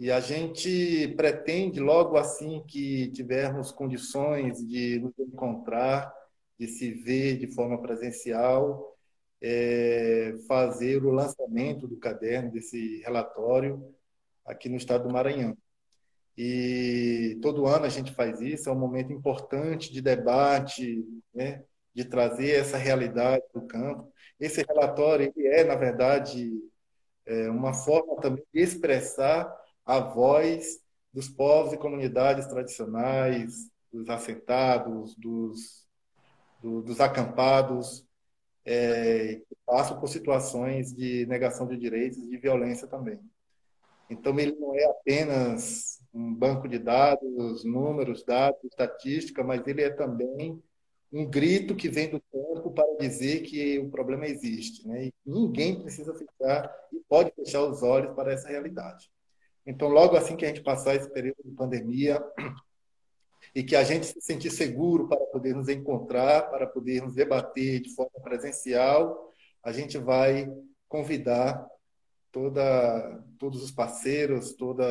E 0.00 0.10
a 0.10 0.18
gente 0.18 1.08
pretende, 1.08 1.78
logo 1.78 2.16
assim 2.16 2.64
que 2.66 3.10
tivermos 3.10 3.70
condições 3.70 4.66
de 4.66 4.98
nos 4.98 5.12
encontrar, 5.18 6.10
de 6.58 6.66
se 6.68 6.90
ver 6.90 7.36
de 7.36 7.46
forma 7.48 7.82
presencial, 7.82 8.96
é, 9.42 10.36
fazer 10.48 11.04
o 11.04 11.10
lançamento 11.10 11.86
do 11.86 11.98
caderno, 11.98 12.50
desse 12.50 13.02
relatório, 13.02 13.94
aqui 14.42 14.70
no 14.70 14.78
estado 14.78 15.06
do 15.06 15.12
Maranhão. 15.12 15.54
E 16.34 17.38
todo 17.42 17.66
ano 17.66 17.84
a 17.84 17.90
gente 17.90 18.10
faz 18.14 18.40
isso, 18.40 18.70
é 18.70 18.72
um 18.72 18.78
momento 18.78 19.12
importante 19.12 19.92
de 19.92 20.00
debate, 20.00 21.04
né, 21.34 21.62
de 21.94 22.06
trazer 22.06 22.52
essa 22.52 22.78
realidade 22.78 23.44
do 23.52 23.66
campo. 23.66 24.10
Esse 24.40 24.62
relatório 24.62 25.30
ele 25.36 25.46
é, 25.46 25.62
na 25.62 25.74
verdade, 25.74 26.50
é 27.26 27.50
uma 27.50 27.74
forma 27.74 28.16
também 28.16 28.42
de 28.50 28.60
expressar 28.62 29.59
a 29.90 29.98
voz 29.98 30.78
dos 31.12 31.28
povos 31.28 31.72
e 31.72 31.76
comunidades 31.76 32.46
tradicionais, 32.46 33.68
dos 33.92 34.08
assentados, 34.08 35.16
dos, 35.16 35.84
do, 36.62 36.80
dos 36.80 37.00
acampados, 37.00 38.06
é, 38.64 39.40
que 39.48 39.56
passam 39.66 39.98
por 39.98 40.08
situações 40.08 40.94
de 40.94 41.26
negação 41.26 41.66
de 41.66 41.76
direitos 41.76 42.18
e 42.18 42.28
de 42.28 42.36
violência 42.36 42.86
também. 42.86 43.18
Então, 44.08 44.38
ele 44.38 44.54
não 44.60 44.76
é 44.76 44.84
apenas 44.84 45.98
um 46.14 46.32
banco 46.32 46.68
de 46.68 46.78
dados, 46.78 47.64
números, 47.64 48.24
dados, 48.24 48.62
estatística, 48.62 49.42
mas 49.42 49.66
ele 49.66 49.82
é 49.82 49.90
também 49.90 50.62
um 51.12 51.28
grito 51.28 51.74
que 51.74 51.88
vem 51.88 52.08
do 52.08 52.20
campo 52.20 52.70
para 52.70 52.96
dizer 53.00 53.42
que 53.42 53.80
o 53.80 53.90
problema 53.90 54.26
existe. 54.26 54.86
Né? 54.86 55.06
E 55.06 55.14
ninguém 55.26 55.80
precisa 55.80 56.14
fechar 56.14 56.72
e 56.92 57.00
pode 57.08 57.32
fechar 57.32 57.64
os 57.64 57.82
olhos 57.82 58.14
para 58.14 58.32
essa 58.32 58.48
realidade. 58.48 59.10
Então, 59.70 59.88
logo 59.88 60.16
assim 60.16 60.36
que 60.36 60.44
a 60.44 60.48
gente 60.48 60.62
passar 60.62 60.96
esse 60.96 61.08
período 61.08 61.36
de 61.44 61.52
pandemia 61.52 62.20
e 63.54 63.62
que 63.62 63.76
a 63.76 63.84
gente 63.84 64.04
se 64.04 64.20
sentir 64.20 64.50
seguro 64.50 65.08
para 65.08 65.24
poder 65.26 65.54
nos 65.54 65.68
encontrar, 65.68 66.50
para 66.50 66.66
poder 66.66 67.00
nos 67.02 67.14
debater 67.14 67.80
de 67.80 67.94
forma 67.94 68.20
presencial, 68.20 69.32
a 69.62 69.70
gente 69.70 69.96
vai 69.96 70.52
convidar 70.88 71.64
toda, 72.32 73.24
todos 73.38 73.62
os 73.62 73.70
parceiros, 73.70 74.54
todas 74.54 74.90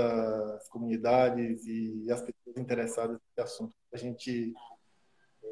as 0.53 0.69
comunidades 0.69 1.65
e 1.65 2.09
as 2.09 2.21
pessoas 2.21 2.57
interessadas 2.57 3.17
nesse 3.17 3.41
assunto 3.41 3.75
para 3.89 3.99
a 3.99 4.01
gente 4.01 4.53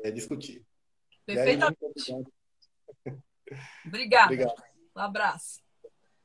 é, 0.03 0.11
discutir. 0.11 0.65
Perfeitamente. 1.25 1.77
Obrigada. 3.85 4.25
Obrigado. 4.25 4.63
Um 4.95 5.01
abraço. 5.01 5.61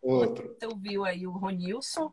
Outro. 0.00 0.55
Então, 0.57 0.78
viu 0.78 1.05
aí 1.05 1.26
o 1.26 1.32
Ronilson, 1.32 2.12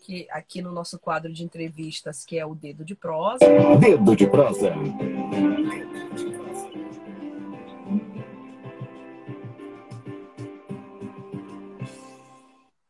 que 0.00 0.26
aqui 0.30 0.62
no 0.62 0.72
nosso 0.72 0.98
quadro 0.98 1.32
de 1.32 1.44
entrevistas, 1.44 2.24
que 2.24 2.38
é 2.38 2.46
o 2.46 2.54
Dedo 2.54 2.84
de 2.84 2.94
Prosa. 2.94 3.38
Dedo 3.80 4.16
de 4.16 4.26
Prosa. 4.26 4.72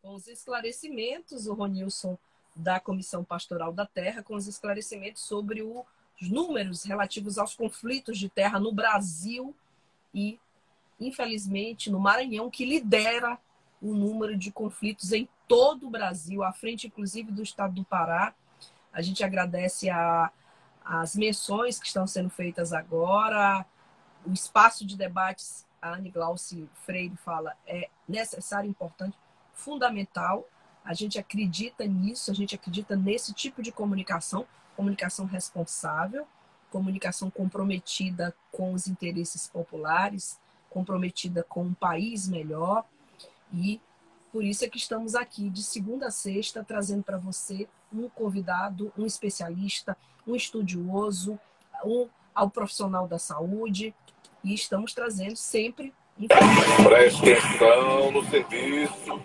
Com 0.03 0.15
os 0.15 0.27
esclarecimentos, 0.29 1.47
o 1.47 1.55
Ronilson 1.55 2.19
da 2.55 2.81
Comissão 2.81 3.23
Pastoral 3.23 3.73
da 3.73 3.87
Terra, 3.87 4.23
com 4.23 4.35
os 4.35 4.47
esclarecimentos 4.47 5.23
sobre 5.23 5.63
o 5.63 5.85
os 6.21 6.31
números 6.31 6.85
relativos 6.85 7.39
aos 7.39 7.55
conflitos 7.55 8.19
de 8.19 8.29
terra 8.29 8.59
no 8.59 8.73
Brasil 8.73 9.55
e, 10.15 10.39
infelizmente, 10.99 11.91
no 11.91 12.01
Maranhão, 12.01 12.51
que 12.51 12.65
lidera 12.65 13.39
o 13.81 13.95
número 13.95 14.37
de 14.37 14.51
conflitos 14.51 15.13
em 15.13 15.29
todo 15.47 15.87
o 15.87 15.91
Brasil, 15.91 16.43
à 16.43 16.53
frente, 16.53 16.87
inclusive, 16.87 17.31
do 17.31 17.43
estado 17.43 17.75
do 17.75 17.85
Pará. 17.85 18.35
A 18.93 19.03
gente 19.03 19.23
agradece 19.23 19.91
a, 19.91 20.31
as 20.85 21.15
menções 21.15 21.79
que 21.79 21.87
estão 21.87 22.07
sendo 22.07 22.31
feitas 22.31 22.73
agora, 22.73 23.67
o 24.25 24.33
espaço 24.33 24.85
de 24.85 24.97
debates, 24.97 25.67
a 25.81 25.95
Anne 25.95 26.11
Glauci 26.11 26.69
Freire 26.85 27.17
fala, 27.17 27.55
é 27.67 27.89
necessário, 28.09 28.69
importante, 28.69 29.17
fundamental. 29.55 30.49
A 30.85 30.95
gente 30.95 31.19
acredita 31.19 31.85
nisso, 31.87 32.31
a 32.31 32.35
gente 32.35 32.55
acredita 32.55 32.97
nesse 32.97 33.33
tipo 33.33 33.63
de 33.63 33.71
comunicação, 33.71 34.47
comunicação 34.75 35.27
responsável, 35.27 36.27
comunicação 36.71 37.31
comprometida 37.31 38.35
com 38.51 38.73
os 38.73 38.87
interesses 38.87 39.49
populares, 39.49 40.41
comprometida 40.69 41.43
com 41.43 41.65
um 41.65 41.75
país 41.75 42.29
melhor. 42.29 42.85
E 43.53 43.81
por 44.33 44.45
isso 44.45 44.65
é 44.65 44.69
que 44.69 44.79
estamos 44.79 45.15
aqui 45.15 45.49
de 45.49 45.63
segunda 45.63 46.09
a 46.09 46.11
sexta 46.11 46.65
trazendo 46.65 47.03
para 47.03 47.17
você 47.17 47.69
um 47.93 48.09
convidado, 48.09 48.93
um 48.97 49.07
especialista, 49.07 49.97
um 50.27 50.35
estudioso, 50.35 51.39
um 51.85 52.09
ao 52.35 52.51
profissional 52.51 53.09
da 53.09 53.19
saúde. 53.19 53.95
E 54.45 54.55
estamos 54.55 54.93
trazendo 54.93 55.37
sempre 55.37 55.95
Preste 56.83 57.33
atenção 57.33 58.11
no 58.11 58.25
serviço. 58.25 59.23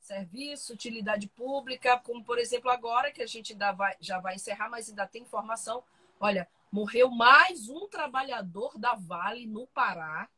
Serviço, 0.00 0.72
utilidade 0.72 1.28
pública, 1.28 1.98
como 1.98 2.24
por 2.24 2.38
exemplo 2.38 2.68
agora 2.68 3.12
que 3.12 3.22
a 3.22 3.26
gente 3.26 3.56
já 4.00 4.18
vai 4.18 4.34
encerrar, 4.34 4.68
mas 4.68 4.88
ainda 4.88 5.06
tem 5.06 5.22
informação. 5.22 5.84
Olha, 6.18 6.48
morreu 6.72 7.10
mais 7.10 7.68
um 7.68 7.86
trabalhador 7.86 8.76
da 8.76 8.94
Vale 8.94 9.46
no 9.46 9.68
Pará 9.68 10.28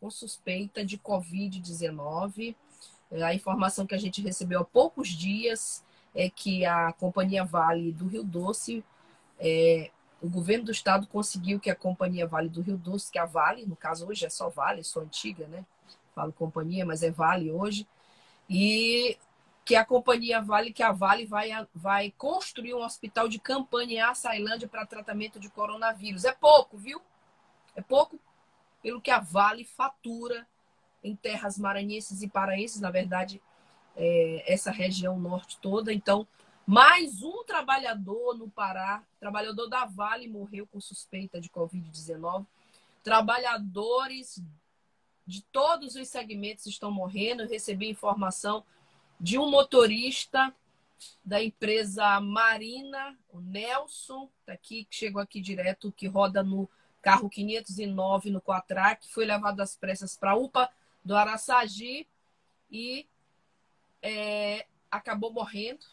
com 0.00 0.10
suspeita 0.10 0.84
de 0.84 0.98
Covid-19. 0.98 2.54
A 3.22 3.34
informação 3.34 3.86
que 3.86 3.94
a 3.94 3.98
gente 3.98 4.22
recebeu 4.22 4.60
há 4.60 4.64
poucos 4.64 5.08
dias 5.08 5.84
é 6.14 6.28
que 6.28 6.64
a 6.64 6.92
companhia 6.92 7.44
Vale 7.44 7.92
do 7.92 8.06
Rio 8.06 8.22
Doce, 8.22 8.84
é, 9.38 9.90
o 10.20 10.28
governo 10.28 10.66
do 10.66 10.72
estado 10.72 11.06
conseguiu 11.06 11.60
que 11.60 11.70
a 11.70 11.76
companhia 11.76 12.26
Vale 12.26 12.48
do 12.48 12.60
Rio 12.60 12.76
Doce, 12.76 13.10
que 13.10 13.18
a 13.18 13.24
Vale, 13.24 13.66
no 13.66 13.76
caso 13.76 14.08
hoje 14.08 14.26
é 14.26 14.30
só 14.30 14.48
Vale, 14.48 14.82
sou 14.82 15.02
antiga, 15.02 15.46
né? 15.46 15.64
Falo 16.14 16.32
companhia, 16.32 16.84
mas 16.84 17.02
é 17.02 17.10
Vale 17.10 17.50
hoje, 17.50 17.86
e 18.48 19.16
que 19.64 19.76
a 19.76 19.84
companhia 19.84 20.40
Vale, 20.40 20.72
que 20.72 20.82
a 20.82 20.92
Vale 20.92 21.24
vai, 21.26 21.50
vai 21.74 22.10
construir 22.16 22.74
um 22.74 22.82
hospital 22.82 23.28
de 23.28 23.38
campanha 23.38 23.94
em 23.94 24.00
Açailândia 24.00 24.66
para 24.66 24.86
tratamento 24.86 25.38
de 25.38 25.48
coronavírus. 25.50 26.24
É 26.24 26.32
pouco, 26.32 26.76
viu? 26.76 27.00
É 27.76 27.82
pouco 27.82 28.18
pelo 28.82 29.00
que 29.00 29.10
a 29.10 29.20
Vale 29.20 29.64
fatura 29.64 30.46
em 31.02 31.14
terras 31.14 31.58
maranhenses 31.58 32.22
e 32.22 32.28
paraenses, 32.28 32.80
na 32.80 32.90
verdade, 32.90 33.40
é, 33.96 34.44
essa 34.52 34.70
região 34.70 35.18
norte 35.18 35.58
toda. 35.60 35.92
Então, 35.92 36.26
mais 36.66 37.22
um 37.22 37.44
trabalhador 37.44 38.36
no 38.36 38.48
Pará, 38.50 39.02
trabalhador 39.18 39.68
da 39.68 39.84
Vale, 39.84 40.28
morreu 40.28 40.66
com 40.66 40.80
suspeita 40.80 41.40
de 41.40 41.48
Covid-19. 41.48 42.46
Trabalhadores 43.02 44.42
de 45.26 45.42
todos 45.52 45.94
os 45.94 46.08
segmentos 46.08 46.66
estão 46.66 46.90
morrendo. 46.90 47.42
Eu 47.42 47.48
recebi 47.48 47.88
informação 47.88 48.64
de 49.20 49.38
um 49.38 49.50
motorista 49.50 50.54
da 51.24 51.42
empresa 51.42 52.20
Marina, 52.20 53.16
o 53.30 53.40
Nelson, 53.40 54.28
tá 54.44 54.52
aqui, 54.52 54.84
que 54.84 54.96
chegou 54.96 55.22
aqui 55.22 55.40
direto, 55.40 55.92
que 55.92 56.06
roda 56.06 56.42
no 56.42 56.68
carro 57.00 57.28
509 57.28 58.30
no 58.30 58.40
Quatrac, 58.40 59.06
foi 59.12 59.24
levado 59.24 59.60
às 59.60 59.76
pressas 59.76 60.16
para 60.16 60.32
a 60.32 60.36
UPA 60.36 60.68
do 61.04 61.16
Araçagi 61.16 62.06
e 62.70 63.06
é, 64.02 64.66
acabou 64.90 65.32
morrendo. 65.32 65.84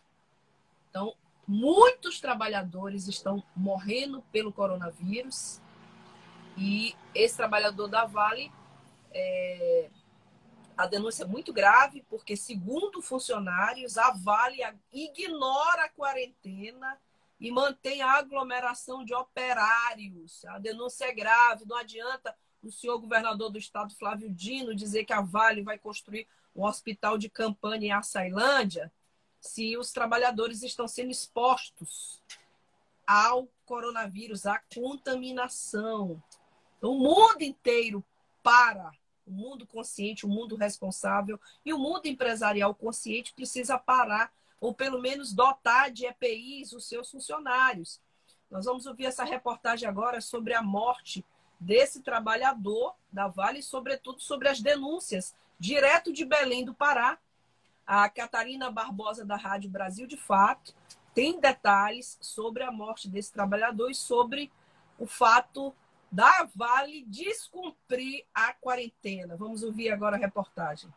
Então, 0.89 1.15
muitos 1.47 2.19
trabalhadores 2.19 3.07
estão 3.07 3.43
morrendo 3.55 4.21
pelo 4.31 4.51
coronavírus. 4.51 5.61
E 6.57 6.95
esse 7.13 7.35
trabalhador 7.35 7.87
da 7.87 8.05
Vale, 8.05 8.51
é, 9.11 9.89
a 10.77 10.85
denúncia 10.85 11.23
é 11.23 11.27
muito 11.27 11.53
grave, 11.53 12.05
porque, 12.09 12.35
segundo 12.35 13.01
funcionários, 13.01 13.97
a 13.97 14.11
Vale 14.11 14.61
ignora 14.91 15.85
a 15.85 15.89
quarentena 15.89 16.97
e 17.39 17.51
mantém 17.51 18.01
a 18.01 18.13
aglomeração 18.13 19.03
de 19.03 19.13
operários. 19.13 20.45
A 20.45 20.59
denúncia 20.59 21.05
é 21.05 21.13
grave, 21.13 21.65
não 21.65 21.77
adianta 21.77 22.35
o 22.63 22.71
senhor 22.71 22.97
governador 22.99 23.49
do 23.49 23.57
estado, 23.57 23.95
Flávio 23.95 24.29
Dino, 24.29 24.75
dizer 24.75 25.05
que 25.05 25.13
a 25.13 25.21
Vale 25.21 25.61
vai 25.61 25.77
construir 25.77 26.27
um 26.55 26.63
hospital 26.65 27.17
de 27.17 27.29
campanha 27.29 27.87
em 27.87 27.91
Açailândia 27.91 28.91
se 29.39 29.77
os 29.77 29.91
trabalhadores 29.91 30.63
estão 30.63 30.87
sendo 30.87 31.11
expostos 31.11 32.21
ao 33.05 33.47
coronavírus, 33.65 34.45
à 34.45 34.59
contaminação. 34.73 36.21
Então, 36.77 36.91
o 36.91 36.99
mundo 36.99 37.41
inteiro 37.41 38.03
para. 38.41 38.91
O 39.27 39.31
mundo 39.31 39.65
consciente, 39.65 40.23
o 40.23 40.29
mundo 40.29 40.55
responsável 40.55 41.39
e 41.65 41.73
o 41.73 41.79
mundo 41.79 42.05
empresarial 42.05 42.75
consciente 42.75 43.33
precisa 43.33 43.75
parar, 43.75 44.31
ou 44.59 44.73
pelo 44.73 45.01
menos 45.01 45.33
dotar 45.33 45.91
de 45.91 46.05
EPIs 46.05 46.73
os 46.73 46.87
seus 46.87 47.09
funcionários. 47.09 47.99
Nós 48.49 48.65
vamos 48.65 48.85
ouvir 48.85 49.05
essa 49.05 49.23
reportagem 49.23 49.87
agora 49.87 50.21
sobre 50.21 50.53
a 50.53 50.61
morte 50.61 51.25
desse 51.59 52.01
trabalhador 52.01 52.95
da 53.11 53.27
Vale, 53.27 53.61
sobretudo 53.61 54.19
sobre 54.19 54.49
as 54.49 54.61
denúncias 54.61 55.35
direto 55.59 56.11
de 56.11 56.25
Belém 56.25 56.63
do 56.63 56.73
Pará. 56.73 57.17
A 57.85 58.09
Catarina 58.09 58.71
Barbosa, 58.71 59.23
da 59.23 59.35
Rádio 59.35 59.69
Brasil 59.69 60.07
de 60.07 60.17
Fato, 60.17 60.73
tem 61.13 61.39
detalhes 61.39 62.17
sobre 62.19 62.63
a 62.63 62.71
morte 62.71 63.07
desse 63.07 63.31
trabalhador 63.31 63.89
e 63.89 63.95
sobre 63.95 64.51
o 64.97 65.05
fato 65.05 65.73
da 66.11 66.49
Vale 66.55 67.03
descumprir 67.07 68.25
a 68.33 68.53
quarentena. 68.53 69.35
Vamos 69.35 69.63
ouvir 69.63 69.91
agora 69.91 70.15
a 70.15 70.19
reportagem. 70.19 70.91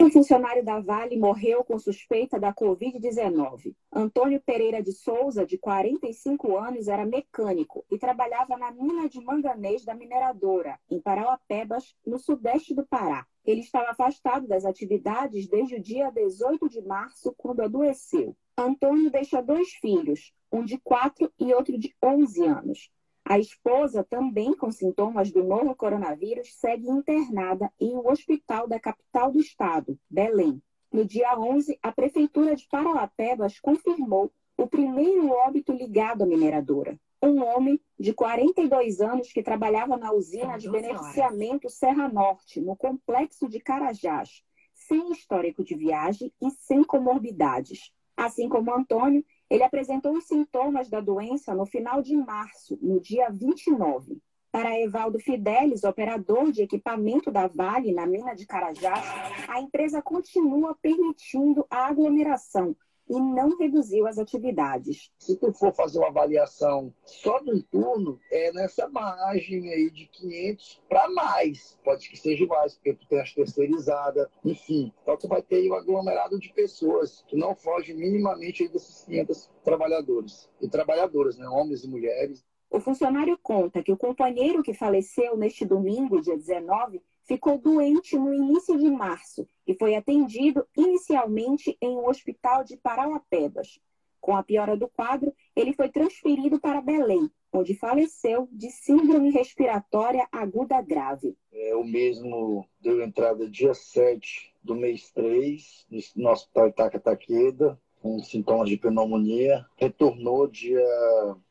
Um 0.00 0.12
funcionário 0.12 0.64
da 0.64 0.78
Vale 0.78 1.16
morreu 1.16 1.64
com 1.64 1.76
suspeita 1.76 2.38
da 2.38 2.54
Covid-19. 2.54 3.74
Antônio 3.92 4.40
Pereira 4.40 4.80
de 4.80 4.92
Souza, 4.92 5.44
de 5.44 5.58
45 5.58 6.56
anos, 6.56 6.86
era 6.86 7.04
mecânico 7.04 7.84
e 7.90 7.98
trabalhava 7.98 8.56
na 8.56 8.70
mina 8.70 9.08
de 9.08 9.20
manganês 9.20 9.84
da 9.84 9.96
mineradora, 9.96 10.78
em 10.88 11.00
Parauapebas, 11.00 11.96
no 12.06 12.16
sudeste 12.16 12.76
do 12.76 12.86
Pará. 12.86 13.26
Ele 13.44 13.60
estava 13.60 13.90
afastado 13.90 14.46
das 14.46 14.64
atividades 14.64 15.48
desde 15.48 15.74
o 15.74 15.82
dia 15.82 16.10
18 16.10 16.68
de 16.68 16.80
março, 16.80 17.34
quando 17.36 17.62
adoeceu. 17.62 18.36
Antônio 18.56 19.10
deixa 19.10 19.42
dois 19.42 19.70
filhos, 19.80 20.32
um 20.52 20.64
de 20.64 20.78
4 20.78 21.28
e 21.40 21.52
outro 21.52 21.76
de 21.76 21.92
11 22.00 22.46
anos. 22.46 22.90
A 23.30 23.38
esposa, 23.38 24.02
também 24.02 24.54
com 24.54 24.72
sintomas 24.72 25.30
do 25.30 25.44
novo 25.44 25.76
coronavírus, 25.76 26.54
segue 26.54 26.88
internada 26.88 27.70
em 27.78 27.94
um 27.94 28.08
hospital 28.08 28.66
da 28.66 28.80
capital 28.80 29.30
do 29.30 29.38
estado, 29.38 29.98
Belém. 30.08 30.62
No 30.90 31.04
dia 31.04 31.38
11, 31.38 31.78
a 31.82 31.92
Prefeitura 31.92 32.56
de 32.56 32.66
Parauapebas 32.70 33.60
confirmou 33.60 34.32
o 34.56 34.66
primeiro 34.66 35.28
óbito 35.28 35.74
ligado 35.74 36.22
à 36.22 36.26
mineradora. 36.26 36.98
Um 37.22 37.44
homem 37.44 37.78
de 38.00 38.14
42 38.14 39.02
anos 39.02 39.30
que 39.30 39.42
trabalhava 39.42 39.98
na 39.98 40.10
usina 40.10 40.56
de 40.56 40.70
beneficiamento 40.70 41.68
Serra 41.68 42.08
Norte, 42.08 42.62
no 42.62 42.74
complexo 42.74 43.46
de 43.46 43.60
Carajás, 43.60 44.42
sem 44.72 45.12
histórico 45.12 45.62
de 45.62 45.74
viagem 45.74 46.32
e 46.40 46.50
sem 46.50 46.82
comorbidades. 46.82 47.92
Assim 48.16 48.48
como 48.48 48.74
Antônio, 48.74 49.22
ele 49.50 49.62
apresentou 49.62 50.12
os 50.16 50.24
sintomas 50.24 50.88
da 50.88 51.00
doença 51.00 51.54
no 51.54 51.64
final 51.64 52.02
de 52.02 52.16
março, 52.16 52.78
no 52.82 53.00
dia 53.00 53.30
29. 53.30 54.20
Para 54.50 54.80
Evaldo 54.80 55.18
Fidelis, 55.18 55.84
operador 55.84 56.50
de 56.50 56.62
equipamento 56.62 57.30
da 57.30 57.46
Vale 57.46 57.92
na 57.92 58.06
mina 58.06 58.34
de 58.34 58.46
Carajás, 58.46 59.04
a 59.46 59.60
empresa 59.60 60.00
continua 60.02 60.74
permitindo 60.80 61.66
a 61.70 61.86
aglomeração 61.86 62.74
e 63.08 63.20
não 63.20 63.56
reduziu 63.56 64.06
as 64.06 64.18
atividades. 64.18 65.10
Se 65.18 65.36
tu 65.36 65.52
for 65.52 65.72
fazer 65.72 65.98
uma 65.98 66.08
avaliação 66.08 66.92
só 67.04 67.38
do 67.40 67.62
turno, 67.62 68.18
é 68.30 68.52
nessa 68.52 68.88
margem 68.88 69.68
aí 69.72 69.90
de 69.90 70.06
500 70.06 70.82
para 70.88 71.08
mais. 71.10 71.78
Pode 71.84 72.08
que 72.08 72.16
seja 72.16 72.46
mais, 72.46 72.74
porque 72.74 72.94
tu 72.94 73.06
tem 73.08 73.20
as 73.20 73.32
terceirizadas, 73.32 74.28
enfim. 74.44 74.92
Então 75.02 75.16
tu 75.16 75.28
vai 75.28 75.42
ter 75.42 75.70
um 75.70 75.74
aglomerado 75.74 76.38
de 76.38 76.52
pessoas 76.52 77.24
que 77.26 77.36
não 77.36 77.54
foge 77.54 77.94
minimamente 77.94 78.62
aí 78.62 78.68
desses 78.68 79.04
500 79.04 79.50
trabalhadores 79.64 80.48
e 80.60 80.68
trabalhadoras, 80.68 81.36
né? 81.36 81.48
homens 81.48 81.84
e 81.84 81.88
mulheres. 81.88 82.44
O 82.70 82.80
funcionário 82.80 83.38
conta 83.42 83.82
que 83.82 83.92
o 83.92 83.96
companheiro 83.96 84.62
que 84.62 84.74
faleceu 84.74 85.36
neste 85.36 85.64
domingo, 85.64 86.20
dia 86.20 86.36
19, 86.36 87.00
ficou 87.28 87.58
doente 87.58 88.16
no 88.16 88.32
início 88.32 88.76
de 88.78 88.90
março 88.90 89.46
e 89.66 89.74
foi 89.74 89.94
atendido 89.94 90.66
inicialmente 90.74 91.76
em 91.80 91.90
um 91.90 92.08
hospital 92.08 92.64
de 92.64 92.78
Parauapebas. 92.78 93.78
Com 94.18 94.34
a 94.34 94.42
piora 94.42 94.76
do 94.76 94.88
quadro, 94.88 95.32
ele 95.54 95.74
foi 95.74 95.90
transferido 95.90 96.58
para 96.58 96.80
Belém, 96.80 97.30
onde 97.52 97.74
faleceu 97.74 98.48
de 98.50 98.70
síndrome 98.70 99.30
respiratória 99.30 100.26
aguda 100.32 100.80
grave. 100.80 101.36
É, 101.52 101.76
o 101.76 101.84
mesmo 101.84 102.66
deu 102.80 103.02
entrada 103.02 103.48
dia 103.48 103.74
7 103.74 104.52
do 104.62 104.74
mês 104.74 105.10
3 105.12 105.86
no 106.16 106.30
Hospital 106.30 106.68
Itaca-Taqueda, 106.68 107.78
com 108.02 108.18
sintomas 108.20 108.68
de 108.68 108.76
pneumonia. 108.76 109.64
Retornou 109.76 110.48
dia, 110.48 110.84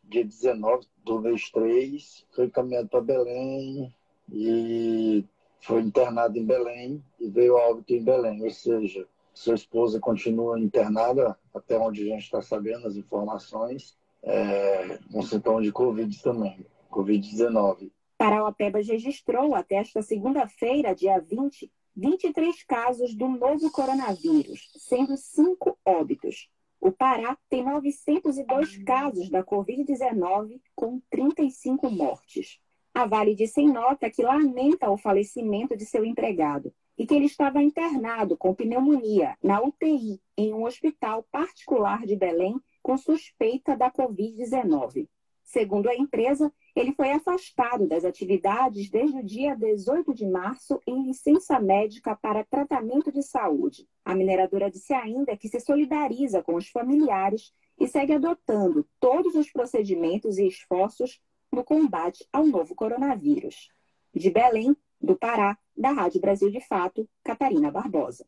dia 0.03 0.25
19 0.25 0.88
do 1.05 1.21
mês 1.21 1.49
3, 1.51 2.25
foi 2.36 2.45
encaminhado 2.45 2.89
para 2.89 3.01
Belém 3.01 3.93
e 4.32 5.23
foi 5.62 5.82
internado 5.82 6.38
em 6.38 6.45
Belém 6.45 7.03
e 7.20 7.30
veio 7.30 7.58
a 7.58 7.70
óbito 7.70 7.93
em 7.93 8.03
Belém, 8.03 8.43
ou 8.43 8.49
seja, 8.49 9.08
sua 9.34 9.55
esposa 9.55 9.99
continua 9.99 10.60
internada, 10.60 11.38
até 11.53 11.78
onde 11.78 12.01
a 12.01 12.16
gente 12.16 12.24
está 12.24 12.41
sabendo 12.41 12.88
as 12.88 12.95
informações, 12.95 13.95
é, 14.24 14.99
com 15.12 15.22
sintomas 15.22 15.64
de 15.64 15.72
Covid 15.72 16.22
também, 16.24 16.66
Covid-19. 16.91 17.91
Parauapebas 18.18 18.88
registrou 18.88 19.53
até 19.53 19.76
esta 19.76 20.01
segunda-feira, 20.01 20.95
dia 20.95 21.20
20, 21.20 21.72
23 21.95 22.64
casos 22.64 23.16
do 23.16 23.28
novo 23.28 23.72
coronavírus, 23.72 24.72
sendo 24.78 25.16
cinco 25.18 25.78
óbitos. 25.86 26.49
O 26.80 26.91
Pará 26.91 27.38
tem 27.49 27.64
902 27.64 28.78
casos 28.84 29.30
da 29.30 29.43
Covid-19, 29.43 30.60
com 30.76 31.01
35 31.10 31.89
mortes. 31.89 32.60
A 32.97 33.05
Vale 33.05 33.35
disse 33.35 33.61
em 33.61 33.71
nota 33.71 34.09
que 34.09 34.23
lamenta 34.23 34.89
o 34.89 34.97
falecimento 34.97 35.77
de 35.77 35.85
seu 35.85 36.03
empregado 36.03 36.73
e 36.97 37.05
que 37.05 37.13
ele 37.13 37.27
estava 37.27 37.61
internado 37.61 38.35
com 38.35 38.55
pneumonia 38.55 39.37
na 39.39 39.61
UTI 39.61 40.19
em 40.35 40.51
um 40.51 40.63
hospital 40.63 41.21
particular 41.31 42.07
de 42.07 42.15
Belém 42.15 42.59
com 42.81 42.97
suspeita 42.97 43.77
da 43.77 43.91
Covid-19. 43.91 45.07
Segundo 45.43 45.87
a 45.87 45.95
empresa, 45.95 46.51
ele 46.75 46.91
foi 46.91 47.11
afastado 47.11 47.87
das 47.87 48.03
atividades 48.03 48.89
desde 48.89 49.19
o 49.19 49.23
dia 49.23 49.53
18 49.53 50.11
de 50.11 50.25
março 50.25 50.81
em 50.87 51.05
licença 51.05 51.59
médica 51.59 52.15
para 52.15 52.43
tratamento 52.45 53.11
de 53.11 53.21
saúde. 53.21 53.87
A 54.03 54.15
mineradora 54.15 54.71
disse 54.71 54.95
ainda 54.95 55.37
que 55.37 55.47
se 55.47 55.59
solidariza 55.59 56.41
com 56.41 56.55
os 56.55 56.67
familiares 56.69 57.53
e 57.79 57.87
segue 57.87 58.13
adotando 58.13 58.87
todos 58.99 59.35
os 59.35 59.51
procedimentos 59.51 60.39
e 60.39 60.47
esforços 60.47 61.21
no 61.51 61.63
combate 61.63 62.27
ao 62.31 62.45
novo 62.45 62.75
coronavírus. 62.75 63.69
De 64.13 64.29
Belém, 64.29 64.75
do 64.99 65.15
Pará, 65.15 65.57
da 65.75 65.91
Rádio 65.91 66.19
Brasil 66.19 66.51
de 66.51 66.59
Fato, 66.59 67.07
Catarina 67.23 67.71
Barbosa. 67.71 68.25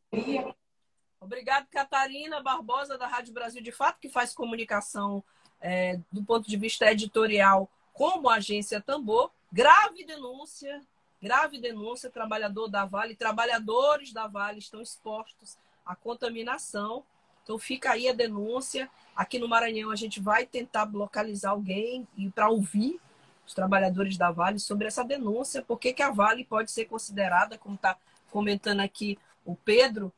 Obrigado, 1.20 1.68
Catarina 1.68 2.42
Barbosa, 2.42 2.98
da 2.98 3.08
Rádio 3.08 3.34
Brasil 3.34 3.62
de 3.62 3.72
Fato, 3.72 4.00
que 4.00 4.10
faz 4.10 4.34
comunicação 4.34 5.24
é, 5.60 6.00
do 6.12 6.24
ponto 6.24 6.48
de 6.48 6.56
vista 6.56 6.90
editorial 6.92 7.70
como 7.94 8.30
agência 8.30 8.80
Tambor. 8.80 9.32
Grave 9.52 10.06
denúncia, 10.06 10.82
grave 11.22 11.60
denúncia, 11.60 12.10
trabalhador 12.10 12.70
da 12.70 12.86
Vale, 12.86 13.16
trabalhadores 13.16 14.14
da 14.14 14.28
Vale 14.28 14.60
estão 14.60 14.82
expostos 14.82 15.58
à 15.86 15.96
contaminação. 15.96 17.04
Então 17.44 17.58
fica 17.58 17.92
aí 17.92 18.08
a 18.08 18.14
denúncia. 18.14 18.90
Aqui 19.16 19.40
no 19.40 19.48
Maranhão 19.48 19.90
a 19.90 19.96
gente 19.96 20.22
vai 20.22 20.46
tentar 20.46 20.84
localizar 20.94 21.50
alguém 21.50 22.08
e 22.16 22.30
para 22.30 22.50
ouvir 22.50 23.02
os 23.50 23.54
trabalhadores 23.56 24.16
da 24.16 24.30
Vale 24.30 24.60
sobre 24.60 24.86
essa 24.86 25.04
denúncia, 25.04 25.64
por 25.64 25.80
que 25.80 26.04
a 26.04 26.12
Vale 26.12 26.46
pode 26.46 26.70
ser 26.70 26.86
considerada, 26.86 27.58
como 27.58 27.74
está 27.74 27.98
comentando 28.30 28.82
aqui 28.82 29.18
o 29.44 29.56
Pedro, 29.56 30.14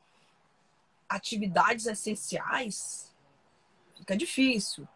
atividades 1.08 1.86
essenciais? 1.86 3.10
Fica 3.96 4.14
difícil. 4.14 4.86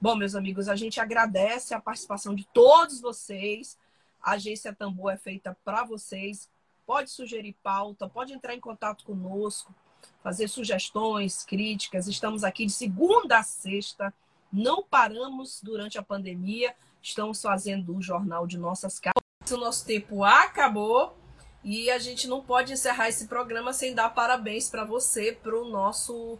Bom, 0.00 0.14
meus 0.14 0.36
amigos, 0.36 0.68
a 0.68 0.76
gente 0.76 1.00
agradece 1.00 1.74
a 1.74 1.80
participação 1.80 2.32
de 2.32 2.44
todos 2.54 3.00
vocês. 3.00 3.76
A 4.22 4.32
agência 4.32 4.72
Tambor 4.72 5.12
é 5.12 5.16
feita 5.16 5.58
para 5.64 5.82
vocês. 5.82 6.48
Pode 6.86 7.10
sugerir 7.10 7.56
pauta, 7.60 8.08
pode 8.08 8.32
entrar 8.32 8.54
em 8.54 8.60
contato 8.60 9.04
conosco. 9.04 9.74
fazer 10.22 10.46
sugestões, 10.46 11.44
críticas. 11.44 12.06
Estamos 12.06 12.44
aqui 12.44 12.66
de 12.66 12.72
segunda 12.72 13.38
a 13.38 13.42
sexta, 13.42 14.14
não 14.52 14.82
paramos 14.82 15.60
durante 15.62 15.98
a 15.98 16.02
pandemia, 16.02 16.74
estamos 17.02 17.40
fazendo 17.40 17.96
o 17.96 18.02
jornal 18.02 18.46
de 18.46 18.58
nossas 18.58 18.98
casas. 18.98 19.20
O 19.50 19.56
nosso 19.56 19.84
tempo 19.84 20.22
acabou 20.22 21.16
e 21.64 21.90
a 21.90 21.98
gente 21.98 22.28
não 22.28 22.42
pode 22.42 22.72
encerrar 22.72 23.08
esse 23.08 23.26
programa 23.26 23.72
sem 23.72 23.94
dar 23.94 24.10
parabéns 24.10 24.70
para 24.70 24.84
você, 24.84 25.32
para 25.32 25.58
o 25.58 25.68
nosso 25.68 26.38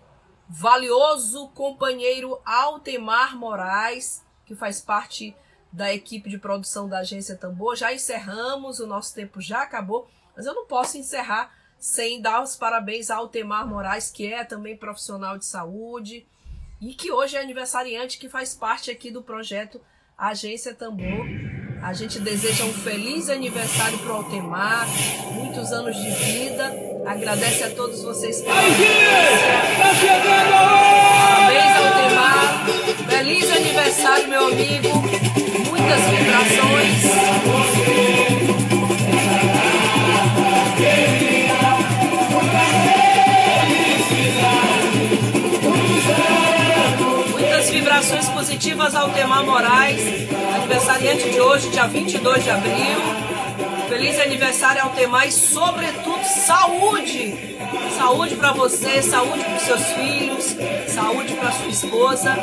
valioso 0.49 1.49
companheiro 1.49 2.41
Altemar 2.45 3.37
Moraes, 3.37 4.25
que 4.45 4.55
faz 4.55 4.81
parte 4.81 5.37
da 5.73 5.93
equipe 5.93 6.29
de 6.29 6.39
produção 6.39 6.89
da 6.89 6.99
Agência 6.99 7.37
Tambor. 7.37 7.77
Já 7.77 7.93
encerramos, 7.93 8.81
o 8.81 8.87
nosso 8.87 9.15
tempo 9.15 9.41
já 9.41 9.63
acabou, 9.63 10.09
mas 10.37 10.47
eu 10.47 10.55
não 10.55 10.67
posso 10.67 10.99
encerrar 10.99 11.53
sem 11.79 12.21
dar 12.21 12.43
os 12.43 12.57
parabéns 12.57 13.11
ao 13.11 13.23
Altemar 13.23 13.67
Moraes, 13.67 14.11
que 14.11 14.33
é 14.33 14.45
também 14.45 14.77
profissional 14.77 15.39
de 15.39 15.47
saúde 15.47 16.27
e 16.81 16.95
que 16.95 17.13
hoje 17.13 17.37
é 17.37 17.41
aniversariante, 17.41 18.19
que 18.19 18.29
faz 18.29 18.55
parte 18.55 18.91
aqui 18.91 19.11
do 19.11 19.23
projeto 19.23 19.81
Agência 20.21 20.75
Tambor. 20.75 21.27
A 21.83 21.95
gente 21.95 22.21
deseja 22.21 22.63
um 22.67 22.73
feliz 22.75 23.31
aniversário 23.31 23.97
para 24.01 24.13
o 24.13 24.17
Altemar, 24.17 24.87
muitos 25.33 25.73
anos 25.73 25.97
de 25.97 26.11
vida. 26.11 26.71
Agradece 27.07 27.65
a 27.65 27.71
todos 27.71 28.03
vocês 28.03 28.43
pela 28.43 28.55
Parabéns, 28.55 28.77
Altemar. 31.79 32.67
Feliz 33.09 33.51
aniversário, 33.51 34.29
meu 34.29 34.49
amigo. 34.49 34.89
Muitas 35.71 36.03
vibrações. 36.11 37.01
Positivas 48.29 48.95
ao 48.95 49.09
Temar 49.11 49.45
Moraes, 49.45 50.29
aniversariante 50.55 51.31
de 51.31 51.41
hoje, 51.41 51.71
dia 51.71 51.87
22 51.87 52.45
de 52.45 52.51
abril. 52.51 52.99
Feliz 53.89 54.21
aniversário 54.21 54.83
ao 54.83 54.91
Temar 54.91 55.27
e, 55.27 55.33
sobretudo, 55.33 56.23
saúde! 56.25 57.59
Saúde 57.97 58.37
para 58.37 58.53
você, 58.53 59.03
saúde 59.03 59.43
para 59.45 59.59
seus 59.59 59.83
filhos, 59.93 60.57
saúde 60.89 61.35
para 61.35 61.53
sua 61.53 61.69
esposa. 61.69 62.37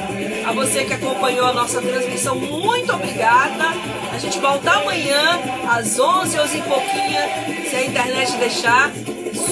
A 0.48 0.52
você 0.52 0.86
que 0.86 0.94
acompanhou 0.94 1.46
a 1.46 1.54
nossa 1.54 1.82
transmissão, 1.82 2.36
muito 2.36 2.94
obrigada. 2.94 3.66
A 4.12 4.18
gente 4.18 4.40
volta 4.40 4.72
amanhã, 4.72 5.40
às 5.70 6.00
11, 6.00 6.40
11 6.40 6.58
e 6.58 6.62
pouquinho, 6.62 7.70
se 7.70 7.76
a 7.76 7.86
internet 7.86 8.32
deixar. 8.38 8.92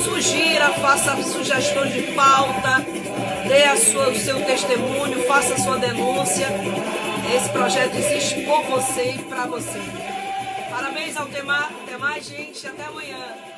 Sugira, 0.03 0.69
faça 0.81 1.21
sugestões 1.23 1.93
de 1.93 2.01
pauta, 2.13 2.85
dê 3.47 3.77
sua, 3.77 4.09
o 4.09 4.15
seu 4.15 4.43
testemunho, 4.45 5.23
faça 5.27 5.53
a 5.53 5.57
sua 5.57 5.77
denúncia. 5.77 6.47
Esse 7.35 7.49
projeto 7.49 7.95
existe 7.95 8.41
por 8.41 8.63
você 8.63 9.11
e 9.11 9.19
para 9.23 9.45
você. 9.45 9.79
Parabéns 10.69 11.15
ao 11.17 11.25
Temar. 11.27 11.71
Até 11.83 11.97
mais, 11.97 12.25
gente. 12.25 12.67
Até 12.67 12.85
amanhã. 12.85 13.54